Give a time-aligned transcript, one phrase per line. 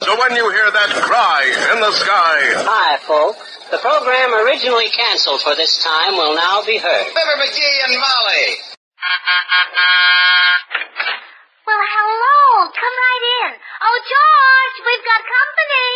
[0.00, 1.44] So when you hear that cry
[1.76, 3.44] in the sky, Hi, folks.
[3.68, 7.04] The program originally canceled for this time will now be heard.
[7.12, 8.46] Fibber McGee and Molly.
[11.68, 12.40] Well, hello.
[12.72, 13.50] Come right in.
[13.60, 15.90] Oh, George, we've got company.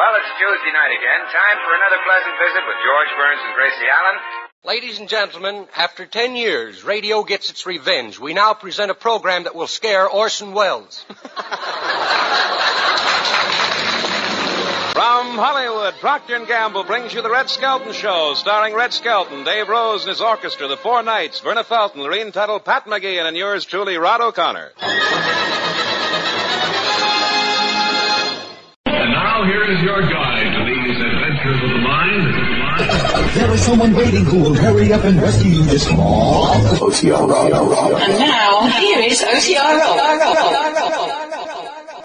[0.00, 1.20] Well, it's Tuesday night again.
[1.28, 4.16] Time for another pleasant visit with George Burns and Gracie Allen.
[4.64, 8.18] Ladies and gentlemen, after ten years, radio gets its revenge.
[8.18, 11.04] We now present a program that will scare Orson Welles.
[15.00, 19.66] From Hollywood, Procter & Gamble brings you the Red Skelton Show, starring Red Skelton, Dave
[19.66, 23.64] Rose and his orchestra, the Four Knights, Verna Felton, Lurene Tuttle, Pat McGee, and yours
[23.64, 24.72] truly, Rod O'Connor.
[28.84, 33.36] And now here is your guide to these adventures of the mind.
[33.36, 37.22] There is someone waiting who will hurry up and rescue you this small OTR
[38.02, 41.19] And now, here is OTR Rob.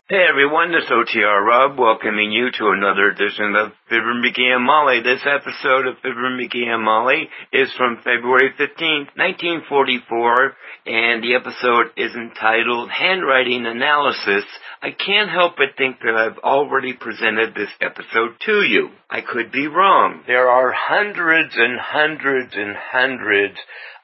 [0.08, 4.64] Hey everyone, this is OTR Rob welcoming you to another edition of Fibber McGee and
[4.64, 5.02] Molly.
[5.02, 10.54] This episode of Fibber McGee and Molly is from February 15th, 1944,
[10.86, 14.46] and the episode is entitled Handwriting Analysis.
[14.80, 18.90] I can't help but think that I've already presented this episode to you.
[19.10, 20.22] I could be wrong.
[20.28, 23.58] There are hundreds and hundreds and hundreds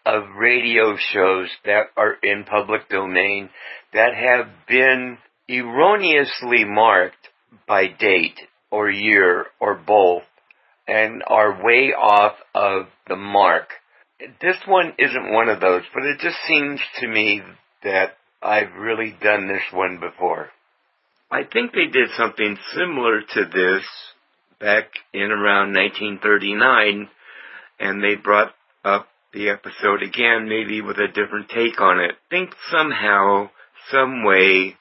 [0.07, 3.51] of radio shows that are in public domain
[3.93, 5.19] that have been
[5.51, 7.29] erroneously marked
[7.67, 8.39] by date
[8.71, 10.23] or year or both
[10.87, 13.69] and are way off of the mark.
[14.41, 17.41] This one isn't one of those, but it just seems to me
[17.83, 20.49] that I've really done this one before.
[21.31, 23.83] I think they did something similar to this
[24.59, 27.09] back in around 1939
[27.79, 32.15] and they brought up the episode again, maybe with a different take on it.
[32.29, 33.49] think somehow,
[33.89, 34.75] some way,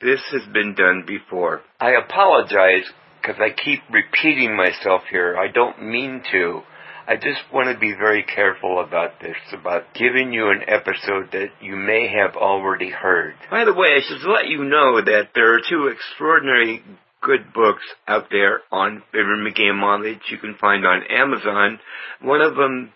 [0.00, 1.62] this has been done before.
[1.80, 2.84] I apologize
[3.20, 5.36] because I keep repeating myself here.
[5.36, 6.62] I don't mean to.
[7.06, 11.48] I just want to be very careful about this, about giving you an episode that
[11.60, 13.34] you may have already heard.
[13.50, 16.82] By the way, I should let you know that there are two extraordinary
[17.22, 21.80] good books out there on and Molly that you can find on Amazon.
[22.20, 22.92] One of them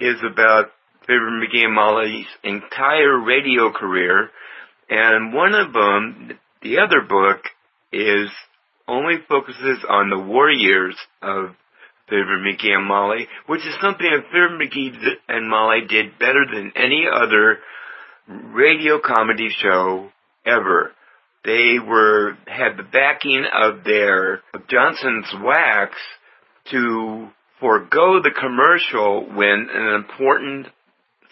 [0.00, 0.72] is about
[1.06, 4.30] Fibber McGee Molly's entire radio career,
[4.88, 7.40] and one of them, the other book,
[7.92, 8.28] is
[8.86, 11.54] only focuses on the war years of
[12.08, 14.94] Fibber McGee and Molly, which is something that Fibber McGee
[15.28, 17.58] and Molly did better than any other
[18.28, 20.10] radio comedy show
[20.44, 20.92] ever.
[21.44, 25.94] They were had the backing of their of Johnson's Wax
[26.70, 27.28] to
[27.60, 30.68] forego the commercial when an important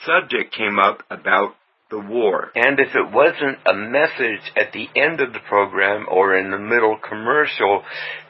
[0.04, 1.54] subject came up about
[1.92, 2.50] the war.
[2.56, 6.58] And if it wasn't a message at the end of the program or in the
[6.58, 7.84] middle commercial,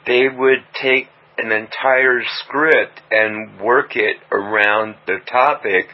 [0.05, 1.07] they would take
[1.37, 5.87] an entire script and work it around the topic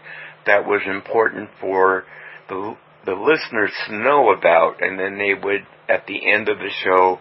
[0.45, 2.03] that was important for
[2.49, 2.75] the
[3.05, 7.17] the listeners to know about, and then they would, at the end of the show,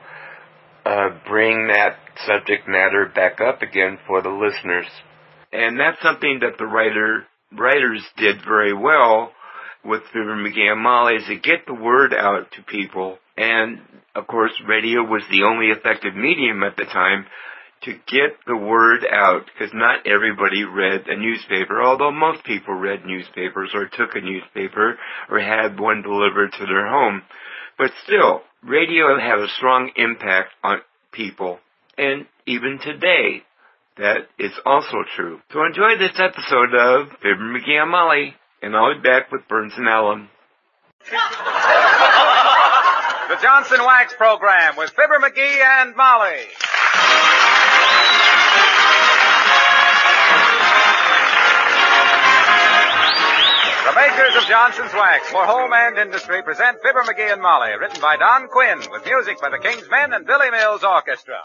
[0.85, 4.87] uh, bring that subject matter back up again for the listeners.
[5.53, 9.33] And that's something that the writer writers did very well
[9.85, 13.19] with Fibber McGee is to get the word out to people.
[13.37, 13.81] And
[14.15, 17.27] of course, radio was the only effective medium at the time
[17.83, 23.05] to get the word out because not everybody read a newspaper, although most people read
[23.05, 24.99] newspapers or took a newspaper
[25.31, 27.23] or had one delivered to their home.
[27.79, 30.81] But still, radio had a strong impact on
[31.13, 31.61] people.
[31.97, 33.45] And even today,
[33.99, 35.41] that is also true.
[35.53, 39.89] So enjoy this episode of Fibber McGee Molly, and I'll be back with Burns and
[39.89, 40.29] Allen.
[43.29, 46.47] The Johnson Wax Program with Fibber McGee and Molly.
[53.85, 58.01] The makers of Johnson's Wax for home and industry present Fibber McGee and Molly, written
[58.01, 61.39] by Don Quinn, with music by the King's Men and Billy Mills Orchestra.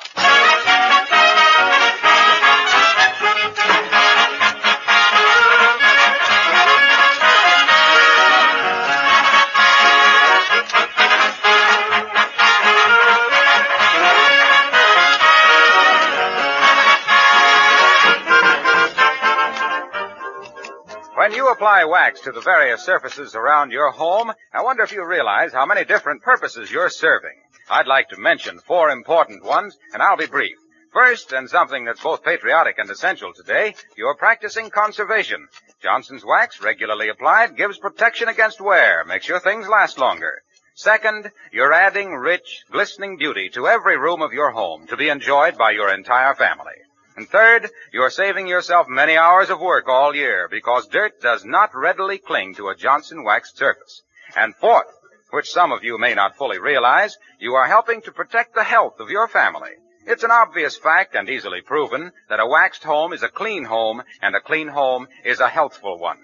[21.23, 25.05] When you apply wax to the various surfaces around your home, I wonder if you
[25.05, 27.37] realize how many different purposes you're serving.
[27.69, 30.57] I'd like to mention four important ones, and I'll be brief.
[30.91, 35.47] First, and something that's both patriotic and essential today, you're practicing conservation.
[35.81, 40.41] Johnson's wax, regularly applied, gives protection against wear, makes your things last longer.
[40.75, 45.57] Second, you're adding rich, glistening beauty to every room of your home to be enjoyed
[45.57, 46.75] by your entire family.
[47.15, 51.75] And third, you're saving yourself many hours of work all year because dirt does not
[51.75, 54.01] readily cling to a Johnson waxed surface.
[54.35, 54.87] And fourth,
[55.29, 58.99] which some of you may not fully realize, you are helping to protect the health
[58.99, 59.71] of your family.
[60.05, 64.03] It's an obvious fact and easily proven that a waxed home is a clean home
[64.21, 66.17] and a clean home is a healthful one.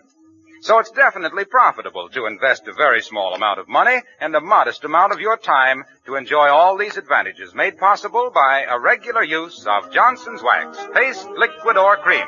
[0.62, 4.84] So it's definitely profitable to invest a very small amount of money and a modest
[4.84, 9.66] amount of your time to enjoy all these advantages made possible by a regular use
[9.66, 12.26] of Johnson's Wax, paste, liquid, or cream.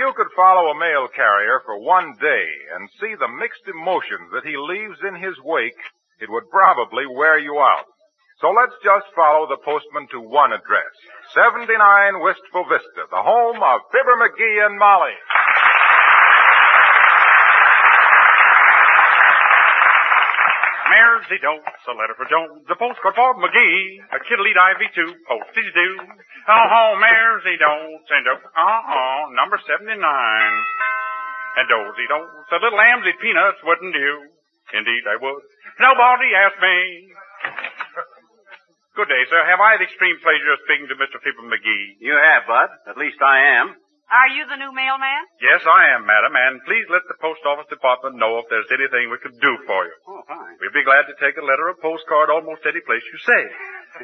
[0.00, 4.48] You could follow a mail carrier for one day and see the mixed emotions that
[4.48, 5.76] he leaves in his wake,
[6.24, 7.84] it would probably wear you out.
[8.40, 10.88] So let's just follow the postman to one address.
[11.36, 11.76] 79
[12.24, 15.12] Wistful Vista, the home of Fibber McGee and Molly.
[21.10, 25.72] Mares, Jones, a letter for Jones, a postcard for McGee, a kiddly ivy too, postage
[25.74, 25.98] due.
[25.98, 29.90] Uh-huh, oh, oh, Mares, Jones, and oh, oh, number 79.
[29.90, 34.30] And dozy doze, a little lambsy peanuts, wouldn't you?
[34.70, 35.42] Indeed I would.
[35.82, 36.78] Nobody asked me.
[38.94, 39.42] Good day, sir.
[39.50, 41.18] Have I the extreme pleasure of speaking to Mr.
[41.18, 41.98] Fibber McGee?
[41.98, 42.70] You have, Bud.
[42.86, 43.74] At least I am.
[44.10, 45.22] Are you the new mailman?
[45.38, 49.06] Yes, I am, madam, and please let the post office department know if there's anything
[49.06, 49.94] we could do for you.
[50.10, 50.58] Oh, fine.
[50.58, 53.42] We'd be glad to take a letter or postcard almost any place you say.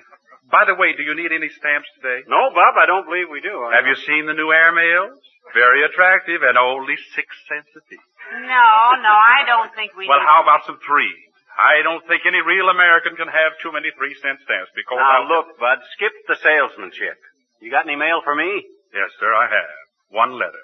[0.54, 2.22] By the way, do you need any stamps today?
[2.30, 3.66] No, Bob, I don't believe we do.
[3.74, 5.18] Have you seen the new airmails?
[5.58, 8.06] Very attractive and only six cents a piece.
[8.46, 8.70] No,
[9.02, 11.18] no, I don't think we Well, need how about some threes?
[11.58, 15.26] I don't think any real American can have too many three cent stamps because Now
[15.26, 17.18] I'll- look, Bud, skip the salesmanship.
[17.58, 18.62] You got any mail for me?
[18.94, 19.76] Yes, sir, I have.
[20.10, 20.62] One letter.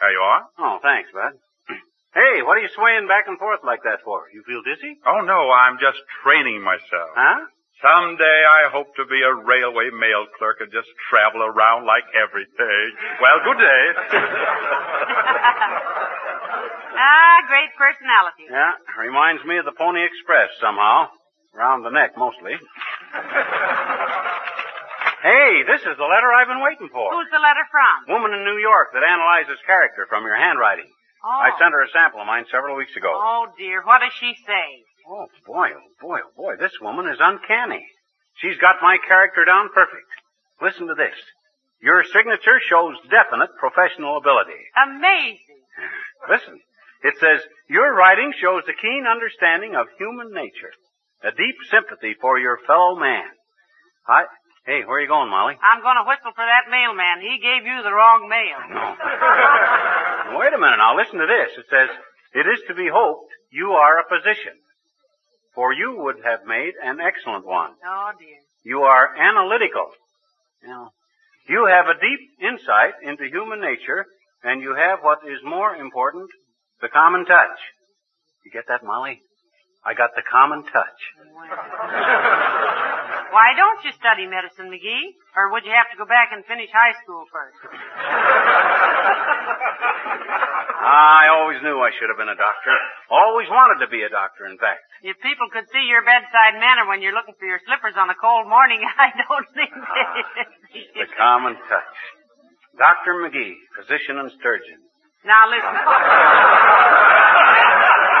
[0.00, 0.42] There you are.
[0.58, 1.32] Oh, thanks, Bud.
[2.12, 4.28] Hey, what are you swaying back and forth like that for?
[4.36, 5.00] You feel dizzy?
[5.08, 7.08] Oh no, I'm just training myself.
[7.16, 7.48] Huh?
[7.80, 12.84] Someday I hope to be a railway mail clerk and just travel around like everything.
[13.16, 13.84] Well, good day.
[16.92, 18.44] Ah, great personality.
[18.52, 21.08] Yeah, reminds me of the Pony Express somehow.
[21.56, 22.52] Round the neck, mostly.
[25.22, 27.06] hey, this is the letter I've been waiting for.
[27.14, 28.10] Who's the letter from?
[28.10, 30.90] Woman in New York that analyzes character from your handwriting.
[31.22, 31.30] Oh.
[31.30, 33.14] I sent her a sample of mine several weeks ago.
[33.14, 33.86] Oh, dear.
[33.86, 34.66] What does she say?
[35.06, 36.52] Oh, boy, oh, boy, oh, boy.
[36.58, 37.82] This woman is uncanny.
[38.42, 40.10] She's got my character down perfect.
[40.60, 41.14] Listen to this.
[41.82, 44.58] Your signature shows definite professional ability.
[44.74, 45.62] Amazing.
[46.30, 46.58] Listen.
[47.02, 50.70] It says, your writing shows a keen understanding of human nature,
[51.22, 53.26] a deep sympathy for your fellow man.
[54.06, 54.30] I,
[54.66, 55.54] hey, where are you going, Molly?
[55.60, 57.20] I'm going to whistle for that mailman.
[57.20, 58.58] He gave you the wrong mail.
[60.32, 60.38] No.
[60.38, 61.50] Wait a minute now, listen to this.
[61.58, 61.90] It says,
[62.32, 64.54] it is to be hoped you are a physician,
[65.54, 67.72] for you would have made an excellent one.
[67.84, 68.38] Oh, dear.
[68.64, 69.90] You are analytical.
[70.64, 70.92] Now,
[71.48, 74.06] you have a deep insight into human nature,
[74.42, 76.30] and you have what is more important,
[76.80, 77.58] the common touch.
[78.46, 79.20] You get that, Molly?
[79.84, 81.00] I got the common touch.
[83.32, 85.16] Why don't you study medicine, McGee?
[85.32, 87.56] Or would you have to go back and finish high school first?
[90.84, 92.76] I always knew I should have been a doctor.
[93.08, 94.84] Always wanted to be a doctor, in fact.
[95.00, 98.16] If people could see your bedside manner when you're looking for your slippers on a
[98.20, 100.84] cold morning, I don't think they...
[100.92, 101.96] The common touch.
[102.76, 103.16] Dr.
[103.24, 104.76] McGee, physician and sturgeon.
[105.24, 105.72] Now listen.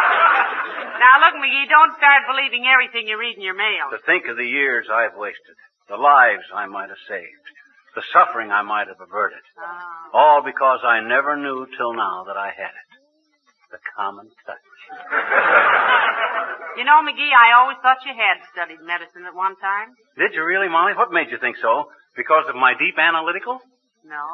[0.98, 3.90] now look, McGee, don't start believing everything you read in your mail.
[3.90, 5.56] To think of the years I've wasted,
[5.88, 7.46] the lives I might have saved,
[7.94, 9.42] the suffering I might have averted.
[9.58, 10.10] Ah.
[10.12, 12.88] All because I never knew till now that I had it.
[13.70, 14.68] The common touch.
[16.76, 19.92] You know, McGee, I always thought you had studied medicine at one time.
[20.16, 20.96] Did you really, Molly?
[20.96, 21.92] What made you think so?
[22.16, 23.60] Because of my deep analytical?
[24.04, 24.24] No.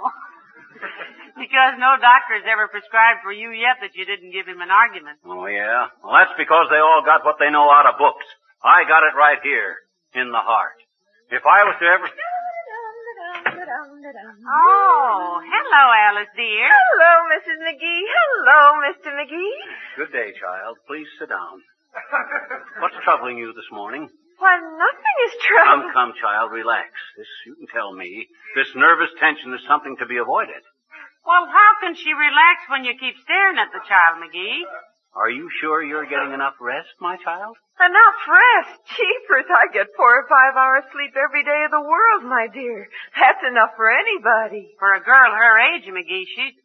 [1.38, 4.70] because no doctor has ever prescribed for you yet that you didn't give him an
[4.70, 5.22] argument.
[5.24, 5.88] Oh, yeah?
[6.02, 8.26] Well, that's because they all got what they know out of books.
[8.62, 9.78] I got it right here,
[10.14, 10.82] in the heart.
[11.30, 12.10] If I was to ever...
[13.68, 16.66] Oh, hello, Alice dear.
[16.66, 17.58] Hello, Mrs.
[17.60, 18.02] McGee.
[18.08, 19.12] Hello, Mr.
[19.12, 19.58] McGee.
[19.96, 20.78] Good day, child.
[20.86, 21.60] Please sit down.
[22.80, 24.08] What's troubling you this morning?
[24.38, 25.82] Why, nothing, is trouble.
[25.82, 26.90] Come, come, child, relax.
[27.16, 30.62] This, you can tell me, this nervous tension is something to be avoided.
[31.28, 34.64] Well, how can she relax when you keep staring at the child, McGee?
[35.12, 37.52] Are you sure you're getting enough rest, my child?
[37.76, 38.80] Enough rest.
[38.96, 42.88] Jeepers, I get four or five hours sleep every day of the world, my dear.
[43.12, 44.72] That's enough for anybody.
[44.80, 46.56] For a girl her age, McGee, she's...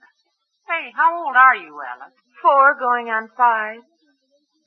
[0.63, 2.15] Hey, how old are you, Alice?
[2.39, 3.84] Four going on five.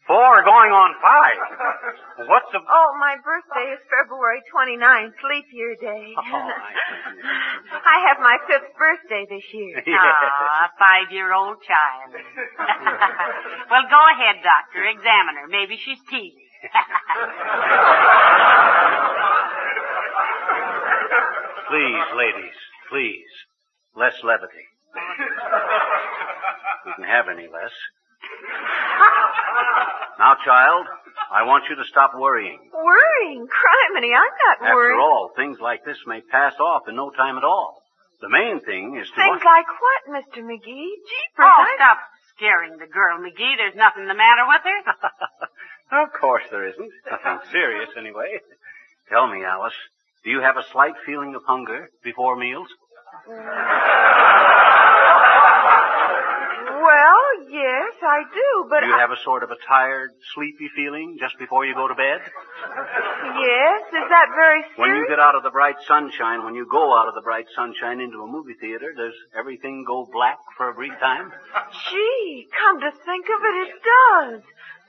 [0.06, 1.38] Four going on five.
[2.30, 2.62] What's the...
[2.62, 6.14] Oh, my birthday is February 29th, leap year day.
[6.14, 6.22] Oh,
[7.82, 9.82] I have my fifth birthday this year.
[9.98, 12.10] Ah, a five-year-old child.
[13.70, 14.84] well, go ahead, doctor.
[14.86, 15.48] Examine her.
[15.48, 16.46] Maybe she's teething.
[21.68, 22.58] Please, ladies,
[22.90, 23.32] please.
[23.96, 24.66] Less levity.
[26.86, 27.72] We can have any less.
[30.18, 30.86] Now, child,
[31.32, 32.58] I want you to stop worrying.
[32.72, 33.46] Worrying?
[33.46, 34.94] Criminy, I'm not After worried.
[34.96, 37.82] After all, things like this may pass off in no time at all.
[38.20, 39.14] The main thing is to...
[39.16, 40.40] Things like what, Mr.
[40.42, 40.88] McGee?
[41.04, 41.74] Jeepers, Oh, I...
[41.76, 41.98] stop
[42.34, 43.56] scaring the girl, McGee.
[43.58, 44.80] There's nothing the matter with her.
[45.88, 46.90] Of course there isn't.
[47.08, 48.40] Nothing serious, anyway.
[49.08, 49.72] Tell me, Alice,
[50.24, 52.66] do you have a slight feeling of hunger before meals?
[56.76, 59.00] Well, yes, I do, but do you I...
[59.00, 62.20] have a sort of a tired, sleepy feeling just before you go to bed?
[62.20, 66.92] Yes, is that very When you get out of the bright sunshine, when you go
[66.92, 70.74] out of the bright sunshine into a movie theater, does everything go black for a
[70.74, 71.32] brief time?
[71.88, 74.40] Gee, come to think of it, it does.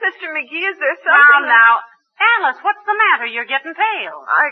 [0.03, 0.27] Mr.
[0.29, 1.47] McGee, is there Now, something...
[1.47, 1.71] now.
[2.19, 3.25] Alice, what's the matter?
[3.31, 4.19] You're getting pale.
[4.27, 4.51] I...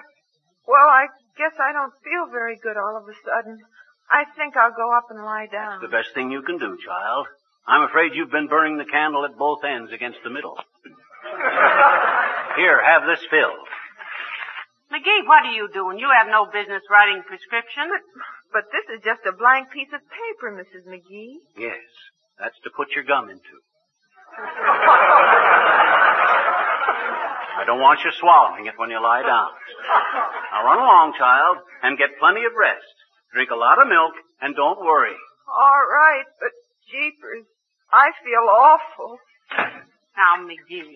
[0.65, 1.06] Well, I
[1.38, 3.60] guess I don't feel very good all of a sudden.
[4.09, 5.81] I think I'll go up and lie down.
[5.81, 7.27] The best thing you can do, child.
[7.67, 10.53] I'm afraid you've been burning the candle at both ends against the middle.
[12.55, 13.67] Here, have this filled.
[14.93, 15.97] McGee, what are you doing?
[15.97, 17.89] You have no business writing prescription.
[18.53, 20.88] But this is just a blank piece of paper, Mrs.
[20.88, 21.41] McGee.
[21.57, 21.83] Yes,
[22.39, 23.57] that's to put your gum into.
[27.55, 29.50] I don't want you swallowing it when you lie down.
[30.53, 32.85] Now run along, child, and get plenty of rest.
[33.36, 35.12] Drink a lot of milk, and don't worry.
[35.44, 36.56] All right, but
[36.88, 37.44] jeepers,
[37.92, 39.20] I feel awful.
[40.15, 40.96] Now, McGee.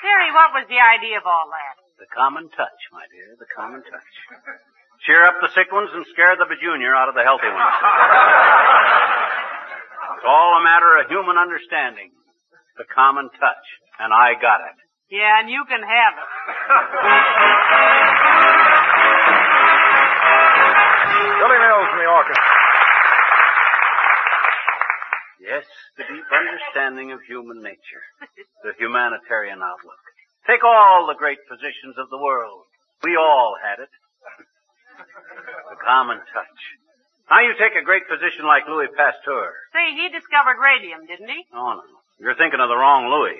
[0.00, 1.76] Terry, what was the idea of all that?
[2.00, 4.12] The common touch, my dear, the common touch.
[5.04, 7.76] Cheer up the sick ones and scare the bajunior out of the healthy ones.
[10.18, 12.10] It's all a matter of human understanding.
[12.76, 13.66] The common touch.
[14.00, 14.87] And I got it.
[15.10, 16.28] Yeah, and you can have it.
[21.38, 22.52] Billy Mills in the orchestra.
[25.40, 25.64] Yes,
[25.96, 28.04] the deep understanding of human nature.
[28.64, 30.02] The humanitarian outlook.
[30.46, 32.68] Take all the great physicians of the world.
[33.02, 33.88] We all had it.
[35.72, 36.60] The common touch.
[37.30, 39.56] Now you take a great physician like Louis Pasteur.
[39.72, 41.44] Say, he discovered radium, didn't he?
[41.54, 41.96] Oh, no.
[42.20, 43.38] You're thinking of the wrong Louis.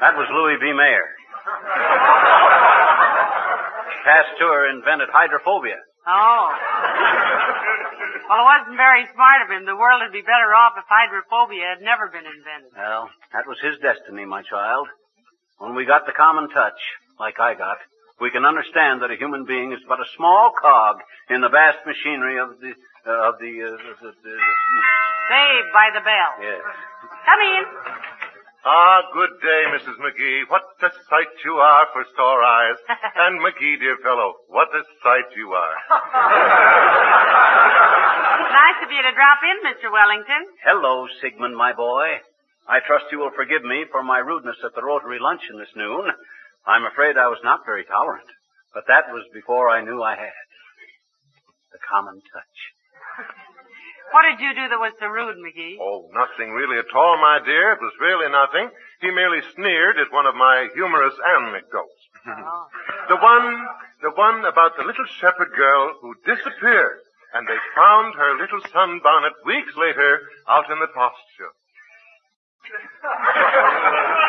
[0.00, 0.72] That was Louis B.
[0.72, 1.08] Mayer.
[4.04, 5.78] Pasteur invented hydrophobia.
[6.06, 6.50] Oh.
[8.26, 9.64] Well, it wasn't very smart of him.
[9.66, 12.72] The world would be better off if hydrophobia had never been invented.
[12.74, 14.88] Well, that was his destiny, my child.
[15.58, 16.80] When we got the common touch,
[17.20, 17.78] like I got,
[18.20, 20.96] we can understand that a human being is but a small cog
[21.30, 22.74] in the vast machinery of the,
[23.06, 23.70] uh, of the, uh,
[24.02, 24.34] the, the, the
[25.30, 26.32] Saved by the bell.
[26.42, 26.62] yes.
[27.26, 27.62] Come in.
[28.64, 29.98] Ah, good day, Mrs.
[29.98, 30.46] McGee.
[30.46, 32.78] What a sight you are for sore eyes.
[33.26, 35.76] And McGee, dear fellow, what a sight you are.
[38.52, 39.90] Nice of you to drop in, Mr.
[39.90, 40.44] Wellington.
[40.62, 42.20] Hello, Sigmund, my boy.
[42.68, 46.12] I trust you will forgive me for my rudeness at the Rotary luncheon this noon.
[46.66, 48.28] I'm afraid I was not very tolerant,
[48.74, 50.46] but that was before I knew I had.
[51.72, 52.56] The common touch.
[54.12, 55.80] What did you do that was so rude, McGee?
[55.80, 57.72] Oh, nothing really at all, my dear.
[57.72, 58.68] It was really nothing.
[59.00, 62.00] He merely sneered at one of my humorous anecdotes.
[62.22, 62.68] Oh.
[63.08, 63.66] The one,
[64.00, 67.00] the one about the little shepherd girl who disappeared,
[67.34, 71.50] and they found her little sunbonnet weeks later out in the pasture.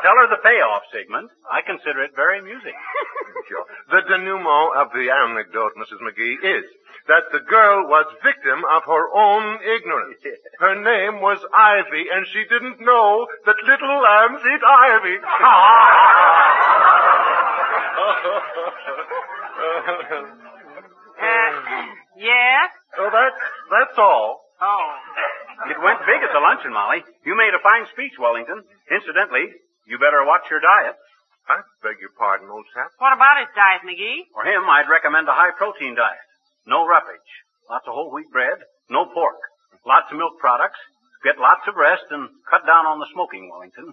[0.00, 1.28] Well, tell her the payoff, Sigmund.
[1.50, 2.72] I consider it very amusing.
[3.48, 3.64] Sure.
[3.90, 5.98] The denouement of the anecdote, Mrs.
[6.06, 6.64] McGee, is
[7.08, 10.22] that the girl was victim of her own ignorance.
[10.60, 15.16] Her name was Ivy, and she didn't know that little lambs eat ivy.
[21.20, 21.84] Uh,
[22.16, 22.70] yes?
[22.96, 24.40] so that's, that's all.
[24.60, 24.96] Oh.
[25.68, 27.04] It went big at the luncheon, Molly.
[27.24, 28.64] You made a fine speech, Wellington.
[28.88, 29.52] Incidentally,
[29.90, 30.94] you better watch your diet.
[31.50, 32.94] I beg your pardon, old chap.
[33.02, 34.30] What about his diet, McGee?
[34.30, 36.22] For him, I'd recommend a high protein diet.
[36.62, 37.30] No roughage.
[37.66, 38.62] Lots of whole wheat bread.
[38.86, 39.42] No pork.
[39.82, 40.78] Lots of milk products.
[41.26, 43.92] Get lots of rest and cut down on the smoking, Wellington.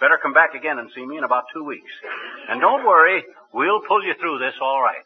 [0.00, 1.92] Better come back again and see me in about two weeks.
[2.48, 3.22] And don't worry,
[3.52, 5.04] we'll pull you through this all right.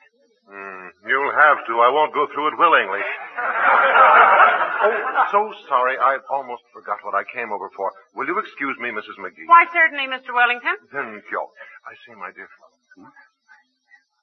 [0.49, 1.73] Mm, you'll have to.
[1.85, 3.05] I won't go through it willingly.
[4.81, 4.97] oh,
[5.29, 6.01] so sorry.
[6.01, 7.93] I almost forgot what I came over for.
[8.17, 9.21] Will you excuse me, Mrs.
[9.21, 9.45] McGee?
[9.45, 10.33] Why, certainly, Mr.
[10.33, 10.73] Wellington.
[10.89, 11.43] Thank you.
[11.85, 13.13] I see, my dear fellow.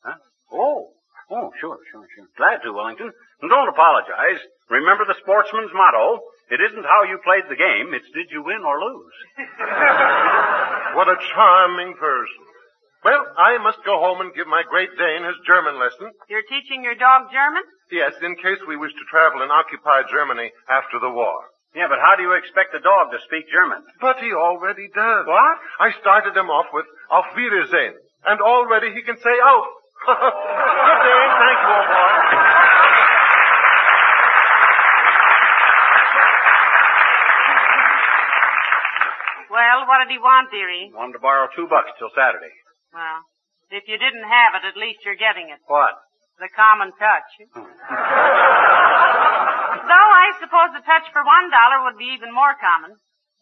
[0.01, 0.17] Huh?
[0.51, 0.97] Oh,
[1.29, 2.27] oh, sure, sure, sure.
[2.37, 3.13] Glad to, Wellington.
[3.41, 4.41] And don't apologize.
[4.69, 6.25] Remember the sportsman's motto.
[6.49, 9.17] It isn't how you played the game, it's did you win or lose.
[10.93, 12.45] what a charming person.
[13.05, 16.09] Well, I must go home and give my Great Dane his German lesson.
[16.25, 17.61] You're teaching your dog German?
[17.93, 21.37] Yes, in case we wish to travel and occupy Germany after the war.
[21.77, 23.85] Yeah, but how do you expect the dog to speak German?
[24.01, 25.21] But he already does.
[25.29, 25.57] What?
[25.77, 27.93] I started him off with Auf Wiedersehen,
[28.25, 29.69] and already he can say Auf.
[30.09, 30.17] Good
[31.05, 32.09] day, thank you, old boy.
[39.53, 40.89] Well, what did he want, dearie?
[40.89, 42.49] Wanted to borrow two bucks till Saturday.
[42.95, 43.27] Well,
[43.75, 45.59] if you didn't have it, at least you're getting it.
[45.67, 45.99] What?
[46.39, 47.27] The common touch.
[47.51, 47.67] Hmm.
[49.85, 52.95] Though I suppose the touch for one dollar would be even more common.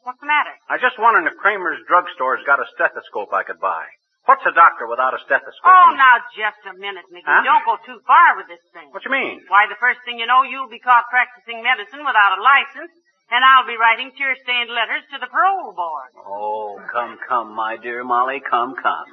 [0.03, 0.51] What's the matter?
[0.67, 3.85] I just wondering if Kramer's drugstore's got a stethoscope I could buy.
[4.27, 5.67] What's a doctor without a stethoscope?
[5.67, 7.27] Oh, now just a minute, Mickey.
[7.27, 7.43] Huh?
[7.43, 8.87] Don't go too far with this thing.
[8.91, 9.43] What you mean?
[9.51, 12.91] Why, the first thing you know, you'll be caught practicing medicine without a license,
[13.31, 16.11] and I'll be writing tear-stained letters to the parole board.
[16.23, 19.11] Oh, come, come, my dear Molly, come, come.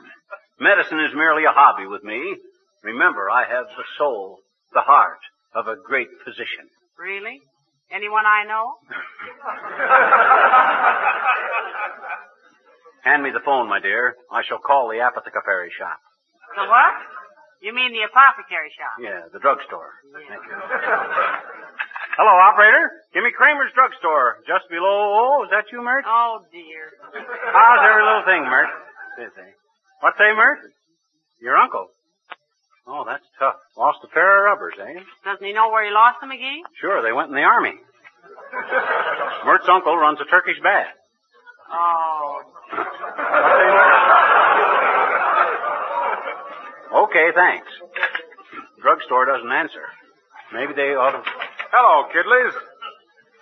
[0.61, 2.37] Medicine is merely a hobby with me.
[2.85, 4.41] Remember, I have the soul,
[4.73, 5.21] the heart
[5.55, 6.69] of a great physician.
[6.99, 7.41] Really?
[7.91, 8.75] Anyone I know?
[13.09, 14.15] Hand me the phone, my dear.
[14.31, 15.97] I shall call the apothecary shop.
[16.55, 16.95] The what?
[17.65, 18.93] You mean the apothecary shop?
[19.01, 19.97] Yeah, the drugstore.
[20.13, 20.37] Thank you.
[22.21, 22.93] Hello, operator.
[23.17, 24.45] Give me Kramer's drugstore.
[24.45, 25.41] Just below.
[25.41, 26.05] Oh, is that you, Myrt?
[26.07, 26.93] Oh, dear.
[27.17, 28.69] Ah, How's every little thing, Myrt?
[29.17, 29.49] Busy.
[29.49, 29.57] Eh?
[30.01, 30.59] What say, Myrt?
[31.41, 31.89] Your uncle.
[32.87, 33.57] Oh, that's tough.
[33.77, 35.01] Lost a pair of rubbers, eh?
[35.25, 36.61] Doesn't he know where he lost them, McGee?
[36.81, 37.75] Sure, they went in the army.
[39.45, 40.87] Myrt's uncle runs a Turkish bath.
[41.71, 42.43] Oh.
[47.05, 47.69] Okay, thanks.
[48.83, 49.85] Drugstore doesn't answer.
[50.53, 51.23] Maybe they ought to.
[51.71, 52.55] Hello, kidleys.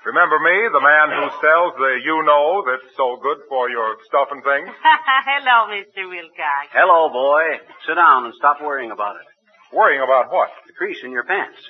[0.09, 4.41] Remember me, the man who sells the you-know that's so good for your stuff and
[4.41, 4.73] things?
[5.29, 6.09] Hello, Mr.
[6.09, 6.73] Wilcox.
[6.73, 7.61] Hello, boy.
[7.85, 9.29] Sit down and stop worrying about it.
[9.69, 10.49] Worrying about what?
[10.65, 11.61] The crease in your pants.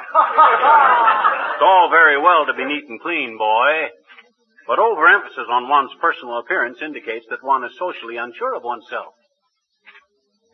[0.00, 3.92] it's all very well to be neat and clean, boy.
[4.64, 9.12] But overemphasis on one's personal appearance indicates that one is socially unsure of oneself.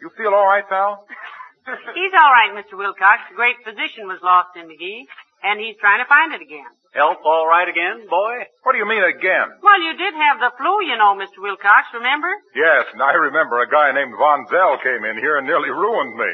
[0.02, 1.06] You feel all right, pal?
[1.94, 2.74] He's all right, Mr.
[2.74, 3.30] Wilcox.
[3.30, 5.06] The great physician was lost in McGee,
[5.42, 6.66] and he's trying to find it again.
[6.96, 8.48] Health all right again, boy?
[8.64, 9.48] What do you mean again?
[9.60, 11.38] Well, you did have the flu, you know, Mr.
[11.44, 12.32] Wilcox, remember?
[12.56, 16.16] Yes, and I remember a guy named Von Zell came in here and nearly ruined
[16.16, 16.32] me.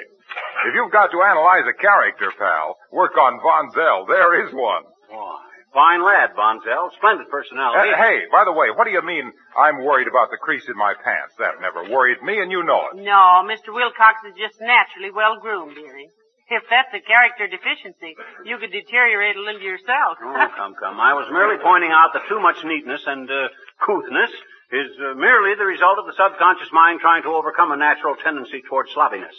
[0.67, 4.07] If you've got to analyze a character, pal, work on Von Zell.
[4.07, 4.83] There is one.
[5.11, 5.37] Why,
[5.75, 6.91] fine lad, Von Zell.
[6.97, 7.91] Splendid personality.
[7.91, 10.79] Uh, hey, by the way, what do you mean I'm worried about the crease in
[10.79, 11.35] my pants?
[11.39, 13.03] That never worried me, and you know it.
[13.03, 13.75] No, Mr.
[13.75, 16.09] Wilcox is just naturally well groomed, dearie.
[16.53, 18.13] If that's a character deficiency,
[18.45, 20.21] you could deteriorate a little yourself.
[20.21, 21.01] oh, come, come.
[21.01, 23.49] I was merely pointing out that too much neatness and uh,
[23.81, 24.29] couthness
[24.73, 28.61] is uh, merely the result of the subconscious mind trying to overcome a natural tendency
[28.69, 29.33] toward sloppiness.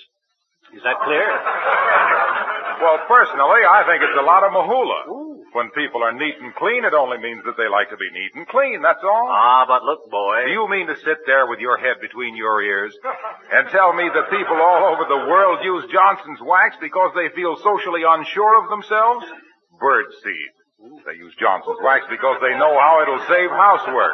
[0.73, 1.29] Is that clear?
[2.81, 4.99] Well, personally, I think it's a lot of mahula.
[5.55, 8.35] When people are neat and clean, it only means that they like to be neat
[8.35, 9.27] and clean, that's all.
[9.31, 10.43] Ah, but look, boy.
[10.43, 12.91] Do you mean to sit there with your head between your ears
[13.55, 17.55] and tell me that people all over the world use Johnson's wax because they feel
[17.63, 19.23] socially unsure of themselves?
[19.79, 20.51] Birdseed.
[21.07, 24.11] They use Johnson's wax because they know how it'll save housework.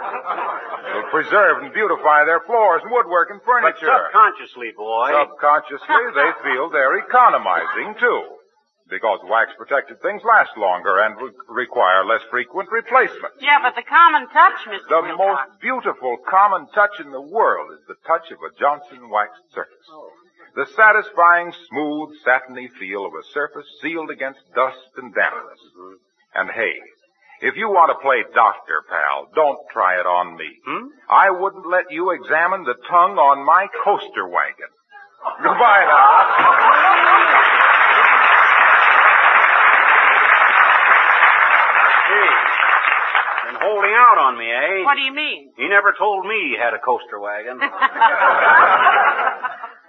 [0.94, 3.90] It'll preserve and beautify their floors and woodwork and furniture.
[3.90, 5.10] But subconsciously, boy.
[5.10, 8.41] Subconsciously, they feel they're economizing too.
[8.92, 13.40] Because wax protected things last longer and re- require less frequent replacement.
[13.40, 14.84] Yeah, but the common touch, Mr.
[14.92, 15.16] The Wilcox.
[15.16, 19.88] most beautiful common touch in the world is the touch of a Johnson waxed surface.
[19.90, 20.12] Oh.
[20.60, 25.64] The satisfying, smooth, satiny feel of a surface sealed against dust and dampness.
[26.36, 26.76] And hey,
[27.40, 30.52] if you want to play doctor, pal, don't try it on me.
[30.68, 30.88] Hmm?
[31.10, 34.68] I wouldn't let you examine the tongue on my coaster wagon.
[35.40, 37.38] Goodbye now.
[43.80, 44.84] out on me, eh?
[44.84, 45.54] What do you mean?
[45.56, 47.60] He never told me he had a coaster wagon.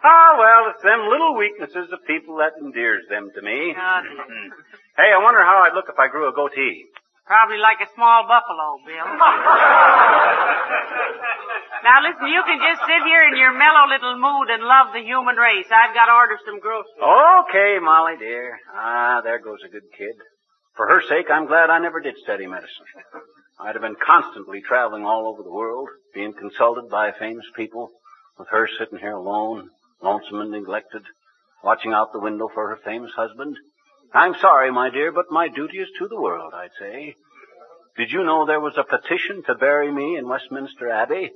[0.03, 3.71] Ah, well, it's them little weaknesses of people that endears them to me.
[4.99, 6.85] Hey, I wonder how I'd look if I grew a goatee.
[7.25, 9.09] probably like a small buffalo, Bill.
[11.87, 15.01] now listen, you can just sit here in your mellow little mood and love the
[15.01, 15.65] human race.
[15.71, 16.99] I've got to order some groceries.
[17.49, 18.59] Okay, Molly dear.
[18.75, 20.13] Ah, there goes a good kid.
[20.77, 22.87] For her sake, I'm glad I never did study medicine.
[23.61, 27.91] I'd have been constantly traveling all over the world, being consulted by famous people,
[28.39, 29.69] with her sitting here alone,
[30.03, 31.03] lonesome and neglected,
[31.63, 33.57] watching out the window for her famous husband.
[34.15, 37.15] I'm sorry, my dear, but my duty is to the world, I'd say.
[37.97, 41.31] Did you know there was a petition to bury me in Westminster Abbey?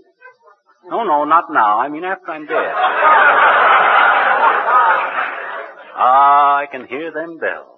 [0.89, 1.79] No, no, not now.
[1.79, 2.75] I mean after I'm dead.
[5.99, 7.76] Ah, I can hear them bells.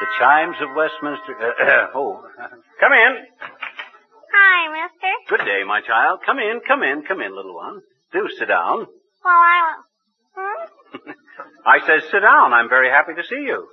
[0.00, 1.36] The chimes of Westminster.
[1.94, 2.24] oh,
[2.80, 3.12] come in.
[4.32, 5.12] Hi, mister.
[5.28, 6.20] Good day, my child.
[6.24, 7.80] Come in, come in, come in, little one.
[8.12, 8.86] Do sit down.
[9.24, 9.76] Well, I.
[10.34, 11.10] Hmm?
[11.66, 12.52] I says sit down.
[12.52, 13.68] I'm very happy to see you.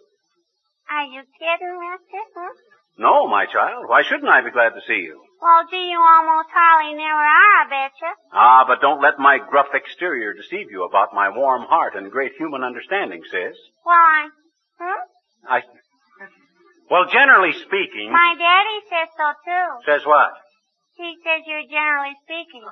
[0.92, 2.22] Are you kidding, mister?
[2.36, 2.52] Hmm?
[3.00, 3.86] No, my child.
[3.88, 5.22] Why shouldn't I be glad to see you?
[5.40, 8.12] Well, gee, you almost hardly never are, I betcha.
[8.34, 12.34] Ah, but don't let my gruff exterior deceive you about my warm heart and great
[12.38, 13.56] human understanding, sis.
[13.86, 14.28] Well, I...
[14.82, 15.02] Hmm?
[15.48, 15.62] I.
[16.90, 18.12] Well, generally speaking.
[18.12, 19.68] My daddy says so, too.
[19.86, 20.32] Says what?
[20.96, 22.64] He says you're generally speaking.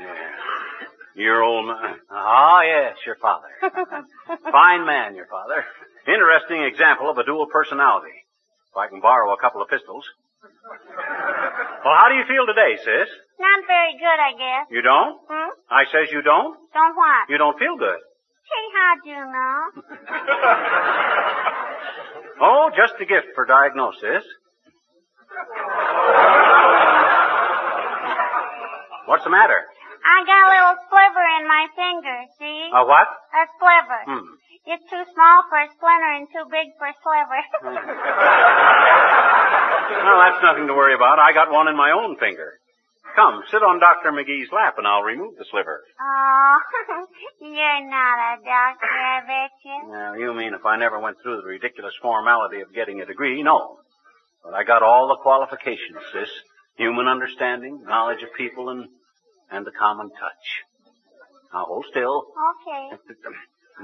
[0.00, 0.30] yeah.
[1.16, 1.96] Your old man.
[2.10, 3.48] Ah, yes, your father.
[4.52, 5.64] Fine man, your father.
[6.06, 8.12] Interesting example of a dual personality.
[8.70, 10.04] If I can borrow a couple of pistols.
[10.42, 13.08] Well, how do you feel today, sis?
[13.40, 14.66] Not very good, I guess.
[14.70, 15.16] You don't?
[15.24, 15.50] Hmm?
[15.70, 16.58] I says you don't?
[16.74, 17.30] Don't what?
[17.30, 17.98] You don't feel good.
[18.74, 19.58] How'd you know?
[22.38, 24.20] Oh, just a gift for diagnosis.
[29.08, 29.56] What's the matter?
[30.04, 32.68] I got a little sliver in my finger, see?
[32.76, 33.08] A what?
[33.08, 34.02] A sliver.
[34.04, 34.36] Hmm.
[34.68, 37.40] It's too small for a splinter and too big for a sliver.
[39.86, 41.18] Well, that's nothing to worry about.
[41.18, 42.58] I got one in my own finger.
[43.16, 44.12] Come, sit on Dr.
[44.12, 45.80] McGee's lap and I'll remove the sliver.
[45.98, 46.58] oh,
[47.40, 49.90] you're not a doctor, I bet you.
[49.90, 53.42] Now, you mean if I never went through the ridiculous formality of getting a degree?
[53.42, 53.78] No.
[54.44, 56.28] But I got all the qualifications, sis.
[56.76, 58.84] Human understanding, knowledge of people, and,
[59.50, 60.46] and the common touch.
[61.54, 62.26] Now, hold still.
[62.28, 63.00] Okay.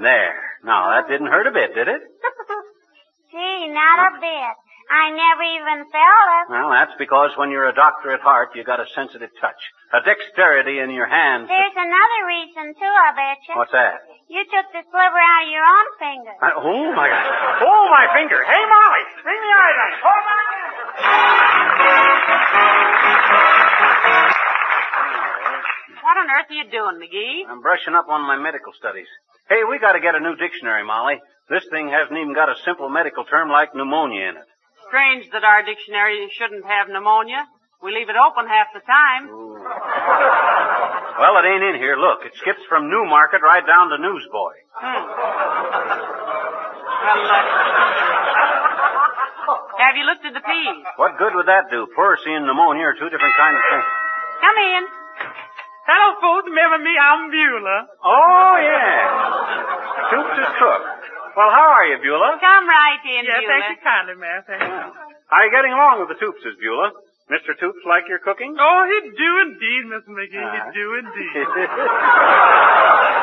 [0.02, 0.42] There.
[0.62, 2.02] Now, that didn't hurt a bit, did it?
[3.32, 4.56] Gee, not a bit.
[4.92, 6.44] I never even felt it.
[6.52, 9.56] Well, that's because when you're a doctor at heart, you got a sensitive touch.
[9.96, 11.48] A dexterity in your hands.
[11.48, 13.56] There's another reason, too, I bet you.
[13.56, 14.04] What's that?
[14.28, 16.34] You took the sliver out of your own finger.
[16.44, 17.24] I- oh, my God.
[17.64, 18.36] Oh, my finger.
[18.44, 19.96] Hey, Molly, bring the iodine.
[20.04, 21.52] Hold on.
[26.02, 27.46] What on earth are you doing, McGee?
[27.48, 29.06] I'm brushing up on my medical studies.
[29.48, 31.20] Hey, we got to get a new dictionary, Molly.
[31.48, 34.48] This thing hasn't even got a simple medical term like pneumonia in it.
[34.92, 37.48] Strange that our dictionary shouldn't have pneumonia.
[37.80, 39.24] We leave it open half the time.
[39.24, 41.96] Well, it ain't in here.
[41.96, 44.52] Look, it skips from Newmarket right down to Newsboy.
[44.76, 45.02] Hmm.
[47.08, 47.40] Well, uh,
[49.80, 50.84] have you looked at the peas?
[51.00, 51.88] What good would that do?
[51.96, 53.88] Pleurisy and pneumonia are two different kinds of things.
[54.44, 54.82] Come in.
[55.88, 56.52] Hello, folks.
[56.52, 56.92] Remember me?
[57.00, 57.88] I'm Beulah.
[58.04, 60.12] Oh, yeah.
[60.12, 60.84] Toops is cook.
[61.32, 62.36] Well, how are you, Beulah?
[62.40, 63.48] Come right in, Yeah, Beulah.
[63.48, 64.40] thank you kindly, ma'am.
[64.44, 64.68] Thank you.
[65.32, 66.92] How are you getting along with the Toopses, Beulah?
[67.32, 67.56] Mr.
[67.56, 68.52] Toops like your cooking?
[68.60, 70.36] Oh, he do indeed, Miss McGee.
[70.36, 70.76] He Uh-huh.
[70.76, 71.32] do indeed.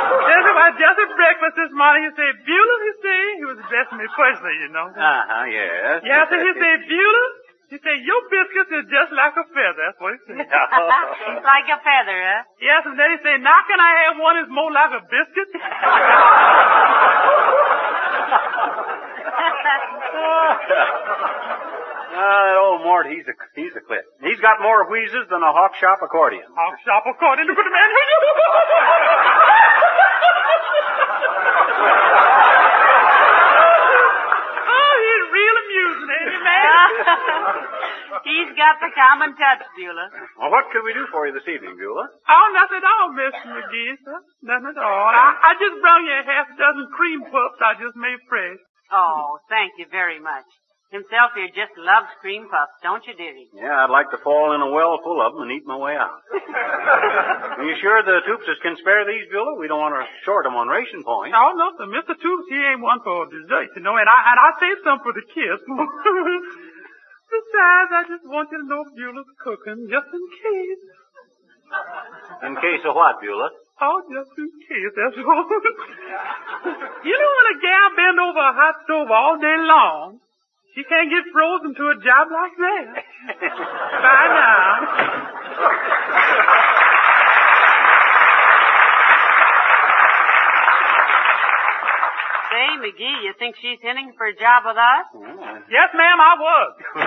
[0.09, 3.97] Just about just at breakfast this morning, he say, Beulah, he say, he was addressing
[4.01, 4.89] me personally, you know.
[4.89, 6.01] Uh-huh, yes.
[6.01, 7.27] Yeah, so he say, Beulah,
[7.69, 9.77] he say, your biscuits is just like a feather.
[9.85, 10.41] That's what he said.
[10.49, 12.41] It's like a feather, huh?
[12.57, 15.49] Yes, and then he say, now can I have one that's more like a biscuit?
[22.11, 24.05] Ah, that old Mort, he's a he's a clip.
[24.21, 26.43] He's got more wheezes than a hawk shop accordion.
[26.55, 27.89] Hawk shop according to the man.
[34.67, 36.59] oh, he's real amusing, ain't he, man?
[38.25, 40.09] He's got the common touch, Beulah.
[40.39, 42.07] Well, what can we do for you this evening, Beulah?
[42.27, 44.17] Oh, nothing at all, Miss McGee, sir.
[44.43, 45.09] Nothing at all.
[45.13, 48.57] I, I just brought you a half dozen cream puffs I just made fresh.
[48.91, 50.45] Oh, thank you very much.
[50.89, 53.45] Himself here just loves cream puffs, don't you, dearie?
[53.53, 55.93] Yeah, I'd like to fall in a well full of them and eat my way
[55.93, 56.17] out.
[57.61, 59.61] Are you sure the Toopses can spare these, Beulah?
[59.61, 61.37] We don't want to short them on ration points.
[61.37, 61.85] Oh, no, sir.
[61.93, 62.17] Mr.
[62.17, 65.13] Toops, he ain't one for dessert, you know, and I, and I saved some for
[65.13, 65.61] the kids.
[67.29, 70.83] Besides, I just want you to know if Beulah's cooking, just in case.
[72.41, 73.53] In case of what, Beulah?
[73.81, 75.45] Oh, just in case, that's all.
[77.05, 80.19] you know when a gal bend over a hot stove all day long,
[80.73, 83.05] she can't get frozen to a job like that.
[84.03, 84.89] Bye now.
[92.49, 95.05] Say, McGee, you think she's hinting for a job with us?
[95.69, 96.73] Yes, ma'am, I would.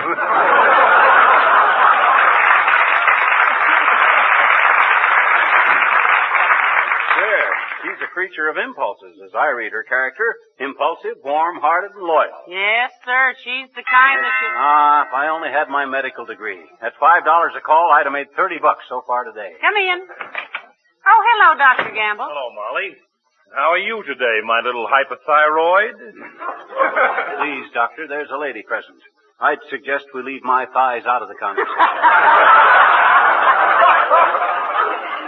[7.13, 7.51] There.
[7.83, 10.25] She's a creature of impulses, as I read her character.
[10.59, 12.41] Impulsive, warm-hearted, and loyal.
[12.49, 13.35] Yes, sir.
[13.43, 14.49] She's the kind that you...
[14.55, 16.63] Ah, if I only had my medical degree.
[16.81, 19.53] At five dollars a call, I'd have made thirty bucks so far today.
[19.61, 19.99] Come in.
[21.05, 21.91] Oh, hello, Dr.
[21.93, 22.25] Gamble.
[22.25, 22.95] Hello, Molly.
[23.53, 25.93] How are you today, my little hypothyroid?
[27.37, 28.97] Please, doctor, there's a lady present.
[29.37, 31.69] I'd suggest we leave my thighs out of the conversation.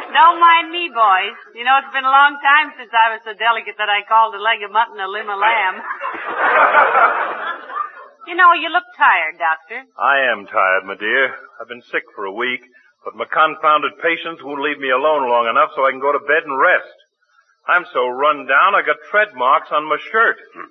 [0.09, 1.37] Don't mind me, boys.
[1.53, 4.33] You know, it's been a long time since I was so delicate that I called
[4.33, 5.85] a leg of mutton a limb of lamb.
[8.25, 9.85] you know, you look tired, Doctor.
[10.01, 11.29] I am tired, my dear.
[11.61, 12.65] I've been sick for a week,
[13.05, 16.25] but my confounded patients won't leave me alone long enough so I can go to
[16.25, 17.04] bed and rest.
[17.67, 20.37] I'm so run down, I got tread marks on my shirt.
[20.53, 20.69] Hmm.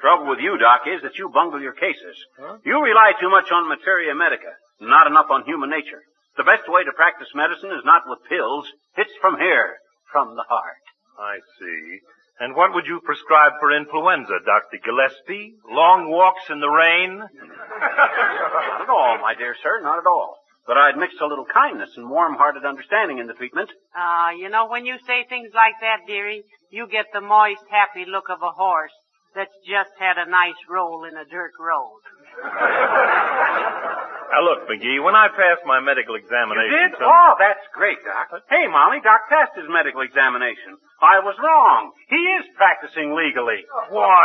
[0.00, 2.16] Trouble with you, Doc, is that you bungle your cases.
[2.64, 6.04] You rely too much on materia medica, not enough on human nature.
[6.36, 8.68] The best way to practice medicine is not with pills.
[8.96, 9.80] It's from here,
[10.12, 10.84] from the heart.
[11.18, 12.00] I see.
[12.38, 14.76] And what would you prescribe for influenza, Dr.
[14.84, 15.56] Gillespie?
[15.72, 17.16] Long walks in the rain?
[17.80, 20.36] Not at all, my dear sir, not at all.
[20.66, 23.70] But I'd mix a little kindness and warm-hearted understanding in the treatment.
[23.94, 28.04] Ah, you know, when you say things like that, dearie, you get the moist, happy
[28.04, 28.92] look of a horse
[29.34, 32.02] that's just had a nice roll in a dirt road.
[34.26, 36.68] Now look, McGee, when I passed my medical examination...
[36.68, 36.98] You did?
[36.98, 38.28] some- Oh, that's great, Doc.
[38.50, 40.76] Hey, Molly, Doc passed his medical examination.
[41.00, 41.94] I was wrong.
[42.10, 43.64] He is practicing legally.
[43.88, 44.24] Why?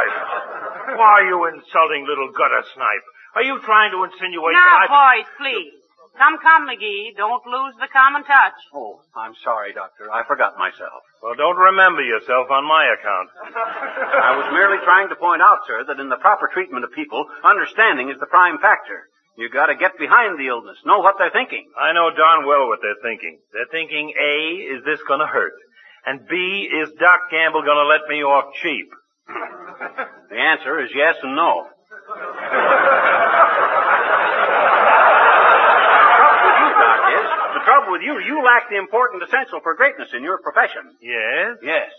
[0.99, 3.05] Why are you insulting little gutter snipe?
[3.39, 5.21] Are you trying to insinuate now, that I...
[5.21, 5.71] boys, please.
[6.17, 7.15] Come, come, McGee.
[7.15, 8.57] Don't lose the common touch.
[8.75, 10.11] Oh, I'm sorry, Doctor.
[10.11, 11.01] I forgot myself.
[11.23, 13.29] Well, don't remember yourself on my account.
[14.29, 17.25] I was merely trying to point out, sir, that in the proper treatment of people,
[17.43, 19.07] understanding is the prime factor.
[19.37, 21.63] You gotta get behind the illness, know what they're thinking.
[21.79, 23.39] I know darn well what they're thinking.
[23.53, 24.35] They're thinking, A,
[24.75, 25.55] is this gonna hurt?
[26.05, 28.89] And B, is Doc Gamble gonna let me off cheap?
[30.31, 31.67] The answer is yes and no.
[37.91, 40.95] With you, you lack the important essential for greatness in your profession.
[41.03, 41.59] Yes?
[41.61, 41.91] Yes,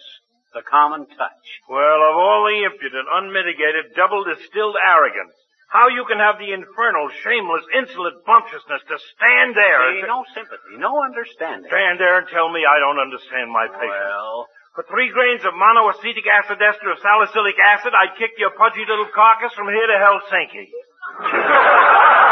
[0.56, 1.44] the common touch.
[1.68, 5.36] Well, of all the impudent, unmitigated, double distilled arrogance,
[5.68, 10.20] how you can have the infernal, shameless, insolent bumptiousness to stand there See, and no
[10.36, 11.68] sympathy, no understanding.
[11.68, 14.08] stand there and tell me I don't understand my patients.
[14.12, 18.84] Well, For three grains of monoacetic acid ester of salicylic acid, I'd kick your pudgy
[18.88, 20.68] little carcass from here to Helsinki.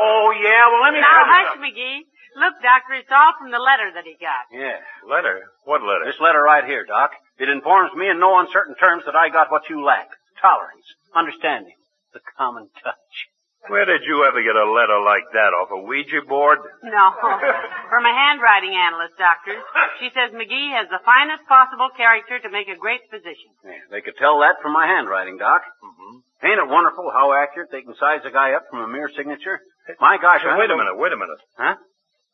[0.00, 2.00] oh yeah, well let me Now, tell you hush, McGee.
[2.40, 4.46] Look, Doctor, it's all from the letter that he got.
[4.54, 4.78] Yeah.
[5.02, 5.50] Letter?
[5.66, 6.06] What letter?
[6.06, 7.10] This letter right here, Doc.
[7.38, 10.08] It informs me in no uncertain terms that I got what you lack.
[10.40, 11.74] Tolerance, understanding,
[12.14, 13.14] the common touch.
[13.68, 16.64] Where did you ever get a letter like that off a Ouija board?
[16.80, 17.04] No.
[17.92, 19.52] From a handwriting analyst, Doctor.
[20.00, 23.52] She says McGee has the finest possible character to make a great physician.
[23.60, 25.60] Yeah, they could tell that from my handwriting, Doc.
[25.84, 26.24] Mm-hmm.
[26.40, 29.60] Ain't it wonderful how accurate they can size a guy up from a mere signature?
[30.00, 31.38] My gosh, I wait a don't- minute, wait a minute.
[31.58, 31.76] Huh?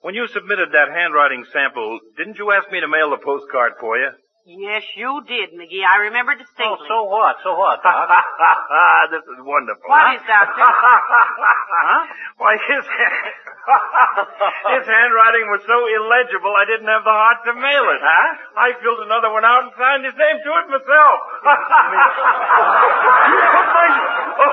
[0.01, 3.97] When you submitted that handwriting sample, didn't you ask me to mail the postcard for
[3.99, 4.11] you?
[4.47, 5.83] Yes, you did, McGee.
[5.83, 6.87] I remember distinctly.
[6.87, 7.35] Oh, so what?
[7.43, 8.07] So what, Doc?
[9.11, 9.91] this is wonderful.
[9.91, 10.15] What huh?
[10.15, 10.63] is, Doctor?
[11.83, 12.03] huh?
[12.39, 12.87] Why, his,
[14.79, 17.99] his handwriting was so illegible I didn't have the heart to mail it.
[17.99, 18.39] Huh?
[18.55, 21.19] I filled another one out and signed his name to it myself.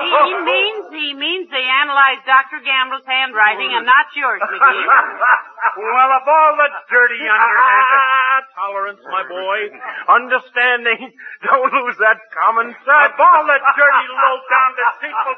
[0.02, 2.58] he, he means he means they analyzed Dr.
[2.66, 4.58] Gamble's handwriting and not yours, McGee.
[4.58, 9.70] well, of all the dirty underhanded tolerance, my boy,
[10.08, 11.12] understanding,
[11.44, 13.12] don't lose that common sense.
[13.12, 15.34] Of all the dirty, low-down, deceitful...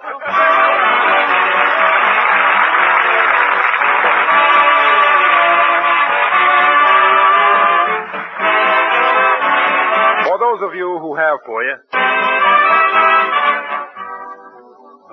[10.26, 11.76] For those of you who have for you,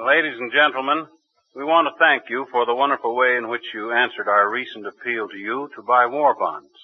[0.06, 1.08] Ladies and gentlemen,
[1.56, 4.86] we want to thank you for the wonderful way in which you answered our recent
[4.86, 6.76] appeal to you to buy war bonds.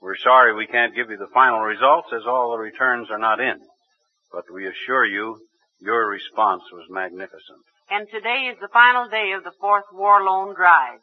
[0.00, 3.38] We're sorry we can't give you the final results as all the returns are not
[3.38, 3.60] in.
[4.32, 5.38] But we assure you,
[5.80, 7.60] your response was magnificent.
[7.90, 11.00] And today is the final day of the fourth war loan drive.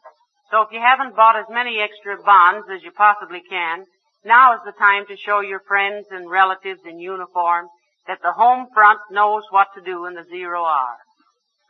[0.50, 3.84] So if you haven't bought as many extra bonds as you possibly can,
[4.24, 7.66] now is the time to show your friends and relatives in uniform
[8.08, 10.96] that the home front knows what to do in the zero hour.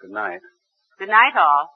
[0.01, 0.41] Good night.
[0.99, 1.69] Good night, all.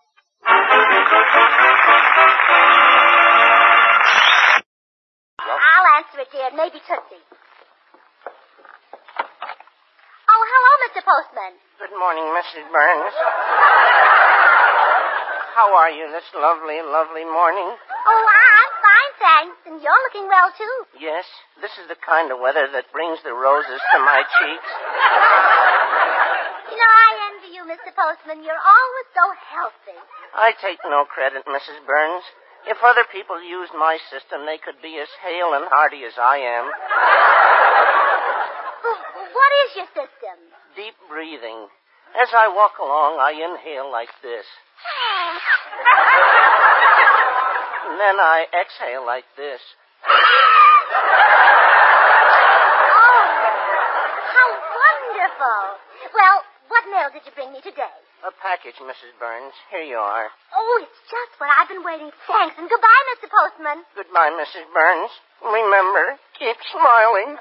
[5.51, 6.51] I'll answer it, dear.
[6.55, 7.23] Maybe Tootsie.
[10.33, 11.03] Oh, hello, Mr.
[11.03, 11.55] Postman.
[11.83, 12.65] Good morning, Mrs.
[12.71, 13.15] Burns.
[15.53, 17.69] How are you this lovely, lovely morning?
[17.69, 19.59] Oh, I'm fine, thanks.
[19.69, 20.77] And you're looking well, too.
[20.97, 21.27] Yes,
[21.61, 24.71] this is the kind of weather that brings the roses to my cheeks.
[26.73, 27.93] You know, I envy you, Mr.
[27.93, 28.41] Postman.
[28.41, 29.99] You're always so healthy.
[30.33, 31.85] I take no credit, Mrs.
[31.85, 32.25] Burns.
[32.67, 36.37] If other people used my system, they could be as hale and hearty as I
[36.39, 36.71] am.
[39.33, 40.37] What is your system?
[40.77, 41.69] Deep breathing.
[42.21, 44.45] As I walk along, I inhale like this.
[47.89, 49.61] And then I exhale like this.
[50.05, 50.19] Oh,
[54.35, 55.63] how wonderful.
[56.13, 58.02] Well, what mail did you bring me today?
[58.23, 59.19] A package, Mrs.
[59.19, 59.53] Burns.
[59.69, 60.31] Here you are.
[60.55, 62.09] Oh, it's just what I've been waiting.
[62.25, 63.27] For thanks, and goodbye, Mr.
[63.27, 63.83] Postman.
[63.97, 64.63] Goodbye, Mrs.
[64.73, 65.11] Burns.
[65.43, 67.37] Remember, keep smiling.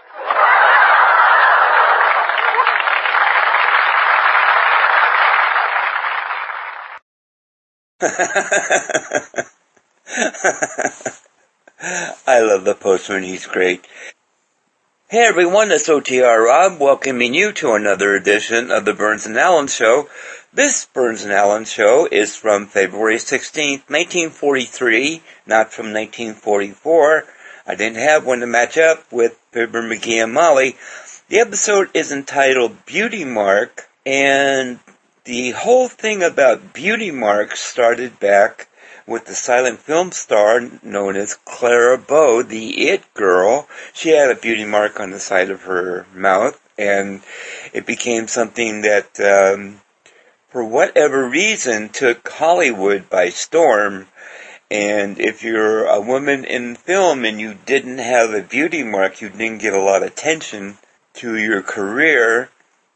[12.26, 13.22] I love the postman.
[13.22, 13.86] He's great.
[15.12, 19.68] Hey everyone, it's OTR Rob welcoming you to another edition of the Burns and Allen
[19.68, 20.08] Show.
[20.54, 27.26] This Burns and Allen Show is from February 16th, 1943, not from 1944.
[27.68, 30.78] I didn't have one to match up with Fibber McGee and Molly.
[31.28, 34.80] The episode is entitled Beauty Mark, and
[35.26, 38.70] the whole thing about beauty marks started back
[39.12, 43.68] with the silent film star known as Clara Bow, the It Girl.
[43.94, 47.22] She had a beauty mark on the side of her mouth, and
[47.74, 49.82] it became something that, um,
[50.50, 54.08] for whatever reason, took Hollywood by storm.
[54.72, 59.30] And if you're a woman in film and you didn't have a beauty mark, you
[59.30, 60.78] didn't get a lot of attention
[61.16, 62.50] to your career.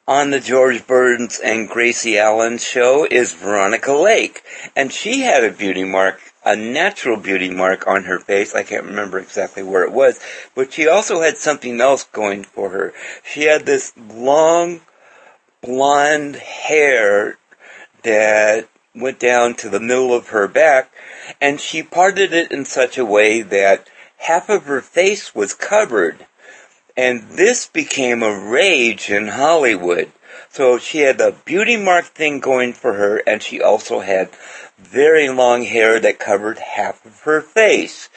[0.07, 4.43] On the George Burns and Gracie Allen show is Veronica Lake.
[4.75, 8.53] And she had a beauty mark, a natural beauty mark on her face.
[8.53, 10.19] I can't remember exactly where it was.
[10.53, 12.93] But she also had something else going for her.
[13.23, 14.81] She had this long
[15.61, 17.39] blonde hair
[18.03, 20.91] that went down to the middle of her back.
[21.41, 23.87] And she parted it in such a way that
[24.17, 26.27] half of her face was covered.
[26.97, 30.11] And this became a rage in Hollywood.
[30.49, 34.29] So she had the beauty mark thing going for her, and she also had
[34.77, 38.09] very long hair that covered half of her face.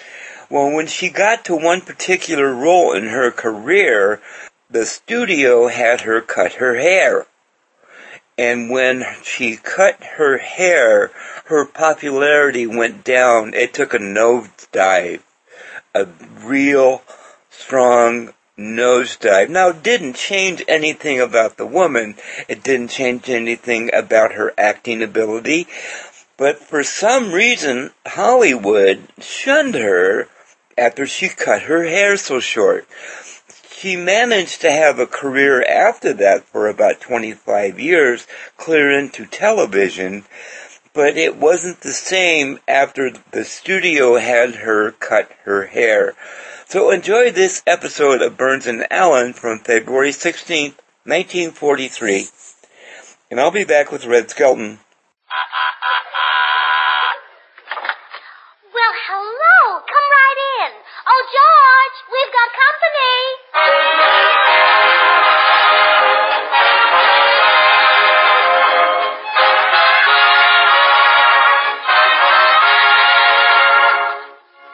[0.49, 4.21] Well, when she got to one particular role in her career,
[4.71, 7.27] the studio had her cut her hair.
[8.39, 11.11] And when she cut her hair,
[11.47, 13.53] her popularity went down.
[13.53, 15.23] It took a nosedive.
[15.95, 16.07] A
[16.41, 17.03] real
[17.51, 19.49] strong nosedive.
[19.49, 22.17] Now, it didn't change anything about the woman.
[22.49, 25.69] It didn't change anything about her acting ability.
[26.37, 30.29] But for some reason, Hollywood shunned her
[30.77, 32.87] after she cut her hair so short.
[33.71, 40.25] She managed to have a career after that for about 25 years, clear into television,
[40.93, 46.15] but it wasn't the same after the studio had her cut her hair.
[46.69, 52.29] So enjoy this episode of Burns and Allen from February 16th, 1943.
[53.31, 54.79] And I'll be back with Red Skelton.
[58.75, 59.81] Well, hello.
[59.81, 60.77] Come right in.
[61.09, 63.17] Oh, George, we've got company.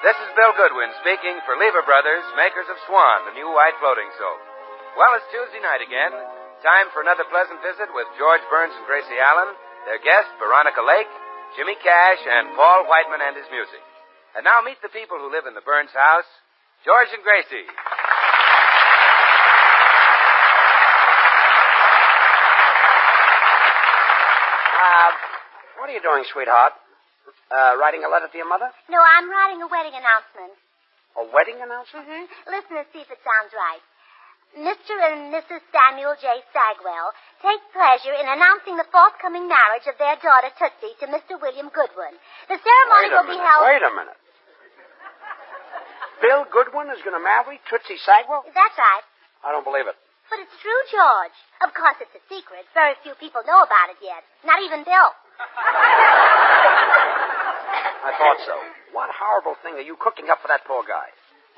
[0.05, 4.13] This is Bill Goodwin speaking for Lever Brothers, makers of Swan, the new white floating
[4.21, 4.37] soap.
[5.01, 6.13] Well, it's Tuesday night again.
[6.61, 9.57] Time for another pleasant visit with George Burns and Gracie Allen,
[9.89, 11.09] their guest, Veronica Lake,
[11.57, 13.81] Jimmy Cash, and Paul Whiteman and his music.
[14.37, 16.29] And now meet the people who live in the Burns house,
[16.85, 17.65] George and Gracie.
[24.85, 25.11] Uh,
[25.81, 26.77] what are you doing, sweetheart?
[27.53, 28.71] Uh, writing a letter to your mother?
[28.89, 30.57] No, I'm writing a wedding announcement.
[31.21, 32.09] A wedding announcement?
[32.09, 32.25] Mm-hmm.
[32.51, 33.83] Listen and see if it sounds right.
[34.55, 34.95] Mr.
[34.95, 35.61] and Mrs.
[35.75, 36.31] Samuel J.
[36.55, 37.11] Sagwell
[37.43, 41.35] take pleasure in announcing the forthcoming marriage of their daughter Tootsie to Mr.
[41.43, 42.15] William Goodwin.
[42.47, 43.63] The ceremony will be held.
[43.67, 44.19] Wait a minute.
[46.23, 48.47] Bill Goodwin is going to marry Tootsie Sagwell?
[48.55, 49.05] That's right.
[49.43, 49.99] I don't believe it.
[50.31, 51.37] But it's true, George.
[51.67, 52.65] Of course, it's a secret.
[52.73, 54.23] Very few people know about it yet.
[54.47, 55.11] Not even Bill.
[58.05, 58.57] I thought so.
[58.93, 61.11] What horrible thing are you cooking up for that poor guy?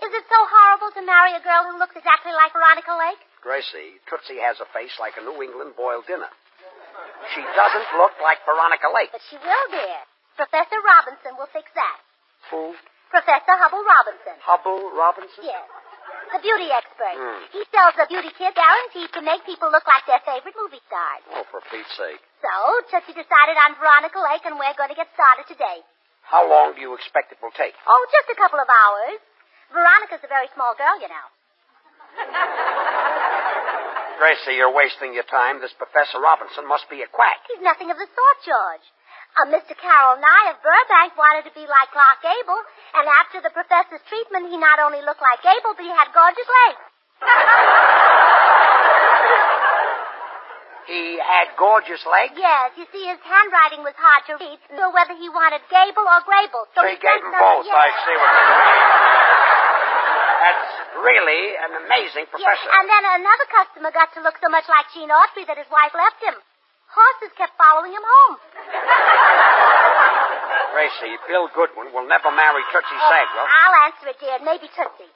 [0.05, 3.21] Is it so horrible to marry a girl who looks exactly like Veronica Lake?
[3.41, 6.29] Gracie, Tootsie has a face like a New England boiled dinner.
[7.33, 9.09] She doesn't look like Veronica Lake.
[9.13, 10.01] But she will, dear.
[10.37, 11.97] Professor Robinson will fix that.
[12.53, 12.77] Who?
[13.09, 14.37] Professor Hubbell Robinson.
[14.45, 15.45] Hubbell Robinson?
[15.49, 15.65] Yes.
[16.37, 17.17] The beauty expert.
[17.17, 17.41] Hmm.
[17.49, 21.25] He sells a beauty kit guaranteed to make people look like their favorite movie stars.
[21.33, 22.21] Oh, for Pete's sake.
[22.45, 22.53] So,
[22.93, 25.81] Tootsie decided on Veronica Lake, and we're going to get started today.
[26.29, 27.73] How long do you expect it will take?
[27.89, 29.17] Oh, just a couple of hours.
[29.73, 31.27] Veronica's a very small girl, you know.
[34.21, 35.65] Gracie, you're wasting your time.
[35.65, 37.49] This Professor Robinson must be a quack.
[37.49, 38.85] He's nothing of the sort, George.
[39.37, 39.77] Uh, Mr.
[39.77, 42.61] Carroll Nye of Burbank wanted to be like Clark Gable,
[42.97, 46.49] and after the professor's treatment, he not only looked like Gable, but he had gorgeous
[46.65, 46.81] legs.
[50.89, 52.33] He had gorgeous legs.
[52.39, 56.23] Yes, you see, his handwriting was hard to read, so whether he wanted Gable or
[56.23, 56.65] Grable.
[56.79, 57.67] So So he gave them both.
[57.67, 57.75] yes.
[57.75, 58.81] I see what you mean.
[60.47, 60.69] That's
[61.03, 62.71] really an amazing Yes, professor.
[62.71, 65.91] and then another customer got to look so much like Gene Autry that his wife
[65.93, 66.39] left him.
[66.91, 68.37] Horses kept following him home.
[70.73, 73.47] Gracie, Bill Goodwin will never marry Tootsie Oh, Sagwell.
[73.49, 74.39] I'll answer it, dear.
[74.45, 75.11] Maybe Tootsie.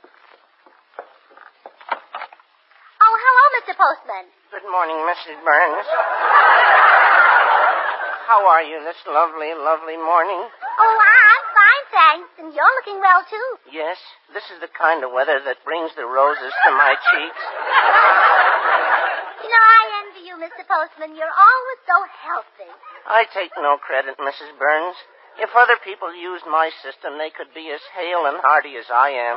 [3.01, 3.73] Oh, hello, Mr.
[3.77, 4.27] Postman.
[4.53, 5.39] Good morning, Mrs.
[5.41, 5.87] Burns.
[8.29, 10.39] How are you this lovely, lovely morning?
[10.47, 12.31] Oh, I- I'm fine, thanks.
[12.39, 13.49] And you're looking well, too.
[13.73, 13.99] Yes,
[14.33, 17.43] this is the kind of weather that brings the roses to my cheeks.
[19.43, 19.80] You know, I envy you,
[20.41, 20.65] Mr.
[20.65, 21.13] Postman.
[21.15, 22.73] You're always so healthy.
[23.05, 24.57] I take no credit, Mrs.
[24.57, 24.97] Burns.
[25.39, 29.11] If other people used my system, they could be as hale and hearty as I
[29.11, 29.37] am.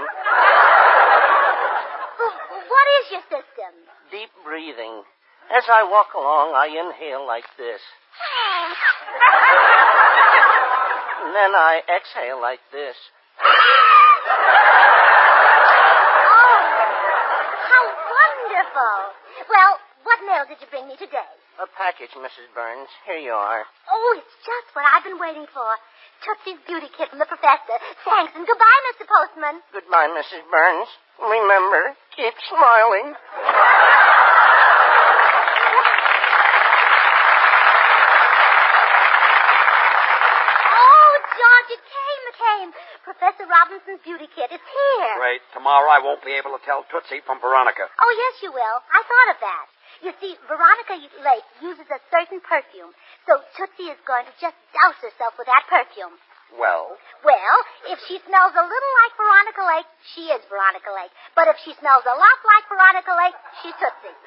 [2.72, 3.72] What is your system?
[4.12, 5.04] Deep breathing.
[5.52, 7.84] As I walk along, I inhale like this.
[11.24, 12.96] And then I exhale like this.
[13.44, 13.52] Oh,
[17.68, 18.96] how wonderful.
[19.52, 21.32] Well, what mail did you bring me today?
[21.62, 22.50] A package, Mrs.
[22.56, 22.90] Burns.
[23.06, 23.64] Here you are.
[23.92, 25.70] Oh, it's just what I've been waiting for.
[26.26, 27.78] Tootsie's beauty kit from the professor.
[28.08, 29.06] Thanks, and goodbye, Mr.
[29.06, 29.62] Postman.
[29.72, 30.44] Goodbye, Mrs.
[30.50, 30.90] Burns.
[31.20, 33.14] Remember, keep smiling.
[39.84, 42.70] Oh, George, it came, it came.
[43.04, 45.14] Professor Robinson's beauty kit is here.
[45.20, 45.42] Great.
[45.54, 47.86] Tomorrow I won't be able to tell Tootsie from Veronica.
[48.00, 48.78] Oh, yes, you will.
[48.90, 49.66] I thought of that.
[50.02, 52.92] You see, Veronica Lake uses a certain perfume,
[53.28, 56.18] so Tootsie is going to just douse herself with that perfume.
[56.58, 57.58] Well, Well,
[57.90, 61.10] if she smells a little like Veronica Lake, she is Veronica Lake.
[61.34, 63.34] But if she smells a lot like Veronica Lake,
[63.64, 64.14] she's Tootsie.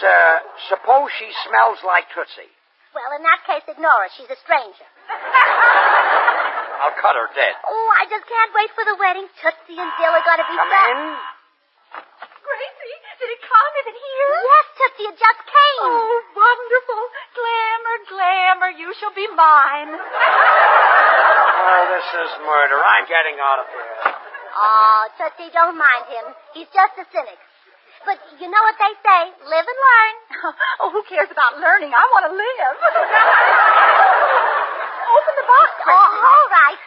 [0.00, 2.52] sir, suppose she smells like Tootsie.
[2.92, 4.10] Well, in that case, ignore her.
[4.16, 4.88] She's a stranger.
[6.80, 7.54] I'll cut her dead.
[7.64, 9.24] Oh, I just can't wait for the wedding.
[9.40, 10.90] Tootsie and Bill are going to be Come back.
[10.92, 11.00] in.
[12.44, 13.45] Gracie, did it come?
[13.76, 14.32] Is it here?
[14.46, 15.80] Yes, Tootsie, it just came.
[15.84, 17.02] Oh, wonderful.
[17.36, 19.90] Glamour, glamour, you shall be mine.
[19.96, 22.78] Oh, this is murder.
[22.80, 23.96] I'm getting out of here.
[24.56, 26.24] Oh, Tootsie, don't mind him.
[26.56, 27.38] He's just a cynic.
[28.08, 30.14] But you know what they say, live and learn.
[30.86, 31.90] oh, who cares about learning?
[31.90, 32.76] I want to live.
[35.10, 36.22] Open the box, Oh, Gracie.
[36.22, 36.80] all right.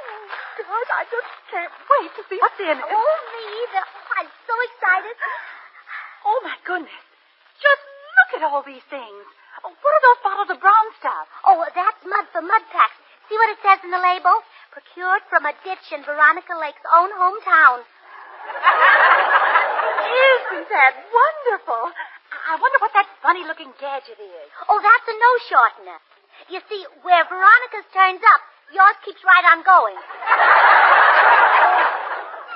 [0.00, 0.26] Oh,
[0.58, 2.82] God, I just can't wait to see what's in it.
[2.82, 3.84] Oh, me either.
[4.18, 5.14] I'm so excited.
[6.26, 7.04] Oh, my goodness.
[7.60, 9.24] Just look at all these things.
[9.64, 11.28] Oh, what are those bottles of brown stuff?
[11.44, 12.96] Oh, that's mud for mud packs.
[13.28, 14.42] See what it says in the label?
[14.72, 17.84] Procured from a ditch in Veronica Lake's own hometown.
[20.50, 21.94] Isn't that wonderful?
[22.50, 24.48] I wonder what that funny looking gadget is.
[24.66, 25.98] Oh, that's a no shortener.
[26.50, 28.40] You see, where Veronica's turns up,
[28.74, 29.98] yours keeps right on going.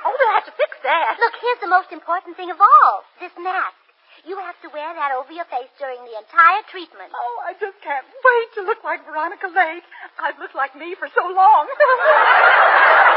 [0.05, 1.17] Oh, we'll have to fix that.
[1.19, 3.77] Look, here's the most important thing of all this mask.
[4.25, 7.13] You have to wear that over your face during the entire treatment.
[7.13, 9.85] Oh, I just can't wait to look like Veronica Lake.
[10.17, 11.65] I've looked like me for so long.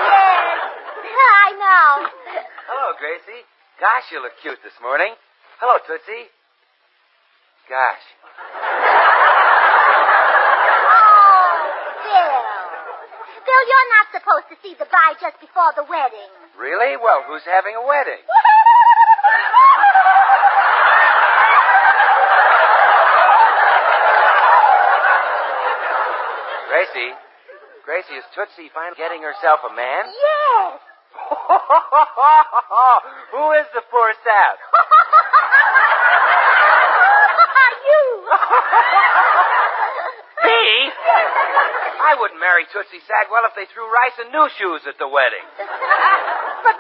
[0.10, 0.58] yes,
[1.44, 1.92] I know.
[2.68, 3.44] Hello, Gracie.
[3.80, 5.14] Gosh, you look cute this morning.
[5.60, 6.28] Hello, Tootsie.
[7.70, 8.04] gosh.
[10.88, 11.56] Oh,
[12.04, 12.42] Bill.
[13.48, 16.47] Bill, you're not supposed to see the bride just before the wedding.
[16.58, 16.98] Really?
[16.98, 18.18] Well, who's having a wedding?
[26.68, 27.14] Gracie,
[27.86, 30.06] Gracie, is Tootsie finally getting herself a man?
[30.10, 30.80] Yes.
[33.34, 34.58] Who is the poor sap?
[37.88, 38.28] you.
[40.48, 40.92] Me?
[42.08, 45.44] I wouldn't marry Tootsie Sagwell if they threw rice and new shoes at the wedding.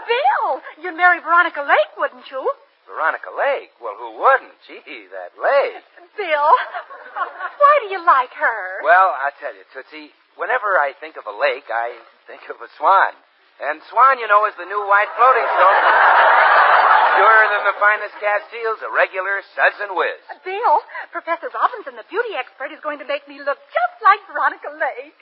[0.07, 2.41] Bill, you'd marry Veronica Lake, wouldn't you?
[2.87, 3.75] Veronica Lake?
[3.83, 4.55] Well, who wouldn't?
[4.63, 5.83] Gee, that Lake.
[6.15, 6.49] Bill,
[7.59, 8.81] why do you like her?
[8.81, 12.69] Well, I tell you, Tootsie, whenever I think of a lake, I think of a
[12.79, 13.11] swan.
[13.59, 15.77] And swan, you know, is the new white floating soap.
[17.17, 20.21] Purer than the finest Castiles, a regular suds and whiz.
[20.45, 20.73] Bill,
[21.11, 25.17] Professor Robinson, the beauty expert, is going to make me look just like Veronica Lake.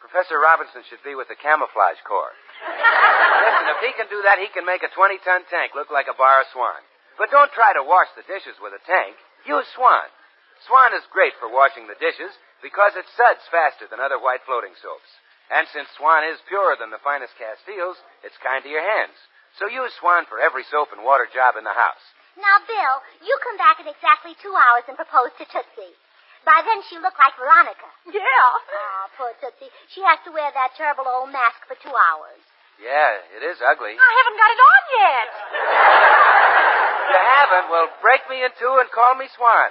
[0.00, 2.32] Professor Robinson should be with the camouflage corps.
[2.62, 6.16] Listen, if he can do that, he can make a 20-ton tank look like a
[6.16, 6.80] bar of swan.
[7.18, 9.16] But don't try to wash the dishes with a tank.
[9.44, 10.08] Use swan.
[10.64, 12.32] Swan is great for washing the dishes
[12.64, 15.10] because it suds faster than other white floating soaps.
[15.52, 19.14] And since Swan is purer than the finest Castiles, it's kind to your hands.
[19.60, 22.02] So use Swan for every soap and water job in the house.
[22.36, 25.96] Now, Bill, you come back in exactly two hours and propose to Tootsie.
[26.44, 27.88] By then she'll look like Veronica.
[28.10, 28.20] Yeah.
[28.20, 29.70] Oh, poor Tootsie.
[29.94, 32.40] She has to wear that terrible old mask for two hours.
[32.76, 33.96] Yeah, it is ugly.
[33.96, 35.28] I haven't got it on yet.
[37.06, 37.70] You haven't?
[37.70, 39.70] Well, break me in two and call me Swan.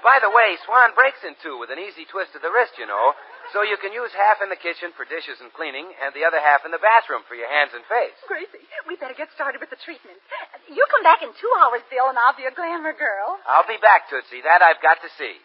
[0.00, 2.88] By the way, Swan breaks in two with an easy twist of the wrist, you
[2.88, 3.12] know.
[3.52, 6.40] So you can use half in the kitchen for dishes and cleaning, and the other
[6.40, 8.16] half in the bathroom for your hands and face.
[8.24, 10.16] Gracie, we better get started with the treatment.
[10.70, 13.36] You come back in two hours, Bill, and I'll be a glamour girl.
[13.44, 14.40] I'll be back, Tootsie.
[14.46, 15.36] That I've got to see.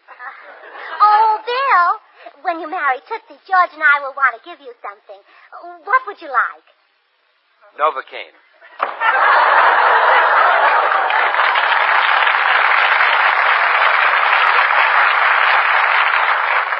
[0.96, 1.88] Oh, Bill,
[2.42, 5.20] when you marry Tootsie, George and I will want to give you something.
[5.84, 6.64] What would you like?
[7.76, 8.32] Novocaine.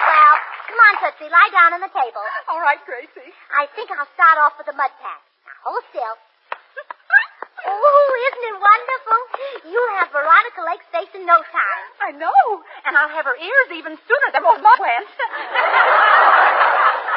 [0.06, 0.34] Well,
[0.68, 2.22] come on, Tootsie, lie down on the table.
[2.50, 3.32] All right, Gracie.
[3.50, 5.20] I think I'll start off with the mud pack.
[5.46, 6.16] Now, hold still.
[7.66, 9.18] Oh, isn't it wonderful?
[9.74, 11.84] You'll have Veronica Lake's face in no time.
[11.98, 12.62] I know.
[12.86, 15.10] And I'll have her ears even sooner than most mud went.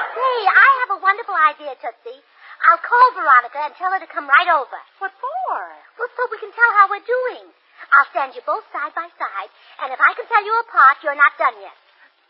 [0.10, 2.20] Hey, I have a wonderful idea, Tootsie.
[2.66, 4.80] I'll call Veronica and tell her to come right over.
[5.00, 5.56] What for?
[5.96, 7.46] Well, so we can tell how we're doing.
[7.94, 9.52] I'll stand you both side by side,
[9.86, 11.78] and if I can tell you apart, you're not done yet.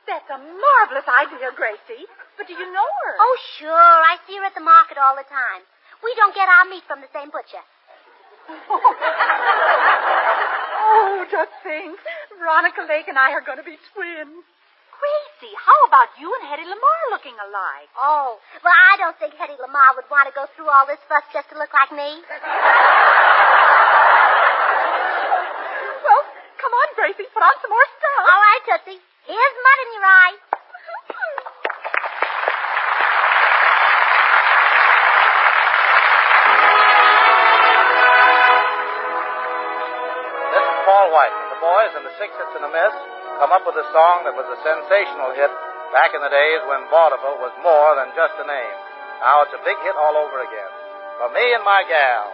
[0.10, 2.10] That's a marvelous idea, Gracie.
[2.34, 3.14] But do you know her?
[3.22, 4.01] Oh, sure.
[4.10, 5.62] I see her at the market all the time.
[6.01, 7.62] We don't get our meat from the same butcher.
[10.89, 11.93] oh, just think.
[12.41, 14.41] Veronica Lake and I are going to be twins.
[14.97, 17.93] Gracie, how about you and Hedy Lamarr looking alike?
[17.93, 21.22] Oh, well, I don't think Hedy Lamarr would want to go through all this fuss
[21.30, 22.18] just to look like me.
[26.03, 26.22] well,
[26.57, 28.26] come on, Gracie, put on some more stuff.
[28.26, 29.05] All right, Tootsie.
[29.28, 30.36] Here's mud in your eye.
[40.49, 42.95] This is Paul White, and the boys and the Six Hits and a Miss
[43.43, 45.51] come up with a song that was a sensational hit
[45.91, 48.78] back in the days when vaudeville was more than just a name.
[49.20, 50.72] Now it's a big hit all over again.
[51.20, 52.32] For me and my gal.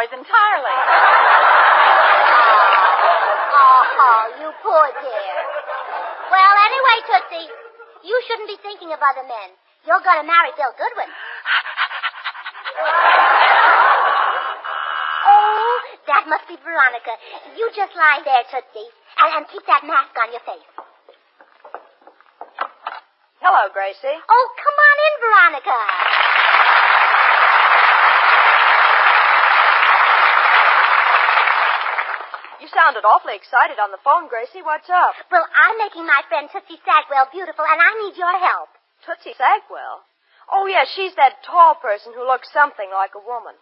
[0.00, 0.76] Noise entirely.
[4.00, 5.32] Oh, you poor dear.
[6.32, 7.48] Well, anyway, Tootsie,
[8.08, 9.52] you shouldn't be thinking of other men.
[9.84, 11.10] You're going to marry Bill Goodwin.
[15.28, 15.76] oh,
[16.08, 17.12] that must be Veronica.
[17.60, 18.88] You just lie there, Tootsie,
[19.20, 20.64] and, and keep that mask on your face.
[23.44, 24.16] Hello, Gracie.
[24.16, 25.76] Oh, come on in, Veronica.
[32.60, 34.58] You sounded awfully excited on the phone, Gracie.
[34.58, 35.14] What's up?
[35.30, 38.74] Well, I'm making my friend Tootsie Sagwell beautiful, and I need your help.
[39.06, 40.02] Tootsie Sagwell?
[40.50, 43.54] Oh, yes, she's that tall person who looks something like a woman.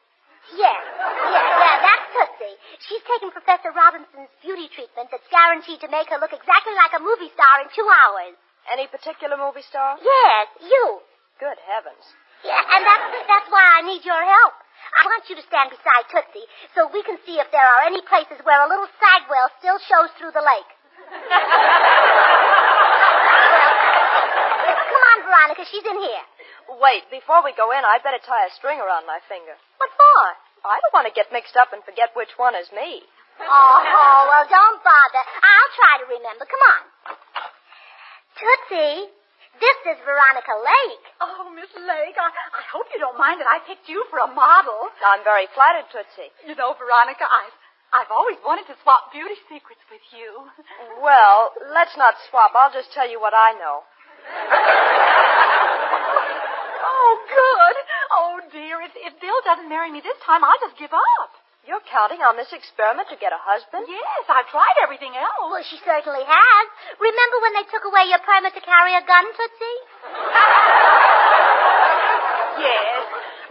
[0.57, 2.57] Yes, yes, yeah, that's Tootsie.
[2.89, 7.05] She's taking Professor Robinson's beauty treatment that's guaranteed to make her look exactly like a
[7.05, 8.41] movie star in two hours.
[8.73, 10.01] Any particular movie star?
[10.01, 11.05] Yes, you.
[11.37, 12.05] Good heavens.
[12.45, 14.55] Yeah, and that's, that's why I need your help.
[14.95, 18.01] I want you to stand beside Tootsie so we can see if there are any
[18.07, 20.71] places where a little sagwell still shows through the lake.
[21.09, 21.19] well,
[24.93, 25.65] come on, Veronica.
[25.69, 26.25] She's in here.
[26.79, 29.57] Wait, before we go in, I'd better tie a string around my finger.
[29.81, 30.25] What for?
[30.69, 33.03] I don't want to get mixed up and forget which one is me.
[33.41, 35.23] Oh, oh well, don't bother.
[35.23, 36.45] I'll try to remember.
[36.45, 36.83] Come on.
[38.35, 39.11] Tootsie,
[39.57, 41.07] this is Veronica Lake.
[41.25, 44.29] Oh, Miss Lake, I, I hope you don't mind that I picked you for a
[44.29, 44.93] model.
[45.01, 46.29] I'm very flattered, Tootsie.
[46.45, 47.57] You know, Veronica, I've,
[47.97, 50.45] I've always wanted to swap beauty secrets with you.
[51.01, 52.53] Well, let's not swap.
[52.53, 53.89] I'll just tell you what I know.
[56.85, 57.77] oh, good.
[58.13, 58.85] Oh, dear.
[58.85, 61.33] If, if Bill doesn't marry me this time, I'll just give up.
[61.67, 63.85] You're counting on this experiment to get a husband?
[63.91, 65.51] Yes, I've tried everything else.
[65.51, 66.65] Well, she certainly has.
[66.97, 69.79] Remember when they took away your permit to carry a gun, Tootsie?
[72.63, 73.03] yes,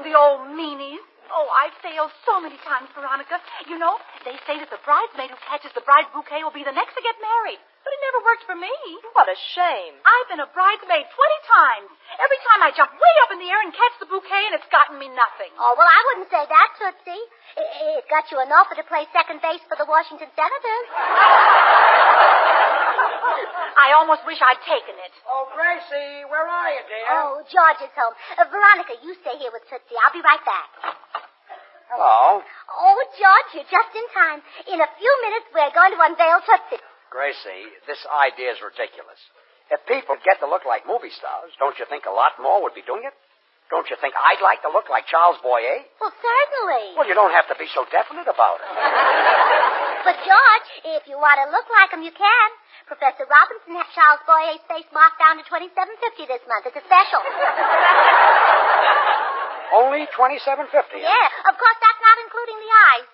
[0.08, 1.04] the old meanies.
[1.28, 3.44] Oh, I've failed so many times, Veronica.
[3.68, 6.72] You know, they say that the bridesmaid who catches the bride's bouquet will be the
[6.72, 7.60] next to get married.
[7.88, 8.76] But it never worked for me.
[9.16, 9.96] What a shame.
[10.04, 11.88] I've been a bridesmaid 20 times.
[12.20, 14.68] Every time I jump way up in the air and catch the bouquet, and it's
[14.68, 15.56] gotten me nothing.
[15.56, 17.24] Oh, well, I wouldn't say that, Tootsie.
[17.56, 20.88] It, it got you an offer to play second base for the Washington Senators.
[23.80, 25.14] I almost wish I'd taken it.
[25.24, 27.08] Oh, Gracie, where are you, dear?
[27.08, 28.12] Oh, George is home.
[28.36, 29.96] Uh, Veronica, you stay here with Tootsie.
[30.04, 30.92] I'll be right back.
[31.88, 32.44] Hello.
[32.44, 34.44] Oh, George, you're just in time.
[34.76, 36.84] In a few minutes, we're going to unveil Tootsie.
[37.10, 39.20] Gracie, this idea is ridiculous.
[39.72, 42.76] If people get to look like movie stars, don't you think a lot more would
[42.76, 43.12] be doing it?
[43.68, 45.84] Don't you think I'd like to look like Charles Boyer?
[46.00, 46.96] Well, certainly.
[46.96, 48.72] Well, you don't have to be so definite about it.
[50.08, 50.70] But, George,
[51.04, 52.48] if you want to look like him, you can.
[52.88, 56.64] Professor Robinson has Charles Boyer's face marked down to twenty-seven fifty this month.
[56.64, 57.20] It's a special.
[59.84, 61.04] Only twenty-seven fifty.
[61.04, 63.08] Yeah, of course, that's not including the eyes.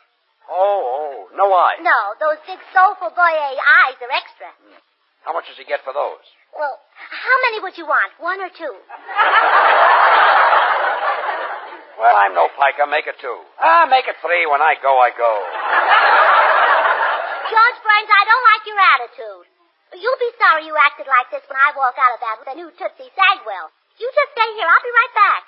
[0.49, 1.79] Oh, oh, no eyes.
[1.81, 4.49] No, those big soulful Boyer eyes are extra.
[5.23, 6.23] How much does he get for those?
[6.51, 8.11] Well, how many would you want?
[8.19, 8.73] One or two?
[11.93, 12.83] Well, I'm no piker.
[12.89, 13.37] Make it two.
[13.61, 14.43] Ah, make it three.
[14.49, 15.31] When I go, I go.
[17.53, 19.45] George Burns, I don't like your attitude.
[20.01, 22.55] You'll be sorry you acted like this when I walk out of that with a
[22.57, 23.69] new Tootsie Sagwell.
[24.01, 24.65] You just stay here.
[24.65, 25.43] I'll be right back.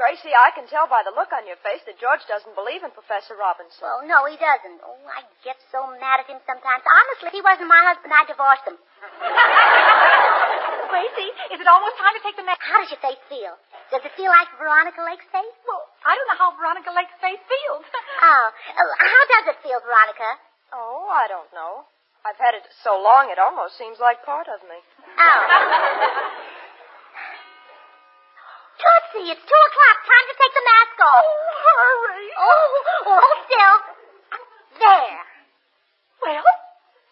[0.00, 2.88] Gracie, I can tell by the look on your face that George doesn't believe in
[2.96, 3.84] Professor Robinson.
[3.84, 4.80] Well, no, he doesn't.
[4.80, 6.80] Oh, I get so mad at him sometimes.
[6.88, 8.80] Honestly, if he wasn't my husband, I'd divorce him.
[10.88, 12.64] Gracie, is it almost time to take the next?
[12.64, 13.52] How does your face feel?
[13.92, 15.52] Does it feel like Veronica Lake's face?
[15.68, 17.84] Well, I don't know how Veronica Lake's face feels.
[18.24, 20.40] oh, uh, how does it feel, Veronica?
[20.72, 21.84] Oh, I don't know.
[22.24, 24.80] I've had it so long it almost seems like part of me.
[25.20, 26.39] Oh.
[29.12, 29.96] Tootsie, it's two o'clock.
[30.06, 31.24] Time to take the mask off.
[31.24, 32.30] Oh, hurry.
[32.38, 32.70] Oh,
[33.06, 33.76] hold still.
[34.78, 35.24] There.
[36.22, 36.44] Well,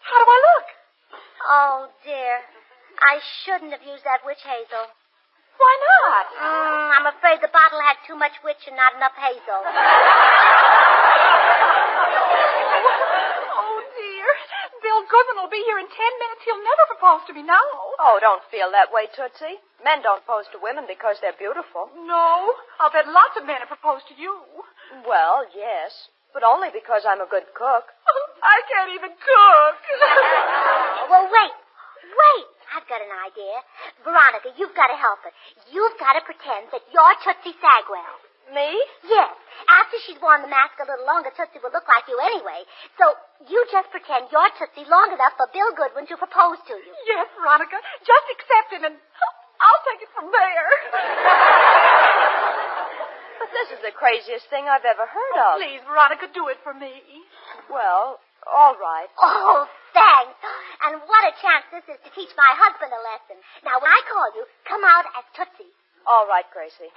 [0.03, 0.67] how do I look?
[1.49, 2.39] Oh, dear.
[3.01, 4.87] I shouldn't have used that witch hazel.
[5.59, 6.27] Why not?
[6.39, 9.59] Mm, I'm afraid the bottle had too much witch and not enough hazel.
[13.59, 13.78] oh.
[14.89, 16.49] Bill Goodwin will be here in ten minutes.
[16.49, 17.61] He'll never propose to me now.
[18.01, 19.61] Oh, don't feel that way, Tootsie.
[19.84, 21.93] Men don't pose to women because they're beautiful.
[22.09, 22.57] No.
[22.80, 24.32] I'll bet lots of men have proposed to you.
[25.05, 25.93] Well, yes.
[26.32, 27.84] But only because I'm a good cook.
[28.41, 29.76] I can't even cook.
[31.12, 31.53] well, wait.
[32.09, 32.49] Wait.
[32.72, 33.61] I've got an idea.
[34.09, 35.32] Veronica, you've got to help her.
[35.68, 38.28] You've got to pretend that you're Tootsie Sagwell.
[38.55, 38.71] Me?
[39.05, 39.33] Yes.
[39.69, 42.65] After she's worn the mask a little longer, Tootsie will look like you anyway.
[42.97, 43.13] So
[43.45, 46.93] you just pretend you're Tootsie long enough for Bill Goodwin to propose to you.
[47.05, 47.77] Yes, Veronica.
[48.09, 48.97] Just accept him and
[49.61, 50.69] I'll take it from there.
[53.39, 55.63] But this is the craziest thing I've ever heard Oh, of.
[55.63, 57.05] please, Veronica, do it for me.
[57.71, 58.19] Well,
[58.49, 59.07] all right.
[59.21, 60.35] Oh, thanks.
[60.89, 63.39] And what a chance this is to teach my husband a lesson.
[63.63, 65.71] Now, when I call you, come out as Tootsie.
[66.07, 66.91] All right, Gracie.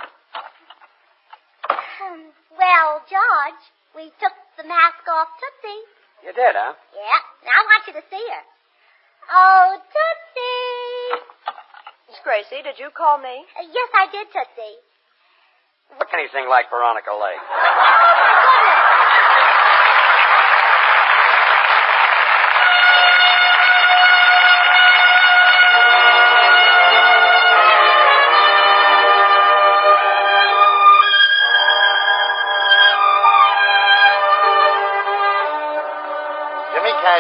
[2.02, 3.62] Hmm, Well, George,
[3.94, 5.82] we took the mask off Tootsie.
[6.26, 6.74] You did, huh?
[6.98, 7.22] Yeah.
[7.46, 8.44] Now I want you to see her.
[9.30, 11.22] Oh, Tootsie.
[12.10, 13.46] Miss Gracie, did you call me?
[13.54, 14.78] Uh, yes, I did, Tootsie.
[16.00, 17.38] Look anything like Veronica Lake.
[17.46, 18.81] Jimmy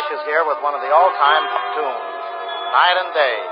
[0.02, 1.46] Cash is here with one of the all-time
[1.78, 2.02] tunes,
[2.74, 3.51] Night and Day.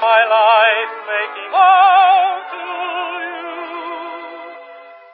[0.00, 3.48] My life making all to you.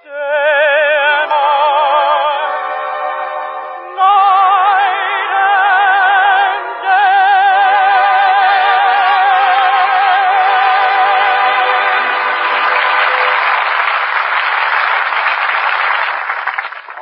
[0.03, 2.57] Day and night,
[3.95, 6.67] night and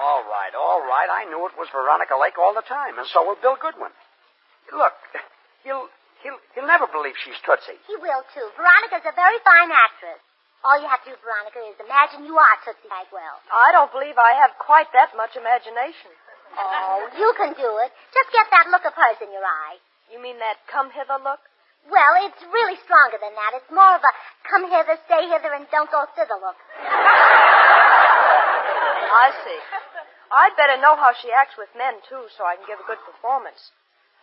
[0.01, 1.09] All right, all right.
[1.09, 3.93] I knew it was Veronica Lake all the time, and so will Bill Goodwin.
[4.73, 4.93] Look,
[5.65, 5.89] he'll
[6.23, 7.81] he'll he'll never believe she's Tootsie.
[7.89, 8.45] He will, too.
[8.61, 10.21] Veronica's a very fine actress.
[10.61, 13.41] All you have to do, Veronica, is imagine you are Tootsie Sagwell.
[13.49, 16.13] I don't believe I have quite that much imagination.
[16.53, 17.89] Oh, you can do it.
[18.13, 19.81] Just get that look of hers in your eye.
[20.13, 21.41] You mean that come hither look?
[21.89, 23.57] Well, it's really stronger than that.
[23.57, 24.13] It's more of a
[24.45, 26.61] come hither, stay hither, and don't go thither look.
[29.09, 29.61] I see.
[30.29, 33.01] I'd better know how she acts with men, too, so I can give a good
[33.09, 33.73] performance.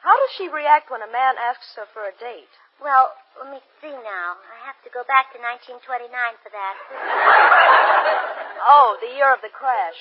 [0.05, 2.53] How does she react when a man asks her for a date?
[2.81, 3.09] Well,
[3.41, 4.37] let me see now.
[4.37, 6.09] I have to go back to 1929
[6.41, 6.75] for that.
[8.67, 9.95] Oh, the year of the crash.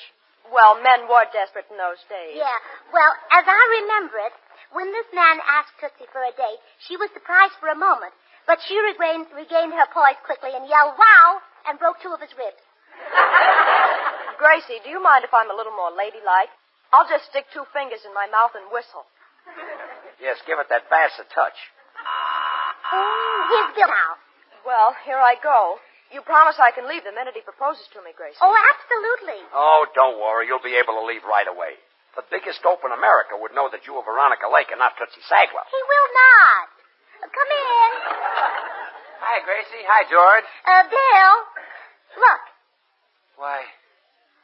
[0.51, 2.35] Well, men were desperate in those days.
[2.35, 2.59] Yeah.
[2.91, 4.35] Well, as I remember it,
[4.75, 8.11] when this man asked Tootsie for a date, she was surprised for a moment,
[8.47, 11.39] but she regained, regained her poise quickly and yelled, wow,
[11.71, 12.59] and broke two of his ribs.
[14.43, 16.51] Gracie, do you mind if I'm a little more ladylike?
[16.91, 19.07] I'll just stick two fingers in my mouth and whistle.
[20.19, 21.59] Yes, give it that bass a touch.
[23.51, 24.13] Here's Bill now.
[24.67, 25.79] Well, here I go.
[26.11, 28.39] You promise I can leave the minute he proposes to me, Gracie.
[28.39, 29.43] Oh, absolutely.
[29.55, 30.47] Oh, don't worry.
[30.47, 31.79] You'll be able to leave right away.
[32.15, 35.21] The biggest dope in America would know that you are Veronica Lake and not Tootsie
[35.27, 35.67] Sagwell.
[35.69, 36.67] He will not.
[37.27, 37.91] Come in.
[39.27, 39.83] Hi, Gracie.
[39.85, 40.47] Hi, George.
[40.65, 41.35] Uh, Bill.
[42.23, 42.43] Look.
[43.37, 43.67] Why,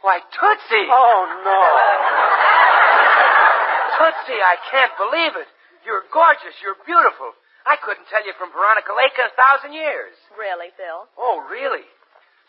[0.02, 0.86] why, Tootsie.
[0.90, 1.62] Oh, no.
[3.96, 5.48] Tootsie, I can't believe it.
[5.86, 6.58] You're gorgeous.
[6.60, 7.32] You're beautiful.
[7.62, 10.14] I couldn't tell you from Veronica Lake in a thousand years.
[10.34, 11.06] Really, Bill?
[11.14, 11.86] Oh, really?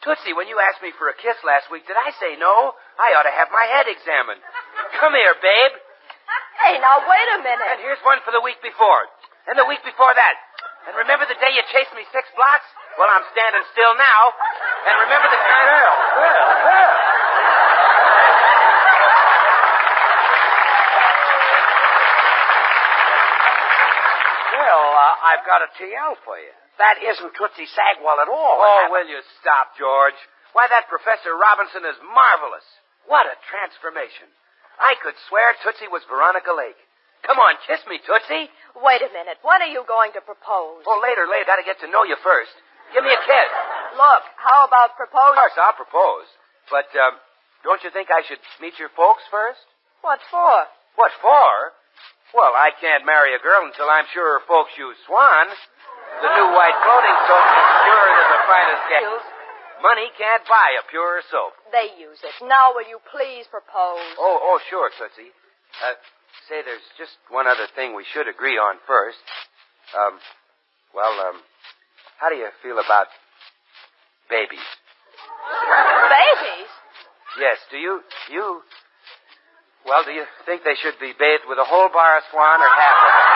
[0.01, 2.75] Tootsie, when you asked me for a kiss last week, did I say no?
[2.99, 4.41] I ought to have my head examined.
[4.99, 5.73] Come here, babe.
[6.59, 7.67] Hey, now wait a minute.
[7.71, 9.07] And here's one for the week before.
[9.47, 10.35] And the week before that.
[10.87, 12.67] And remember the day you chased me six blocks?
[12.99, 14.21] Well, I'm standing still now.
[14.91, 15.75] And remember the kind of...
[15.79, 16.93] Bill, Bill, Bill.
[24.53, 26.51] Bill, uh, I've got a TL for you.
[26.77, 28.57] That isn't Tootsie Sagwell at all.
[28.59, 30.17] Oh, will you stop, George?
[30.51, 32.65] Why, that Professor Robinson is marvelous.
[33.07, 34.27] What a transformation.
[34.81, 36.77] I could swear Tootsie was Veronica Lake.
[37.23, 38.51] Come on, kiss me, Tootsie.
[38.83, 39.39] Wait a minute.
[39.47, 40.83] When are you going to propose?
[40.83, 41.47] Oh, later, later.
[41.47, 42.51] Gotta get to know you first.
[42.91, 43.49] Give me a kiss.
[43.95, 45.39] Look, how about proposing Of proposing?
[45.39, 46.27] course, I'll propose.
[46.67, 47.15] But, um,
[47.63, 49.63] don't you think I should meet your folks first?
[50.03, 50.67] What for?
[50.99, 51.71] What for?
[52.33, 55.45] Well, I can't marry a girl until I'm sure her folks use Swan.
[56.21, 59.25] The new white clothing soap is purer than the finest gals.
[59.81, 61.53] Money can't buy a purer soap.
[61.69, 62.33] They use it.
[62.47, 64.01] Now will you please propose?
[64.17, 65.35] Oh, oh, sure, Tootsie.
[65.83, 65.97] Uh,
[66.47, 69.21] say, there's just one other thing we should agree on first.
[69.93, 70.17] Um,
[70.95, 71.41] well, um,
[72.17, 73.11] how do you feel about
[74.29, 74.63] babies?
[76.09, 76.71] Babies?
[77.39, 78.61] Yes, do you, you,
[79.85, 82.71] well, do you think they should be bathed with a whole bar of Swan or
[82.71, 83.27] half of it?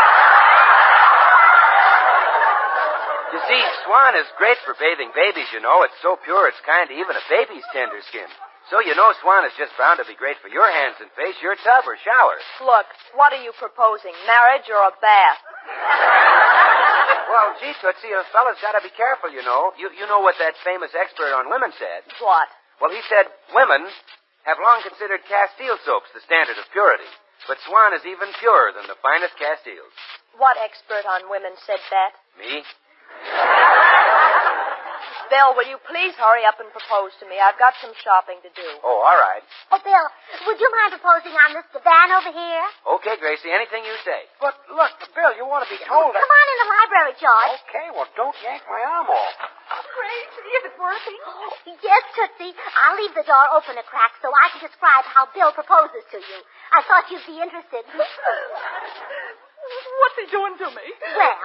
[3.35, 5.83] You see, Swan is great for bathing babies, you know.
[5.83, 8.27] It's so pure, it's kind of even a baby's tender skin.
[8.71, 11.35] So you know Swan is just bound to be great for your hands and face,
[11.39, 12.35] your tub or shower.
[12.63, 14.11] Look, what are you proposing?
[14.27, 15.39] Marriage or a bath?
[17.31, 19.71] Well, gee, Tootsie, a fella's got to be careful, you know.
[19.79, 22.07] You, you know what that famous expert on women said.
[22.19, 22.47] What?
[22.79, 23.87] Well, he said women
[24.47, 27.03] have long considered Castile soaps the standard of purity.
[27.45, 29.93] But Swan is even purer than the finest Castiles.
[30.39, 32.15] What expert on women said that?
[32.39, 32.63] Me?
[35.27, 37.35] Bill, will you please hurry up and propose to me?
[37.35, 38.63] I've got some shopping to do.
[38.79, 39.43] Oh, all right.
[39.75, 40.07] Oh, Bill,
[40.47, 42.63] would you mind proposing on this divan over here?
[42.95, 44.23] Okay, Gracie, anything you say.
[44.39, 46.23] But look, Bill, you want to be told that...
[46.23, 47.59] Come on in the library, George.
[47.67, 49.35] Okay, well, don't yank my arm off.
[49.97, 51.17] Gracie, is it working?
[51.81, 52.53] Yes, Tootsie.
[52.53, 56.17] I'll leave the door open a crack so I can describe how Bill proposes to
[56.21, 56.39] you.
[56.71, 57.81] I thought you'd be interested.
[57.89, 58.13] What's
[60.21, 60.85] he doing to me?
[61.17, 61.37] Well,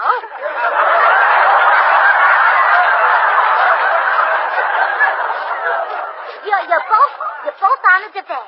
[6.46, 8.46] you're, you're both you're both on a divan,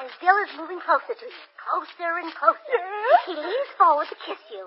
[0.00, 2.60] and Bill is moving closer to you, closer and closer.
[2.74, 3.20] yes?
[3.30, 4.66] He leans forward to kiss you.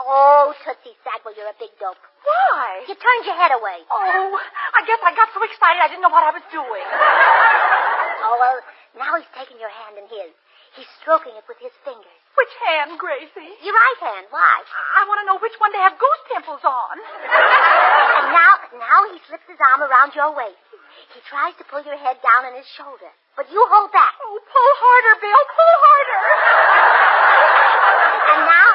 [0.00, 2.00] Oh, Tootsie Sagwell, you're a big dope.
[2.24, 2.82] Why?
[2.88, 3.84] You turned your head away.
[3.92, 4.34] Oh,
[4.74, 6.86] I guess I got so excited I didn't know what I was doing.
[8.24, 8.56] Oh well,
[8.96, 10.32] now he's taking your hand in his.
[10.80, 12.18] He's stroking it with his fingers.
[12.40, 13.52] Which hand, Gracie?
[13.60, 14.32] Your right hand.
[14.32, 14.64] Why?
[14.96, 16.96] I want to know which one to have goose pimples on.
[18.24, 20.56] And now, now he slips his arm around your waist.
[21.12, 24.14] He tries to pull your head down on his shoulder, but you hold back.
[24.22, 25.42] Oh, pull harder, Bill.
[25.50, 26.22] Pull harder.
[28.30, 28.68] And now,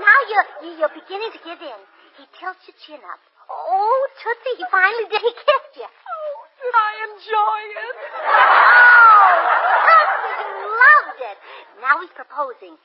[0.00, 0.48] now you're
[0.80, 1.80] you're beginning to give in.
[2.16, 3.20] He tilts your chin up.
[3.48, 5.20] Oh, Tootsie, he finally did.
[5.20, 5.88] He kissed you.
[5.88, 7.96] Oh, did I enjoy it?
[8.24, 9.36] Oh,
[9.84, 11.36] Tootsie, you loved it.
[11.84, 12.76] Now he's proposing.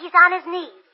[0.00, 0.93] He's on his knees.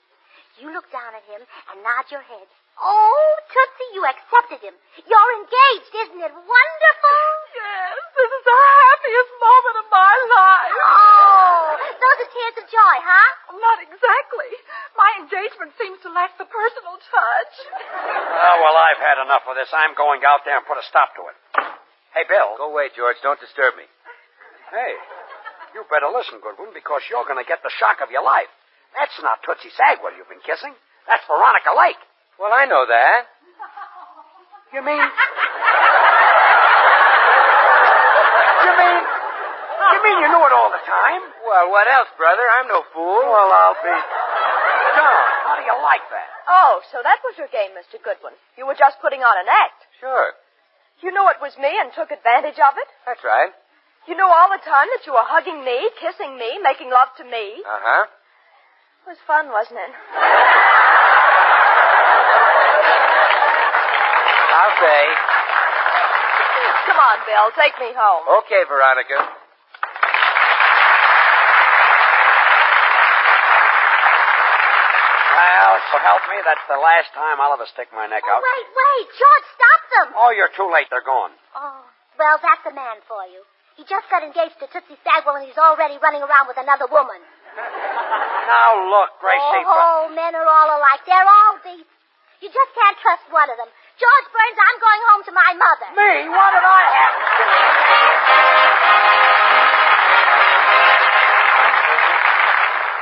[0.61, 2.44] You look down at him and nod your head.
[2.76, 4.76] Oh, Tootsie, you accepted him.
[5.08, 7.24] You're engaged, isn't it wonderful?
[7.56, 10.76] Yes, this is the happiest moment of my life.
[10.80, 13.28] Oh, those are tears of joy, huh?
[13.56, 14.52] Not exactly.
[14.96, 17.54] My engagement seems to lack the personal touch.
[17.80, 19.68] Oh, well, I've had enough of this.
[19.72, 21.36] I'm going out there and put a stop to it.
[22.12, 22.61] Hey, Bill.
[22.61, 23.16] Go away, George.
[23.24, 23.88] Don't disturb me.
[24.72, 24.92] Hey,
[25.72, 28.48] you better listen, Goodwin, because you're going to get the shock of your life.
[28.99, 30.74] That's not Tootsie Sagwell you've been kissing.
[31.07, 32.01] That's Veronica Lake.
[32.38, 33.26] Well, I know that.
[34.70, 35.03] You mean?
[38.61, 39.03] You mean?
[39.91, 41.22] You mean you knew it all the time?
[41.43, 42.45] Well, what else, brother?
[42.61, 43.24] I'm no fool.
[43.26, 43.97] Well, I'll be.
[44.95, 46.28] John, how do you like that?
[46.47, 47.99] Oh, so that was your game, Mr.
[47.99, 48.36] Goodwin.
[48.55, 49.80] You were just putting on an act.
[49.99, 50.36] Sure.
[51.03, 52.88] You knew it was me and took advantage of it?
[53.09, 53.51] That's right.
[54.07, 57.24] You knew all the time that you were hugging me, kissing me, making love to
[57.24, 57.64] me.
[57.64, 58.05] Uh huh.
[59.01, 59.92] It was fun, wasn't it?
[64.55, 65.03] I'll say.
[66.86, 67.46] Come on, Bill.
[67.57, 68.22] Take me home.
[68.44, 69.18] Okay, Veronica.
[75.30, 78.42] Well, so help me, that's the last time I'll ever stick my neck Oh, out.
[78.42, 79.07] wait, wait.
[79.14, 80.09] George, stop them.
[80.18, 80.90] Oh, you're too late.
[80.90, 81.30] They're gone.
[81.55, 81.80] Oh,
[82.18, 83.40] well, that's the man for you.
[83.78, 87.22] He just got engaged to Tootsie Sagwell and he's already running around with another woman.
[88.50, 89.62] Now look, Gracie.
[89.66, 91.06] Oh, men are all alike.
[91.06, 91.86] They're all beasts.
[92.40, 93.68] You just can't trust one of them.
[94.00, 95.88] George Burns, I'm going home to my mother.
[95.92, 96.24] Me?
[96.32, 97.61] What did I have to do?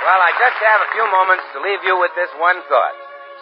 [0.09, 2.97] Well, I just have a few moments to leave you with this one thought.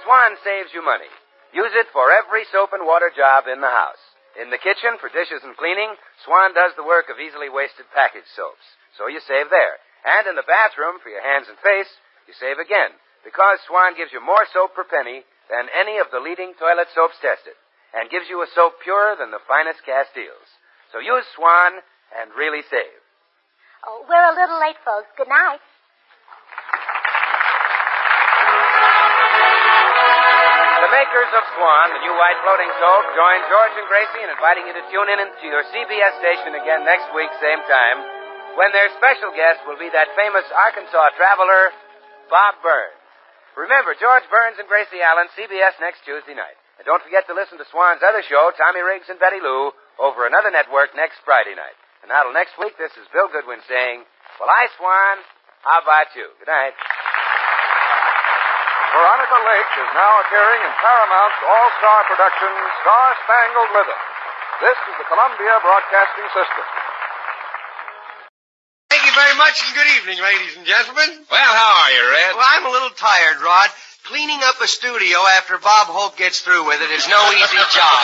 [0.05, 1.09] Swan saves you money.
[1.55, 4.03] Use it for every soap and water job in the house.
[4.37, 5.97] In the kitchen, for dishes and cleaning,
[6.29, 8.67] Swan does the work of easily wasted package soaps.
[9.01, 9.81] So you save there.
[10.07, 11.91] And in the bathroom, for your hands and face,
[12.31, 12.95] you save again.
[13.27, 17.19] Because Swan gives you more soap per penny than any of the leading toilet soaps
[17.19, 17.59] tested.
[17.91, 20.47] And gives you a soap purer than the finest Castiles.
[20.95, 21.83] So use Swan
[22.15, 23.03] and really save.
[23.83, 25.11] Oh, we're a little late, folks.
[25.19, 25.59] Good night.
[30.87, 34.71] The makers of Swan, the new white floating soap, join George and Gracie in inviting
[34.71, 38.16] you to tune in to your CBS station again next week, same time,
[38.57, 41.77] when their special guest will be that famous Arkansas traveler,
[42.33, 42.97] Bob Burns.
[43.57, 46.57] Remember, George Burns and Gracie Allen, CBS next Tuesday night.
[46.77, 50.29] And don't forget to listen to Swan's other show, Tommy Riggs and Betty Lou, over
[50.29, 51.77] another network next Friday night.
[52.05, 54.05] And till next week, this is Bill Goodwin saying,
[54.37, 55.17] Well, I, Swan,
[55.65, 56.29] how about you?
[56.37, 56.77] Good night.
[58.93, 62.53] Veronica Lake is now appearing in Paramount's all-star production,
[62.85, 64.01] Star Spangled Rhythm.
[64.61, 66.65] This is the Columbia Broadcasting System.
[69.17, 71.09] Thank you very much and good evening, ladies and gentlemen.
[71.33, 72.37] Well, how are you, Red?
[72.37, 73.71] Well, I'm a little tired, Rod.
[74.05, 78.01] Cleaning up a studio after Bob Hope gets through with it is no easy job.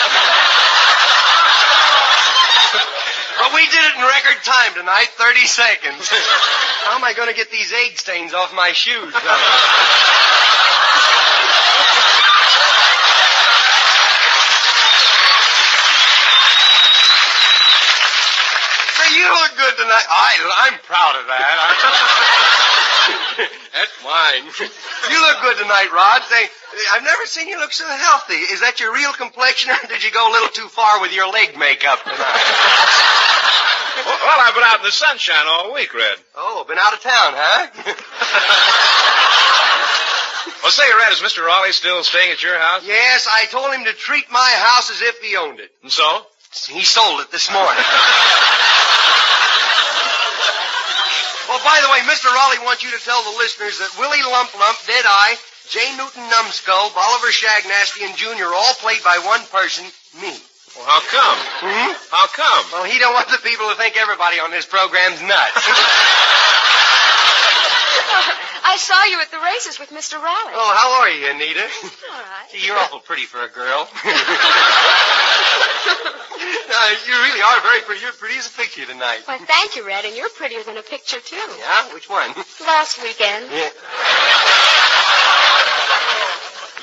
[3.44, 6.08] but we did it in record time tonight, 30 seconds.
[6.88, 9.42] How am I going to get these egg stains off my shoes, though?
[18.96, 19.28] Say, you
[19.94, 21.54] I, I'm proud of that.
[23.72, 24.44] That's mine.
[25.10, 26.22] You look good tonight, Rod.
[26.24, 26.48] Say,
[26.92, 28.34] I've never seen you look so healthy.
[28.34, 31.30] Is that your real complexion, or did you go a little too far with your
[31.32, 32.18] leg makeup tonight?
[34.04, 36.16] Well, well, I've been out in the sunshine all week, Red.
[36.34, 37.68] Oh, been out of town, huh?
[40.62, 41.44] Well, say, Red, is Mr.
[41.44, 42.86] Raleigh still staying at your house?
[42.86, 45.70] yes, I told him to treat my house as if he owned it.
[45.82, 46.22] And so?
[46.68, 47.82] He sold it this morning.
[51.62, 52.26] well, by the way, Mr.
[52.26, 55.34] Raleigh wants you to tell the listeners that Willie Lump Lump, Deadeye,
[55.70, 55.78] J.
[55.96, 59.84] Newton Numbskull, Bolivar Shagnasty, and Junior all played by one person,
[60.20, 60.34] me.
[60.74, 61.38] Well, how come?
[61.62, 61.92] Hmm?
[62.10, 62.64] How come?
[62.72, 65.62] Well, he don't want the people to think everybody on this program's nuts.
[68.64, 70.14] I saw you at the races with Mr.
[70.16, 70.54] Raleigh.
[70.56, 71.60] oh, how are you, Anita?
[71.60, 71.66] All
[72.10, 72.48] right.
[72.52, 73.86] Gee, You're awful pretty for a girl.
[76.68, 78.02] no, uh, you really are very pretty.
[78.02, 79.20] You're pretty as a picture tonight.
[79.26, 81.36] Well, thank you, Red, and you're prettier than a picture, too.
[81.36, 81.94] Yeah?
[81.94, 82.30] Which one?
[82.60, 83.46] Last weekend.
[83.50, 83.70] Yeah.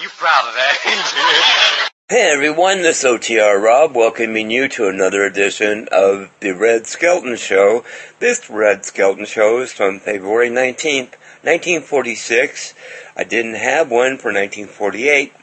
[0.02, 1.90] You proud of that?
[2.10, 7.36] Hey everyone, this is OTR Rob welcoming you to another edition of the Red Skelton
[7.36, 7.84] Show.
[8.20, 11.14] This Red Skelton Show is from February 19th,
[11.44, 12.74] 1946.
[13.16, 15.34] I didn't have one for 1948.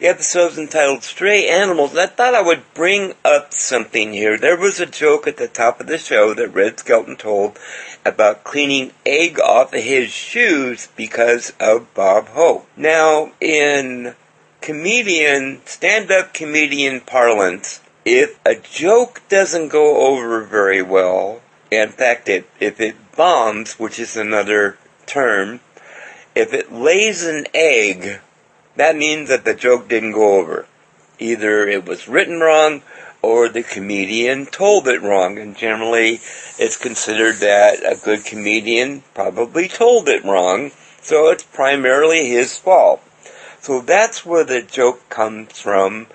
[0.00, 4.38] The episode's entitled Stray Animals, and I thought I would bring up something here.
[4.38, 7.58] There was a joke at the top of the show that Red Skelton told
[8.02, 12.66] about cleaning egg off of his shoes because of Bob Hope.
[12.78, 14.14] Now, in
[14.62, 22.48] comedian, stand-up comedian parlance, if a joke doesn't go over very well, in fact, it,
[22.58, 25.60] if it bombs, which is another term,
[26.34, 28.20] if it lays an egg,
[28.80, 30.64] that means that the joke didn't go over.
[31.18, 32.80] Either it was written wrong
[33.20, 36.18] or the comedian told it wrong, and generally
[36.58, 40.70] it's considered that a good comedian probably told it wrong,
[41.02, 43.02] so it's primarily his fault.
[43.60, 46.06] So that's where the joke comes from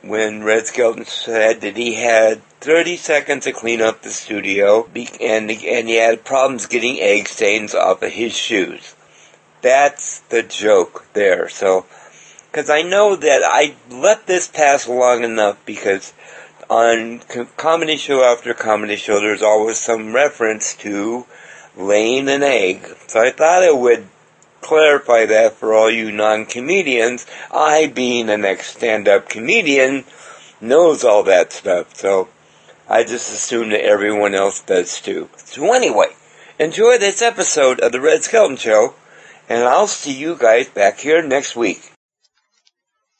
[0.00, 4.88] when Red Skelton said that he had 30 seconds to clean up the studio
[5.20, 8.94] and, and he had problems getting egg stains off of his shoes.
[9.62, 11.48] That's the joke there.
[11.48, 11.86] So,
[12.54, 16.12] because I know that I let this pass long enough because
[16.70, 17.18] on
[17.56, 21.26] comedy show after comedy show there's always some reference to
[21.76, 22.86] laying an egg.
[23.08, 24.06] So I thought I would
[24.60, 27.26] clarify that for all you non-comedians.
[27.50, 30.04] I, being an ex-stand-up comedian,
[30.60, 32.28] knows all that stuff, so
[32.88, 35.28] I just assume that everyone else does too.
[35.38, 36.14] So anyway,
[36.60, 38.94] enjoy this episode of the Red Skelton Show,
[39.48, 41.93] and I'll see you guys back here next week.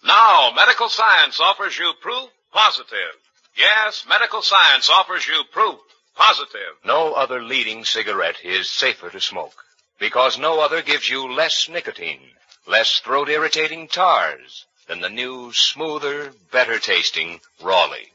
[0.04, 3.16] Now, medical science offers you proof positive.
[3.56, 5.78] Yes, medical science offers you proof
[6.14, 6.74] positive.
[6.84, 9.64] No other leading cigarette is safer to smoke
[9.98, 12.20] because no other gives you less nicotine,
[12.66, 18.12] less throat irritating tars than the new, smoother, better tasting Raleigh.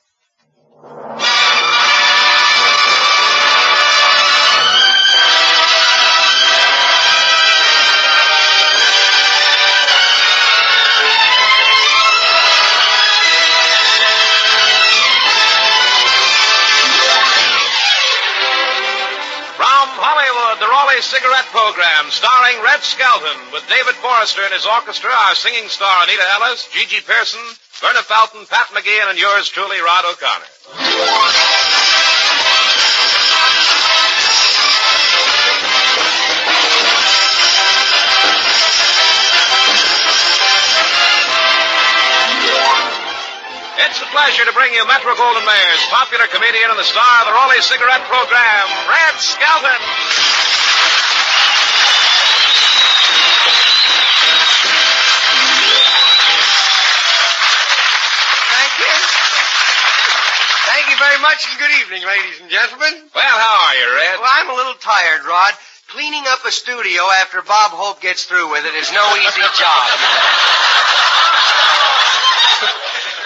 [20.90, 26.02] Raleigh Cigarette Program, starring Red Skelton, with David Forrester and his orchestra, our singing star
[26.02, 27.46] Anita Ellis, Gigi Pearson,
[27.78, 30.50] Verna Felton, Pat McGee, and yours truly, Rod O'Connor.
[43.78, 47.28] It's a pleasure to bring you Metro Goldwyn Mayer's, popular comedian and the star of
[47.30, 50.39] the Raleigh Cigarette Program, Red Skelton.
[61.00, 62.92] Very much, and good evening, ladies and gentlemen.
[63.16, 64.20] Well, how are you, Red?
[64.20, 65.54] Well, I'm a little tired, Rod.
[65.88, 69.88] Cleaning up a studio after Bob Hope gets through with it is no easy job.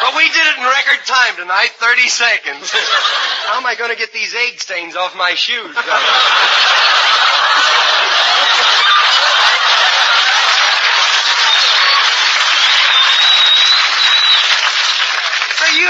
[0.05, 2.69] but we did it in record time tonight, 30 seconds.
[3.49, 5.75] How am I going to get these egg stains off my shoes?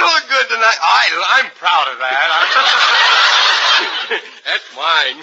[0.06, 0.80] Look good tonight.
[0.82, 1.01] I,
[1.39, 2.28] I'm proud of that.
[4.45, 5.18] That's mine.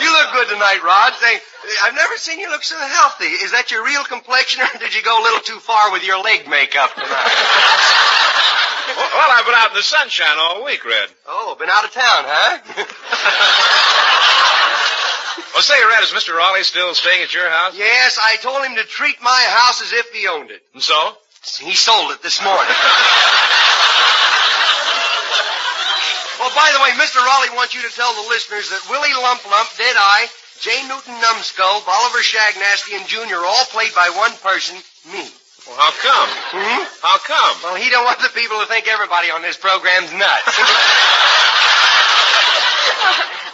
[0.00, 1.12] You look good tonight, Rod.
[1.14, 1.40] Say,
[1.84, 3.26] I've never seen you look so healthy.
[3.26, 6.22] Is that your real complexion, or did you go a little too far with your
[6.22, 7.08] leg makeup tonight?
[8.96, 11.08] Well, well, I've been out in the sunshine all week, Red.
[11.26, 12.58] Oh, been out of town, huh?
[15.54, 16.34] Well, say, Red, is Mr.
[16.34, 17.76] Raleigh still staying at your house?
[17.76, 20.62] yes, I told him to treat my house as if he owned it.
[20.72, 21.14] And so?
[21.60, 22.74] He sold it this morning.
[26.54, 27.20] by the way, Mr.
[27.24, 30.26] Raleigh wants you to tell the listeners that Willie Lump Lump, Deadeye,
[30.60, 30.86] J.
[30.88, 34.76] Newton Numbskull, Bolivar Shagnasty, and Junior all played by one person,
[35.10, 35.26] me.
[35.66, 36.28] Well, how come?
[36.50, 36.82] Hmm?
[37.02, 37.56] How come?
[37.62, 40.58] Well, he don't want the people to think everybody on this program's nuts.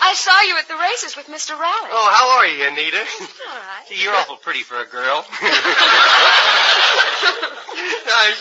[0.00, 1.58] I saw you at the races with Mr.
[1.58, 1.90] Raleigh.
[1.92, 2.98] oh, how are you, Anita?
[2.98, 3.04] All
[3.56, 3.84] right.
[3.88, 5.24] Gee, you're awful pretty for a girl.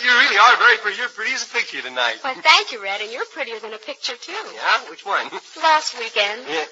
[0.01, 0.97] You really are very pretty.
[0.97, 2.15] You're pretty as a picture tonight.
[2.23, 4.31] Well, thank you, Red, and you're prettier than a picture, too.
[4.31, 4.89] Yeah?
[4.89, 5.29] Which one?
[5.61, 6.41] Last weekend.
[6.49, 6.65] Yeah.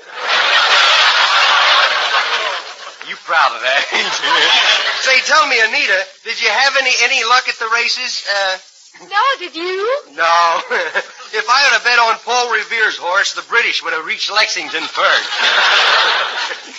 [3.08, 3.86] You proud of that?
[5.02, 8.26] Say, tell me, Anita, did you have any any luck at the races?
[8.26, 8.58] Uh,
[9.06, 10.02] No, did you?
[10.16, 10.62] no.
[11.34, 14.84] If I had a bet on Paul Revere's horse, the British would have reached Lexington
[14.84, 15.30] first.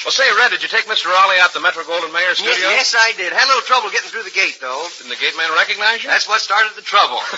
[0.05, 1.07] Well, say, Red, did you take Mr.
[1.11, 2.69] Raleigh out to the Metro Goldwyn Mayer Ye- studio?
[2.71, 3.33] yes, I did.
[3.33, 4.87] Had a little trouble getting through the gate, though.
[4.99, 6.11] Didn't the gate man recognize you?
[6.11, 7.19] That's what started the trouble.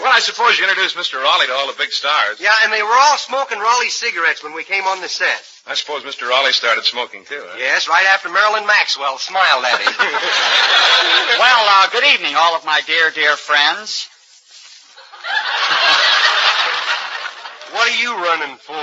[0.00, 1.22] Well, I suppose you introduced Mr.
[1.22, 2.40] Raleigh to all the big stars.
[2.40, 5.44] yeah, and they were all smoking Raleigh cigarettes when we came on the set.
[5.66, 6.26] I suppose Mr.
[6.28, 7.56] Raleigh started smoking too, huh?
[7.58, 9.92] Yes, right after Marilyn Maxwell smiled at him.
[11.38, 14.08] Well, uh, good evening, all of my dear, dear friends.
[17.72, 18.76] What are you running for?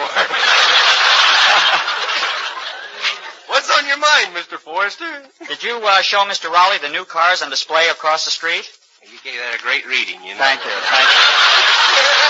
[3.47, 4.57] What's on your mind, Mr.
[4.57, 5.05] Forrester?
[5.47, 6.49] Did you uh, show Mr.
[6.51, 8.69] Raleigh the new cars on display across the street?
[9.03, 10.39] You gave that a great reading, you know.
[10.39, 10.71] Thank you.
[10.71, 12.29] Thank you.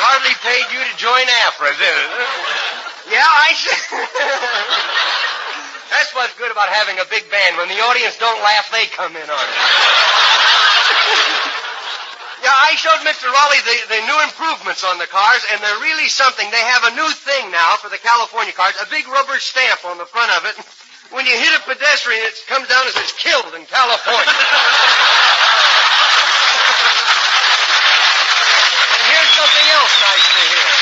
[0.00, 2.10] Hardly paid you to join AFRA, did it?
[3.10, 5.20] Yeah, I should.
[5.94, 7.54] That's what's good about having a big band.
[7.54, 9.54] When the audience don't laugh, they come in on it.
[12.44, 13.32] Yeah, I showed Mr.
[13.32, 16.44] Raleigh the, the new improvements on the cars, and they're really something.
[16.52, 19.96] They have a new thing now for the California cars, a big rubber stamp on
[19.96, 20.52] the front of it.
[21.16, 24.28] When you hit a pedestrian, it comes down as it's killed in California.
[28.92, 30.73] and here's something else nice to hear.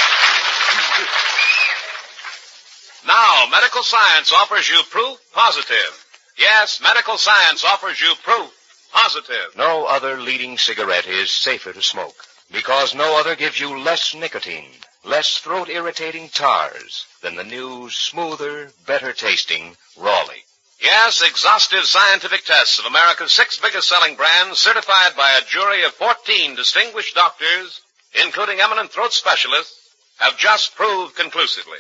[3.07, 6.07] Now, medical science offers you proof positive.
[6.39, 8.51] Yes, medical science offers you proof
[8.93, 9.57] positive.
[9.57, 12.15] No other leading cigarette is safer to smoke
[12.53, 14.71] because no other gives you less nicotine,
[15.05, 20.45] less throat irritating tars than the new, smoother, better tasting Raleigh.
[20.81, 25.93] Yes, exhaustive scientific tests of America's six biggest selling brands, certified by a jury of
[25.93, 27.81] 14 distinguished doctors,
[28.25, 31.79] including eminent throat specialists, have just proved conclusively.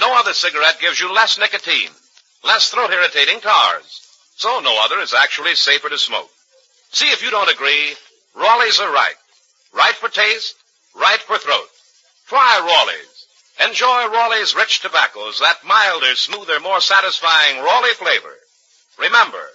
[0.00, 1.90] No other cigarette gives you less nicotine,
[2.42, 4.00] less throat irritating tars,
[4.34, 6.30] so no other is actually safer to smoke.
[6.90, 7.94] See if you don't agree,
[8.34, 9.14] Raleigh's are right.
[9.74, 10.56] Right for taste,
[10.94, 11.68] right for throat.
[12.28, 13.26] Try Raleigh's.
[13.68, 18.34] Enjoy Raleigh's rich tobaccos, that milder, smoother, more satisfying Raleigh flavor.
[18.98, 19.50] Remember,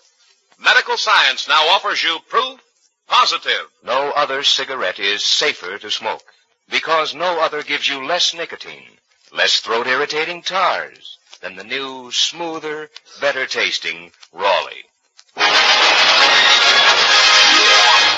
[0.59, 2.59] medical science now offers you proof
[3.07, 3.67] positive.
[3.84, 6.23] No other cigarette is safer to smoke
[6.69, 8.99] because no other gives you less nicotine,
[9.34, 12.89] less throat irritating tars than the new, smoother,
[13.22, 14.85] better tasting Raleigh.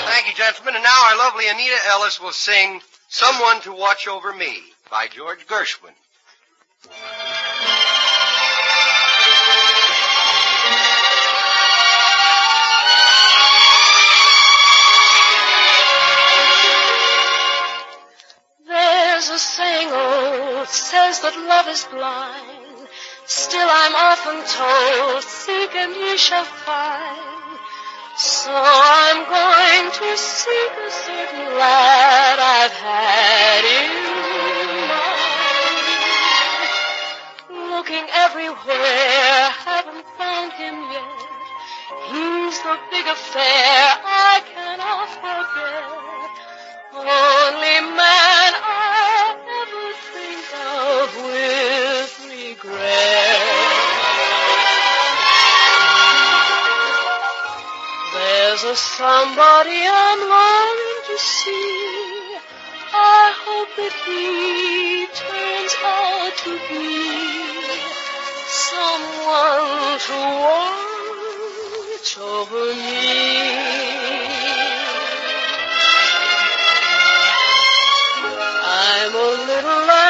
[0.08, 0.74] Thank you, gentlemen.
[0.74, 5.46] And now our lovely Anita Ellis will sing Someone to Watch Over Me by George
[5.46, 5.94] Gershwin.
[20.68, 22.88] Says that love is blind.
[23.26, 27.58] Still I'm often told, seek and ye shall find.
[28.16, 33.90] So I'm going to seek a certain lad I've had in
[34.90, 35.28] mind.
[37.70, 41.28] Looking everywhere, haven't found him yet.
[42.10, 46.08] He's the big affair I cannot forget.
[46.98, 48.97] Only man I
[52.64, 53.38] regret.
[58.14, 62.38] There's a somebody I'm longing to see.
[62.90, 66.88] I hope that he turns out to be
[68.48, 70.18] someone to
[71.98, 73.38] watch over me.
[78.60, 80.07] I'm a little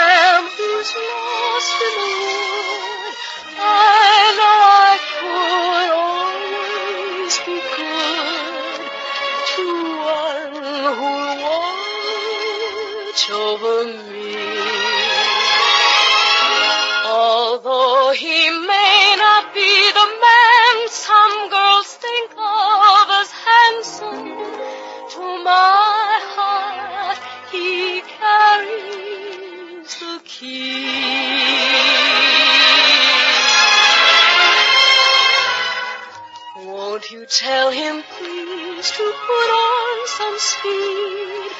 [37.38, 41.52] tell him please to put on some speed?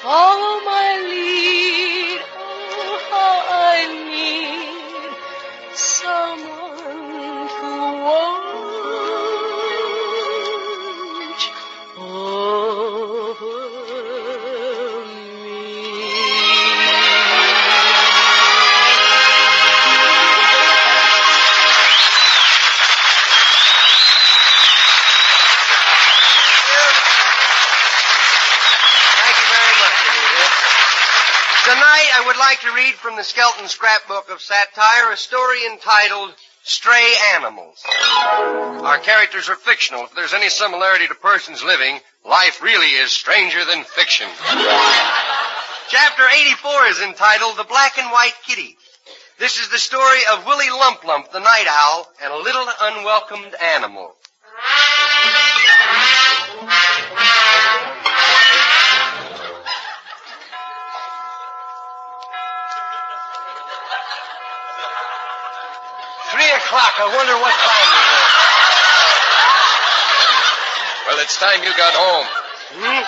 [0.00, 1.97] Follow my lead.
[32.48, 37.76] Like to read from the Skelton Scrapbook of Satire a story entitled Stray Animals.
[38.24, 40.04] Our characters are fictional.
[40.04, 44.28] If there's any similarity to persons living, life really is stranger than fiction.
[45.90, 48.78] Chapter 84 is entitled The Black and White Kitty.
[49.38, 53.56] This is the story of Willie Lump Lump, the night owl, and a little unwelcomed
[53.60, 54.14] animal.
[66.68, 66.92] O'clock.
[67.00, 68.28] I wonder what time it is.
[71.08, 72.28] Well, it's time you got home.
[72.76, 73.04] Hmm?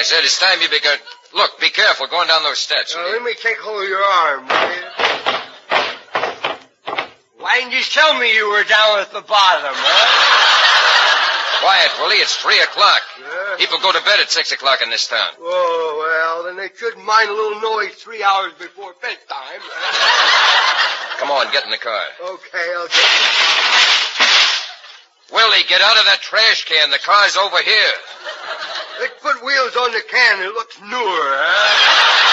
[0.00, 0.96] I said it's time you began.
[1.36, 2.96] Look, be careful going down those steps.
[2.96, 4.88] Now, let me take hold of your arm, will you?
[7.44, 11.60] Why didn't you tell me you were down at the bottom, huh?
[11.60, 12.24] Quiet, Willie.
[12.24, 13.00] It's three o'clock.
[13.20, 13.56] Yeah.
[13.58, 15.32] People go to bed at six o'clock in this town.
[15.40, 19.60] Oh, well, then they shouldn't mind a little noise three hours before bedtime.
[21.18, 22.02] Come on, get in the car.
[22.20, 23.04] Okay, I'll get...
[25.32, 26.90] Willie, get out of that trash can.
[26.90, 27.94] The car's over here.
[29.00, 30.42] Let's put wheels on the can.
[30.42, 32.24] It looks newer, huh?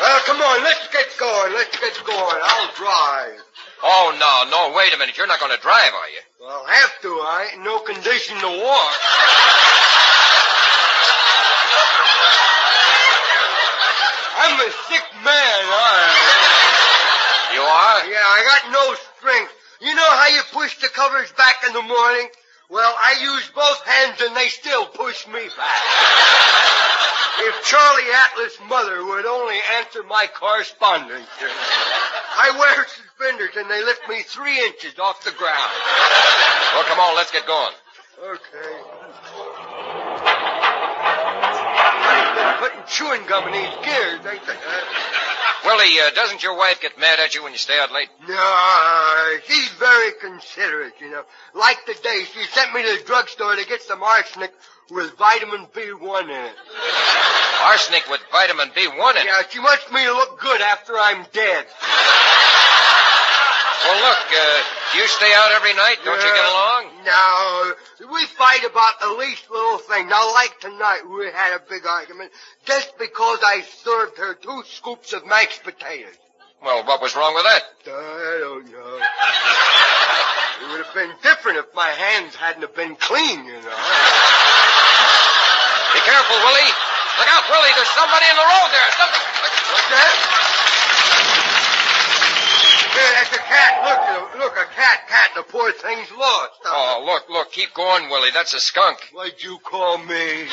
[0.00, 1.52] Well, come on, let's get going.
[1.54, 2.38] Let's get going.
[2.42, 3.40] I'll drive.
[3.82, 5.16] Oh, no, no, wait a minute.
[5.16, 6.22] You're not going to drive, are you?
[6.40, 7.08] Well, I'll have to.
[7.08, 8.94] I ain't in no condition to walk.
[14.38, 15.62] I'm a sick man?
[18.38, 19.52] I got no strength.
[19.80, 22.28] You know how you push the covers back in the morning?
[22.70, 25.82] Well, I use both hands and they still push me back.
[27.50, 31.26] if Charlie Atlas' mother would only answer my correspondence.
[31.40, 35.72] I wear suspenders and they lift me three inches off the ground.
[36.68, 37.72] Well, come on, let's get going.
[38.22, 38.76] Okay.
[42.36, 45.27] Been putting chewing gum in these gears, ain't they?
[45.64, 48.08] Willie, uh, doesn't your wife get mad at you when you stay out late?
[48.28, 51.22] No, she's very considerate, you know.
[51.54, 54.52] Like today, she sent me to the drugstore to get some arsenic
[54.90, 56.54] with vitamin B1 in it.
[57.64, 59.26] Arsenic with vitamin B1 in it.
[59.26, 61.66] Yeah, she wants me to look good after I'm dead.
[63.84, 64.62] Well, look, uh,
[64.92, 65.96] do you stay out every night?
[66.04, 66.87] Don't you get along?
[67.08, 67.72] Now.
[68.12, 70.08] We fight about the least little thing.
[70.08, 72.30] Now, like tonight, we had a big argument
[72.66, 76.14] just because I served her two scoops of mashed potatoes.
[76.62, 77.62] Well, what was wrong with that?
[77.86, 78.98] I don't know.
[80.60, 83.78] it would have been different if my hands hadn't have been clean, you know.
[85.94, 86.72] Be careful, Willie.
[87.18, 87.72] Look out, Willie.
[87.78, 88.90] There's somebody in the road there.
[88.98, 89.22] Something.
[89.70, 90.37] What's that?
[93.14, 93.72] That's a cat.
[93.84, 95.30] Look, look, a cat, cat.
[95.36, 96.60] The poor thing's lost.
[96.66, 97.52] Oh, look, look.
[97.52, 98.30] Keep going, Willie.
[98.32, 98.98] That's a skunk.
[99.12, 100.46] Why'd you call me?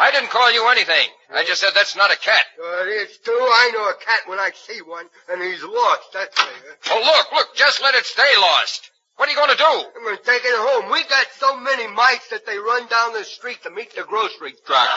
[0.00, 1.08] I didn't call you anything.
[1.34, 2.44] I just said that's not a cat.
[2.58, 3.32] Uh, it is too.
[3.32, 6.12] I know a cat when I see one, and he's lost.
[6.14, 6.78] That's it.
[6.90, 7.56] Oh, look, look.
[7.56, 8.90] Just let it stay lost.
[9.16, 9.74] What are you going to do?
[9.98, 10.92] I'm going to take it home.
[10.92, 14.54] We got so many mice that they run down the street to meet the grocery
[14.64, 14.88] truck.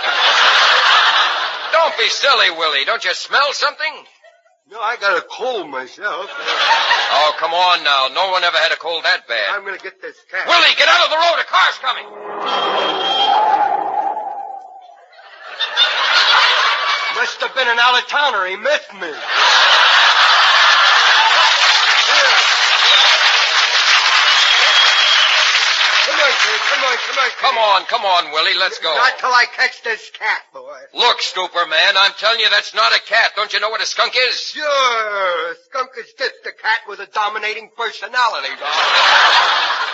[1.71, 2.85] Don't be silly, Willie.
[2.85, 3.93] Don't you smell something?
[4.69, 6.29] No, I got a cold myself.
[6.29, 8.07] Oh, come on now.
[8.13, 9.55] No one ever had a cold that bad.
[9.55, 10.47] I'm going to get this cat.
[10.47, 11.39] Willie, get out of the road.
[11.39, 12.05] A car's coming.
[17.15, 18.45] Must have been an out-of-towner.
[18.47, 19.11] He missed me.
[26.41, 26.97] Come on.
[26.97, 27.79] Come on, come on.
[27.85, 28.57] Come on, Willie.
[28.57, 28.93] Let's go.
[28.93, 30.79] Not till I catch this cat, boy.
[30.93, 33.31] Look, stupor man, I'm telling you that's not a cat.
[33.35, 34.39] Don't you know what a skunk is?
[34.39, 35.51] Sure.
[35.51, 38.73] A skunk is just a cat with a dominating personality, dog.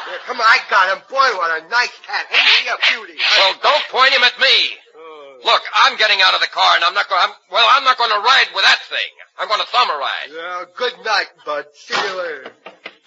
[0.07, 1.03] Here, come on, I got him.
[1.09, 2.25] Boy, what a nice cat.
[2.31, 3.19] Ain't he a beauty?
[3.19, 4.55] Well, don't point him at me.
[4.95, 5.39] Oh.
[5.43, 7.21] Look, I'm getting out of the car, and I'm not going.
[7.21, 9.11] I'm, well, I'm not going to ride with that thing.
[9.37, 10.29] I'm going to thumb a ride.
[10.33, 11.65] Yeah, good night, bud.
[11.73, 12.51] See you later.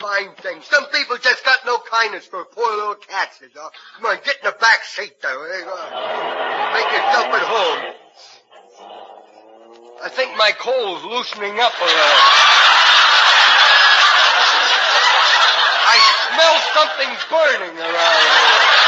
[0.01, 0.63] Fine thing.
[0.63, 3.71] Some people just got no kindness for poor little cats, is all.
[3.97, 5.31] Come on, get in the back seat there.
[5.31, 5.61] Eh?
[5.61, 5.69] There.
[6.73, 7.93] Make yourself at home.
[10.03, 12.17] I think my coal's loosening up a little.
[15.85, 16.01] I
[16.33, 18.81] smell something burning around here.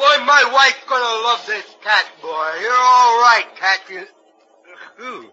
[0.00, 2.48] Boy, my wife's gonna love this cat, boy.
[2.62, 3.80] You're all right, cat.
[3.90, 4.06] You...
[5.04, 5.28] Ooh.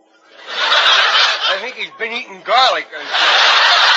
[1.49, 3.96] I think he's been eating garlic or something.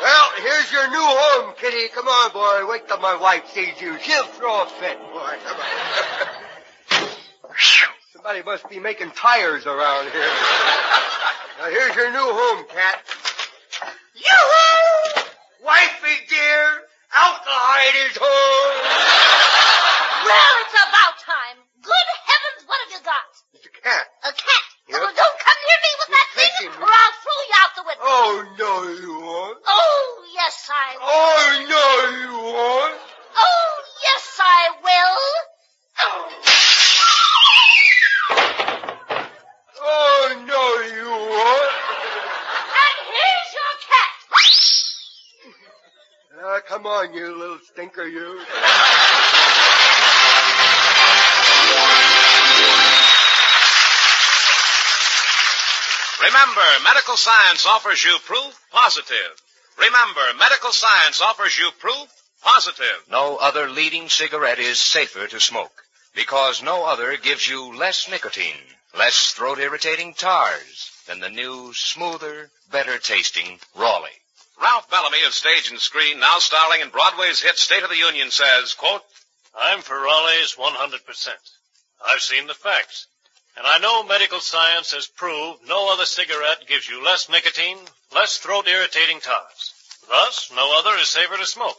[0.00, 1.88] Well, here's your new home, kitty.
[1.94, 2.70] Come on, boy.
[2.70, 3.98] Wait till my wife sees you.
[4.00, 5.34] She'll throw a fit, boy.
[5.44, 7.08] Come on.
[8.12, 10.32] Somebody must be making tires around here.
[11.60, 13.02] Now, here's your new home, cat.
[14.14, 15.22] Yoo-hoo!
[15.64, 18.76] Wifey dear, hide his home.
[20.24, 21.58] Well, it's about time.
[21.84, 23.28] Good heavens, what have you got?
[23.52, 24.04] It's a cat.
[24.24, 24.64] A cat?
[24.88, 25.00] Yep.
[25.00, 28.02] Oh, don't come near me with that taking or I'll throw you out the window.
[28.04, 29.58] Oh, no, you won't.
[29.66, 31.06] Oh, yes, I will.
[31.06, 31.86] Oh, no,
[32.18, 33.00] you won't.
[33.36, 35.18] Oh, yes, I will.
[39.86, 40.64] Oh, no,
[40.96, 41.74] you won't.
[42.82, 44.12] And here's your cat.
[46.42, 48.40] Ah, come on, you little stinker, you.
[56.24, 59.42] Remember, medical science offers you proof positive.
[59.76, 62.08] Remember, medical science offers you proof
[62.42, 63.04] positive.
[63.10, 65.84] No other leading cigarette is safer to smoke
[66.14, 68.56] because no other gives you less nicotine,
[68.96, 74.22] less throat irritating tars than the new, smoother, better tasting Raleigh.
[74.62, 78.30] Ralph Bellamy of Stage and Screen, now starring in Broadway's hit State of the Union,
[78.30, 79.02] says, quote,
[79.54, 81.28] I'm for Raleigh's 100%.
[82.06, 83.08] I've seen the facts.
[83.56, 87.78] And I know medical science has proved no other cigarette gives you less nicotine,
[88.12, 89.72] less throat irritating tars.
[90.08, 91.78] Thus, no other is safer to smoke.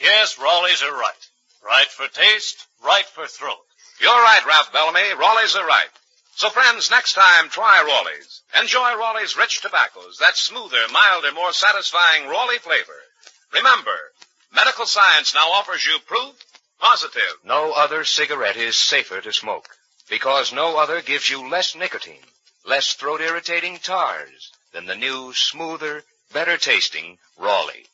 [0.00, 1.28] Yes, Raleigh's are right.
[1.64, 3.58] Right for taste, right for throat.
[4.00, 5.14] You're right, Ralph Bellamy.
[5.14, 5.90] Raleigh's are right.
[6.36, 8.42] So friends, next time try Raleigh's.
[8.60, 13.02] Enjoy Raleigh's rich tobaccos, that smoother, milder, more satisfying Raleigh flavor.
[13.52, 14.12] Remember,
[14.52, 16.36] medical science now offers you proof
[16.78, 17.36] positive.
[17.44, 19.76] No other cigarette is safer to smoke
[20.10, 22.26] because no other gives you less nicotine,
[22.66, 27.86] less throat irritating tars than the new, smoother, better tasting Raleigh.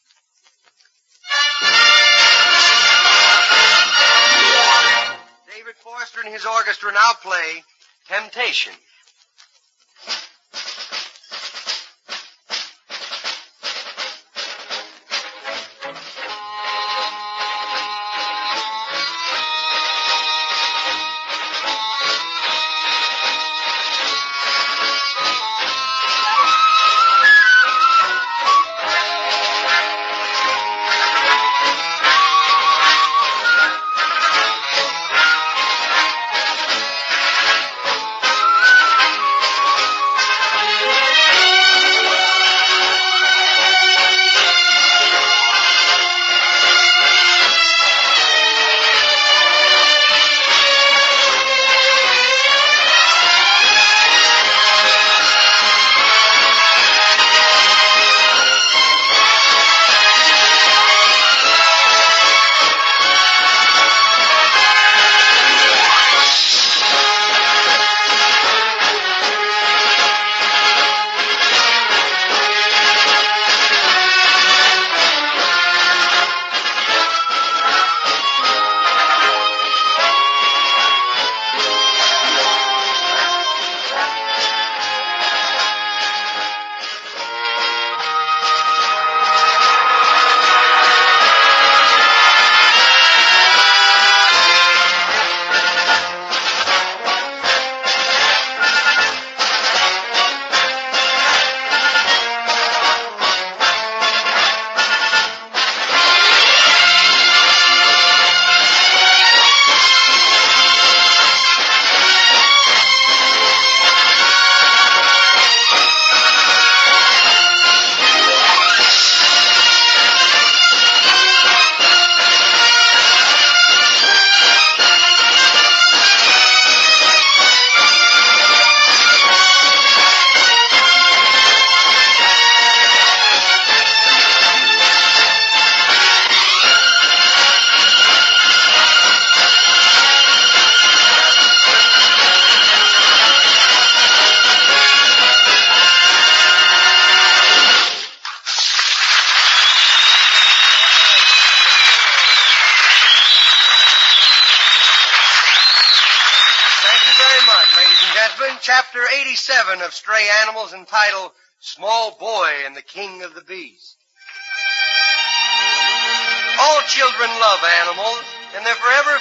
[5.54, 7.62] David Forrester and his orchestra now play
[8.08, 8.72] Temptation.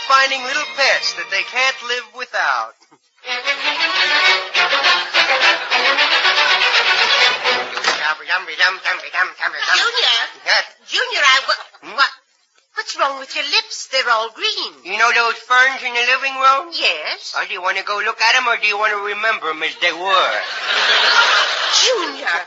[0.07, 2.73] Finding little pets that they can't live without.
[9.81, 10.13] Junior?
[10.85, 11.41] Junior, I.
[11.49, 11.59] What,
[11.97, 12.11] what?
[12.85, 13.89] What's wrong with your lips?
[13.89, 14.85] They're all green.
[14.85, 16.69] You know those ferns in the living room?
[16.69, 17.33] Yes.
[17.33, 19.49] Oh, do you want to go look at them, or do you want to remember
[19.49, 20.05] them as they were?
[21.81, 22.37] Junior,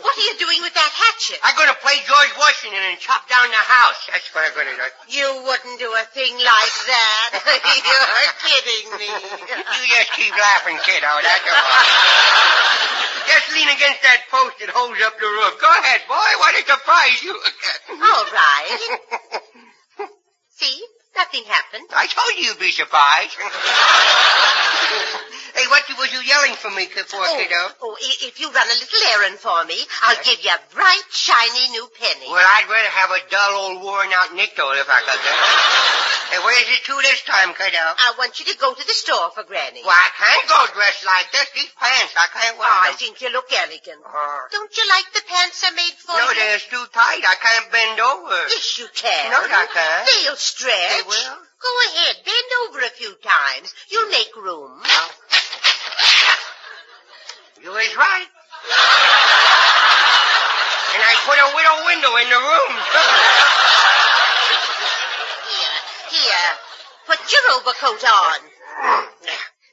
[0.00, 1.44] what are you doing with that hatchet?
[1.44, 4.00] I'm going to play George Washington and chop down the house.
[4.08, 4.88] That's what I'm going to do.
[5.12, 7.28] You wouldn't do a thing like that.
[7.84, 9.12] You're kidding me.
[9.12, 11.20] You just keep laughing, kiddo.
[11.20, 11.68] That's all.
[13.28, 15.54] Just lean against that post that holds up the roof.
[15.62, 16.30] Go ahead, boy.
[16.42, 17.36] What a surprise you.
[18.02, 19.51] All right.
[20.62, 20.80] See?
[21.16, 21.88] Nothing happened.
[21.92, 23.36] I told you you'd be surprised.
[25.54, 27.62] Hey, what was you yelling for me for, Oh, kiddo?
[27.82, 31.70] oh, if you run a little errand for me, I'll give you a bright, shiny
[31.70, 32.28] new penny.
[32.30, 35.20] Well, I'd rather have a dull old worn-out nickel if I could.
[36.32, 37.78] hey, where's it to this time, kiddo?
[37.80, 39.82] I want you to go to the store for Granny.
[39.84, 41.48] Well, I can't go dressed like this.
[41.54, 44.00] These pants, I can't wear Oh, I think you look elegant.
[44.06, 44.40] Oh.
[44.52, 46.32] Don't you like the pants I made for No, you?
[46.32, 47.22] No, they're too tight.
[47.26, 48.38] I can't bend over.
[48.48, 49.30] Yes, you can.
[49.30, 50.08] No, I can't.
[50.08, 50.96] They'll stretch.
[50.96, 51.36] They will?
[51.62, 53.72] Go ahead, bend over a few times.
[53.88, 54.82] You'll make room.
[57.62, 58.26] You is right.
[60.98, 62.74] and I put a widow window in the room.
[65.46, 65.78] Here,
[66.10, 66.50] here.
[67.06, 68.38] Put your overcoat on.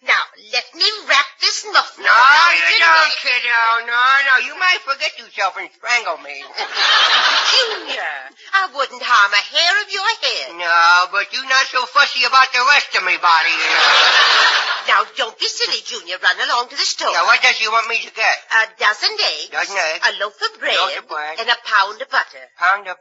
[0.05, 0.21] Now,
[0.53, 3.25] let me wrap this muffler no, you don't, neck.
[3.25, 3.89] kiddo.
[3.89, 4.37] No, no.
[4.45, 6.45] You might forget yourself and strangle me.
[6.45, 8.15] Junior,
[8.53, 10.61] I wouldn't harm a hair of your head.
[10.61, 14.68] no, but you're not so fussy about the rest of me body, you know.
[14.89, 16.17] Now, don't be silly, Junior.
[16.17, 17.13] Run along to the store.
[17.13, 18.37] Now, what does you want me to get?
[18.49, 19.49] A dozen eggs.
[19.53, 20.07] Dozen eggs.
[20.09, 20.73] A loaf of bread.
[20.73, 21.37] Loaf of bread.
[21.39, 22.49] And a pound of butter.
[22.57, 22.97] Pound of...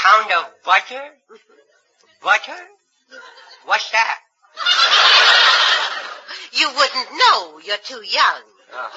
[0.00, 1.04] Pound of butter?
[2.22, 2.56] Butter?
[3.66, 4.20] What's that?
[6.52, 7.60] You wouldn't know.
[7.64, 8.42] You're too young.
[8.72, 8.88] Oh.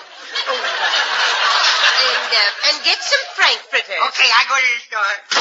[2.06, 4.00] And, uh, and get some frankfurters.
[4.08, 5.36] Okay, I go to the store.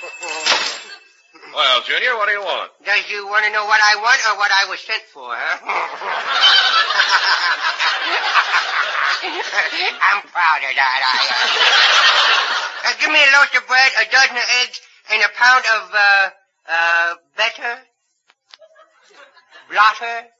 [0.00, 2.72] Well, Junior, what do you want?
[2.86, 5.60] Does you want to know what I want or what I was sent for, huh?
[10.00, 11.00] I'm proud of that.
[11.04, 12.88] I, uh...
[12.88, 14.80] Uh, give me a loaf of bread, a dozen of eggs,
[15.12, 16.32] and a pound of, uh,
[16.64, 17.84] uh, butter,
[19.68, 20.32] blotter,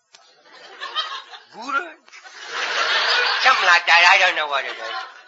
[1.52, 1.92] butter,
[3.44, 4.08] something like that.
[4.08, 4.80] I don't know what it is.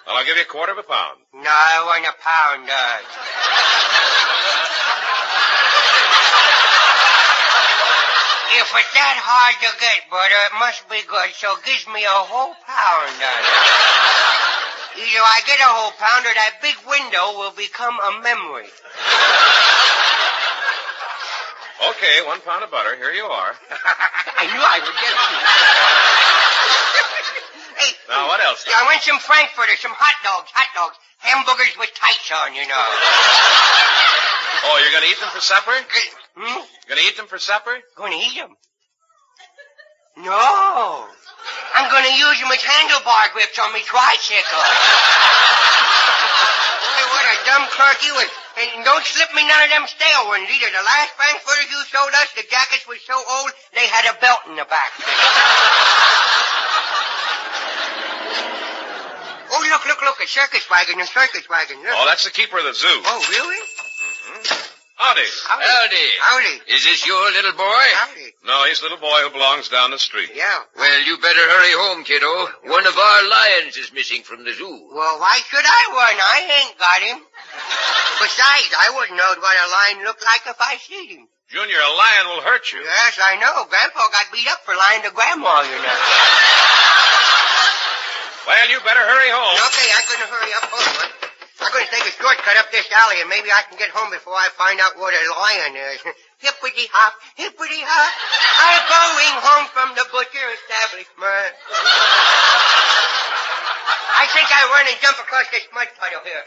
[0.07, 1.21] Well, I'll give you a quarter of a pound.
[1.35, 2.99] No, I want a pound, uh...
[8.63, 12.19] If it's that hard to get, brother, it must be good, so gives me a
[12.31, 15.03] whole pound of it.
[15.03, 18.71] Either I get a whole pound or that big window will become a memory.
[21.83, 22.95] Okay, one pound of butter.
[22.95, 23.53] Here you are.
[24.39, 25.19] I knew I would get it.
[27.75, 28.63] hey, Now, what else?
[28.71, 32.63] Yeah, I want some frankfurters, some hot dogs, hot dogs, hamburgers with tights on, you
[32.71, 32.87] know.
[34.71, 35.75] Oh, you're going to eat them for supper?
[36.37, 36.63] Hmm?
[36.89, 37.77] To eat them for supper?
[37.97, 38.57] Going to eat them?
[40.17, 41.09] No.
[41.75, 44.61] I'm going to use them as handlebar grips on my tricycle.
[46.93, 48.31] Boy, what a dumb clerk you is.
[48.53, 50.69] And don't slip me none of them stale ones either.
[50.69, 54.45] The last frankfurters you showed us, the jackets were so old, they had a belt
[54.53, 54.93] in the back.
[59.57, 61.81] oh, look, look, look, a circus wagon, a circus wagon.
[61.81, 61.97] Look.
[61.97, 63.01] Oh, that's the keeper of the zoo.
[63.09, 63.57] Oh, really?
[65.03, 65.27] Howdy.
[65.51, 66.07] Howdy.
[66.23, 66.55] Howdy.
[66.79, 67.87] Is this your little boy?
[67.99, 68.39] Howdy.
[68.47, 70.31] No, he's the little boy who belongs down the street.
[70.31, 70.47] Yeah.
[70.79, 72.31] Well, you better hurry home, kiddo.
[72.71, 74.71] One of our lions is missing from the zoo.
[74.95, 76.15] Well, why should I run?
[76.23, 77.19] I ain't got him.
[78.23, 81.27] Besides, I wouldn't know what a lion looked like if I seen him.
[81.51, 82.79] Junior, a lion will hurt you.
[82.79, 83.67] Yes, I know.
[83.67, 85.99] Grandpa got beat up for lying to Grandma, you know.
[88.43, 89.55] Well, you better hurry home.
[89.71, 91.22] Okay, I'm going to hurry up home.
[91.63, 94.11] I'm going to take a shortcut up this alley, and maybe I can get home
[94.11, 96.03] before I find out what a lion is.
[96.43, 98.11] hippity hop, hippity hop.
[98.59, 101.55] I'm going home from the butcher establishment.
[104.19, 106.43] I think I run and jump across this mud puddle here.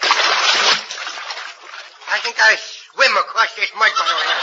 [2.11, 4.39] I think I swim across this mud puddle here.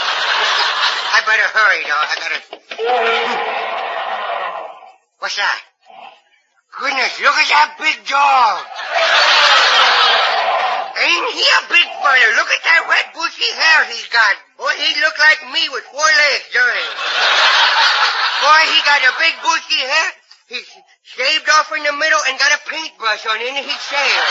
[1.13, 2.01] I better hurry, though.
[2.01, 2.41] I gotta.
[5.21, 5.59] What's that?
[6.73, 8.65] Goodness, look at that big dog.
[11.09, 12.27] He a big fella?
[12.37, 14.35] Look at that red bushy hair he's got.
[14.57, 16.89] Boy, he look like me with four legs, don't?
[18.43, 20.07] Boy, he got a big bushy hair.
[20.47, 20.59] He
[21.03, 24.25] shaved off in the middle and got a paintbrush on in his shave.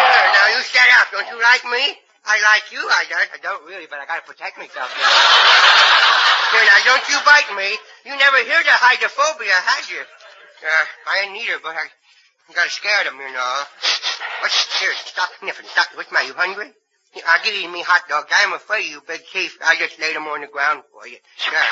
[0.00, 1.12] Here, now you shut up.
[1.12, 2.00] Don't you like me?
[2.24, 3.28] I like you, I don't.
[3.36, 4.88] I don't really, but I gotta protect myself.
[4.88, 7.68] Here, now, don't you bite me.
[8.08, 10.00] You never heard of hydrophobia, had you?
[10.00, 11.84] Uh, I ain't either, but I,
[12.48, 13.62] I got scared of them, you know.
[14.40, 15.66] What's, here, stop sniffing.
[15.66, 15.86] Stop.
[15.94, 16.72] What's my, you hungry?
[17.26, 18.26] I'll give you me hot dog.
[18.30, 19.56] I'm afraid you, big chief.
[19.62, 21.16] I just laid them on the ground for you.
[21.46, 21.62] There.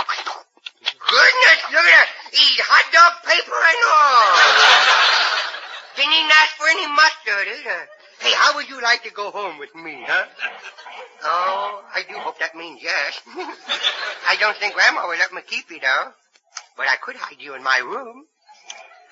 [0.86, 2.08] Goodness, look at that.
[2.30, 4.38] Eat hot dog paper and all.
[5.98, 7.80] Didn't even ask for any mustard either.
[8.22, 10.26] Hey, how would you like to go home with me, huh?
[11.24, 13.20] Oh, I do hope that means yes.
[14.28, 16.12] I don't think Grandma would let me keep you, though.
[16.76, 18.26] But I could hide you in my room.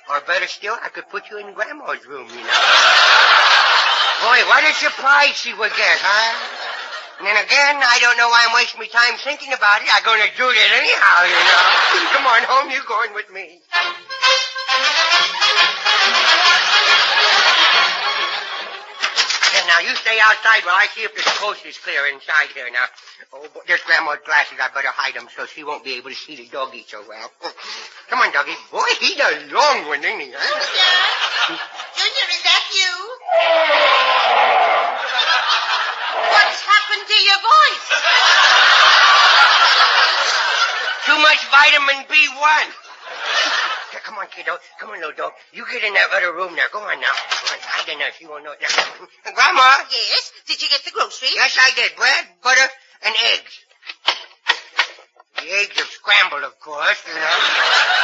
[0.09, 3.00] Or better still, I could put you in Grandma's room, you know.
[4.21, 6.33] Boy, what a surprise she would get, huh?
[7.21, 9.89] And then again, I don't know why I'm wasting my time thinking about it.
[9.93, 11.63] I'm going to do it anyhow, you know.
[12.17, 13.61] Come on home, you're going with me.
[19.71, 22.85] Now, you stay outside while I see if this coast is clear inside here now.
[23.33, 24.59] Oh, boy, there's Grandma's glasses.
[24.61, 27.31] I better hide them so she won't be able to see the doggy so well.
[28.11, 28.51] Come on, doggy.
[28.73, 30.35] Boy, he's a long one, ain't he?
[30.35, 31.55] Huh?
[31.95, 33.00] Junior, is that you?
[36.35, 37.87] What's happened to your voice?
[41.07, 42.67] Too much vitamin B1.
[43.91, 44.59] Here, come on, kiddo.
[44.79, 45.33] Come on, little dog.
[45.53, 46.67] You get in that other room now.
[46.73, 47.15] Go on now.
[47.31, 48.11] Come on, hide in there.
[48.19, 48.55] She won't know.
[48.59, 49.33] Now.
[49.35, 49.79] Grandma.
[49.91, 50.33] Yes?
[50.47, 51.35] Did you get the groceries?
[51.35, 51.95] Yes, I did.
[51.97, 52.69] Bread, butter,
[53.07, 53.65] and eggs.
[55.41, 57.33] The eggs are scrambled, of course, you know.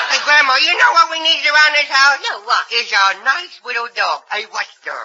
[0.09, 2.17] hey, Grandma, you know what we need around this house?
[2.25, 2.65] No, what?
[2.73, 5.05] Is a nice widow dog, a watcher.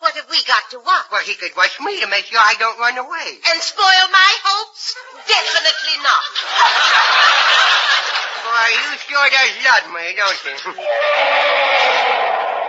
[0.00, 1.06] What have we got to watch?
[1.10, 3.28] Well, he could watch me to make sure I don't run away.
[3.48, 4.94] And spoil my hopes?
[5.24, 6.32] Definitely not.
[8.44, 10.52] Boy, you sure does love me, don't you?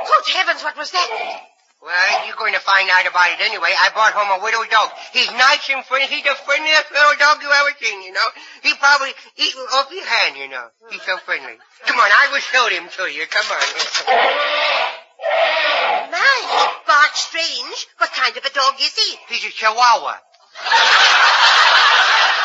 [0.07, 1.50] Good heavens, what was that?
[1.81, 3.73] Well, you're going to find out about it anyway.
[3.73, 4.93] I brought home a widow dog.
[5.17, 6.13] He's nice and friendly.
[6.13, 8.29] He's the friendliest little dog you ever seen, you know.
[8.61, 9.09] He probably
[9.41, 10.69] eat off your hand, you know.
[10.93, 11.57] He's so friendly.
[11.89, 13.25] Come on, I will show him to you.
[13.25, 13.65] Come on.
[16.13, 16.37] My,
[16.85, 17.87] barks strange.
[17.97, 19.17] What kind of a dog is he?
[19.33, 20.21] He's a chihuahua.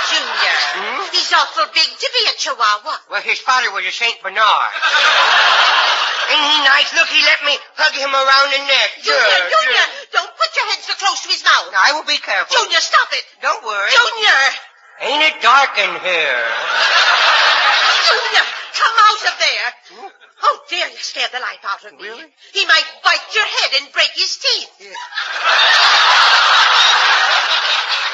[0.06, 1.02] Junior, hmm?
[1.12, 2.96] he's awful big to be a chihuahua.
[3.10, 4.38] Well, his father was a Saint Bernard.
[6.30, 6.90] Ain't he nice?
[6.94, 8.90] Look, he let me hug him around the neck.
[8.98, 10.10] Junior, Sure, Junior, sure.
[10.18, 11.70] don't put your head so close to his mouth.
[11.74, 12.50] I will be careful.
[12.50, 13.24] Junior, stop it.
[13.42, 13.90] Don't worry.
[13.94, 14.40] Junior,
[15.06, 16.42] Ain't it dark in here?
[18.10, 19.68] Junior, come out of there.
[19.92, 20.10] Hmm?
[20.42, 22.04] Oh, dare you scare the life out of me.
[22.08, 22.28] Really?
[22.52, 24.68] He might bite your head and break his teeth.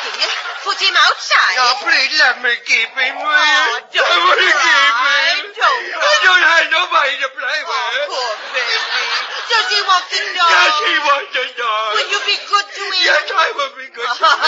[0.02, 0.30] Junior,
[0.62, 1.56] put him outside.
[1.58, 3.14] No, please let me keep him.
[3.18, 5.50] Oh, don't I want to keep him.
[5.54, 8.06] Don't I don't have nobody to play oh, with.
[8.10, 9.22] Poor baby.
[9.50, 10.50] Does he want the dog?
[10.50, 11.90] Yes, he wants the dog.
[11.94, 13.02] Will you be good to him?
[13.02, 14.42] Yes, I will be good to him.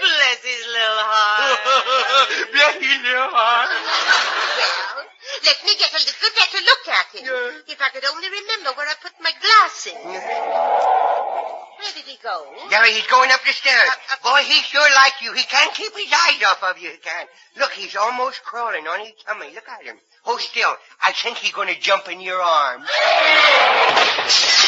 [0.06, 1.58] Bless his little heart.
[2.54, 3.70] Bless his little heart.
[3.74, 4.95] Well,
[5.44, 7.24] let me get a little better look at him.
[7.68, 9.92] If I could only remember where I put my glasses.
[11.76, 12.46] Where did he go?
[12.70, 13.90] There, he's going up the stairs.
[14.22, 15.32] Boy, he sure like you.
[15.32, 16.90] He can't keep his eyes off of you.
[16.90, 17.28] He can't.
[17.58, 19.52] Look, he's almost crawling on his tummy.
[19.54, 19.96] Look at him.
[20.22, 20.74] Hold still.
[21.02, 22.88] I think he's going to jump in your arms.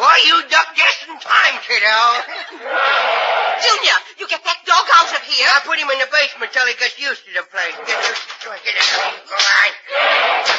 [0.00, 1.92] Boy, you ducked just in time, kiddo.
[3.68, 5.44] Junior, you get that dog out of here.
[5.52, 7.76] I'll put him in the basement till he gets used to the place.
[7.84, 8.64] Get used to it.
[8.64, 8.88] Get it.
[9.28, 9.76] All right.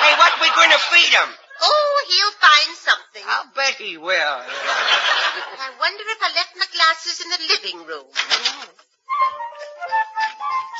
[0.00, 1.28] Hey, what we going to feed him?
[1.60, 3.22] Oh, he'll find something.
[3.28, 4.36] I'll bet he will.
[4.40, 8.08] I wonder if I left my glasses in the living room.
[8.08, 8.68] Mm-hmm.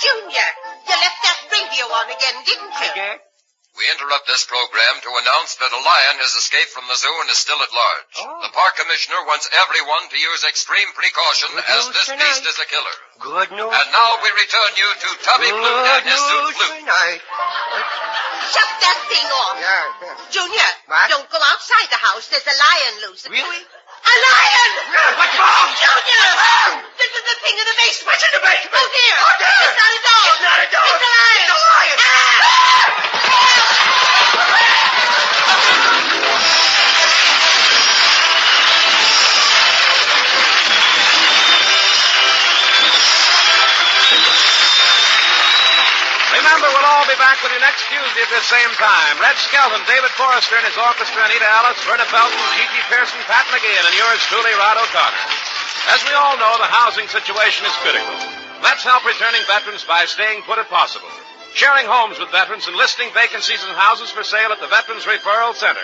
[0.00, 0.48] Junior,
[0.88, 2.90] you left that radio on again, didn't you?
[2.90, 3.29] I did.
[3.80, 7.32] We interrupt this program to announce that a lion has escaped from the zoo and
[7.32, 8.12] is still at large.
[8.20, 8.44] Oh.
[8.44, 12.20] The park commissioner wants everyone to use extreme precaution Good as this tonight.
[12.28, 12.96] beast is a killer.
[13.24, 13.72] Good news.
[13.72, 16.76] And now we return you to Tubby Blue Good and his suit news flute.
[16.84, 17.20] tonight.
[18.52, 19.56] Shut that thing off.
[19.56, 19.72] Yeah,
[20.12, 20.28] yeah.
[20.28, 21.08] Junior, What?
[21.08, 22.28] don't go outside the house.
[22.28, 23.24] There's a lion loose.
[23.32, 23.62] Really?
[23.64, 24.70] A lion!
[25.16, 25.68] What's wrong?
[25.72, 26.28] Junior!
[27.00, 28.12] This is the thing in the basement.
[28.12, 28.76] What's in the basement?
[28.76, 29.16] Oh, dear.
[29.24, 29.56] Oh, dear.
[29.64, 30.24] It's not a dog.
[30.36, 30.84] It's not a dog.
[30.84, 31.40] It's a lion.
[31.40, 31.96] It's a lion.
[32.00, 32.44] Ah!
[32.44, 33.49] Ah!
[46.30, 49.14] Remember, we'll all be back with you next Tuesday at this same time.
[49.22, 53.86] Red Skelton, David Forrester and his orchestra, Anita Ellis, Verna Felton, GeGe Pearson, Pat McGeehan,
[53.86, 55.24] and yours truly, Rod O'Connor.
[55.94, 58.14] As we all know, the housing situation is critical.
[58.62, 61.08] Let's help returning veterans by staying put if possible.
[61.54, 65.54] Sharing homes with veterans and listing vacancies in houses for sale at the Veterans Referral
[65.54, 65.80] Center.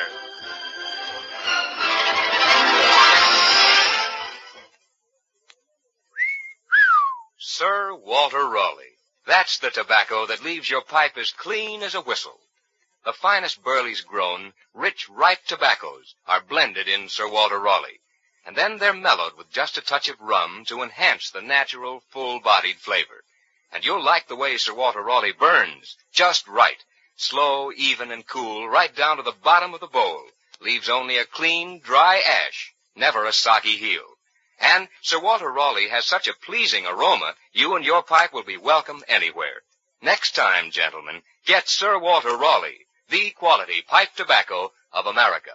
[7.38, 8.98] Sir Walter Raleigh.
[9.26, 12.38] That's the tobacco that leaves your pipe as clean as a whistle.
[13.04, 18.00] The finest Burley's grown, rich, ripe tobaccos are blended in Sir Walter Raleigh.
[18.44, 22.76] And then they're mellowed with just a touch of rum to enhance the natural, full-bodied
[22.76, 23.24] flavor.
[23.76, 25.98] And you'll like the way Sir Walter Raleigh burns.
[26.10, 26.82] Just right.
[27.14, 30.22] Slow, even, and cool, right down to the bottom of the bowl.
[30.62, 32.72] Leaves only a clean, dry ash.
[32.94, 34.16] Never a soggy heel.
[34.58, 38.56] And Sir Walter Raleigh has such a pleasing aroma, you and your pipe will be
[38.56, 39.60] welcome anywhere.
[40.00, 45.50] Next time, gentlemen, get Sir Walter Raleigh, the quality pipe tobacco of America.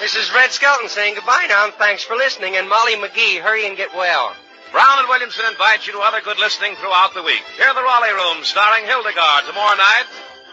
[0.00, 2.56] This is Red Skelton saying goodbye now, and thanks for listening.
[2.56, 4.34] And Molly McGee, hurry and get well.
[4.72, 7.42] Brown and Williamson invite you to other good listening throughout the week.
[7.56, 10.06] Hear the Raleigh Room starring Hildegarde tomorrow night,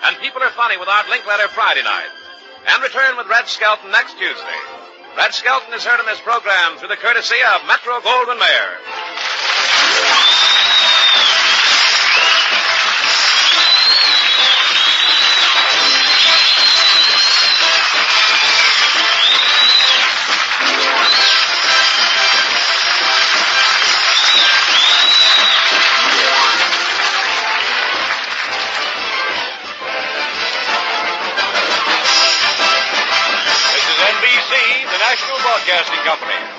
[0.06, 2.14] and People Are Funny with Art Linkletter Friday night.
[2.70, 4.62] And return with Red Skelton next Tuesday.
[5.18, 9.51] Red Skelton is heard in this program through the courtesy of Metro Goldwyn Mayer.
[35.12, 36.51] National Broadcasting Company.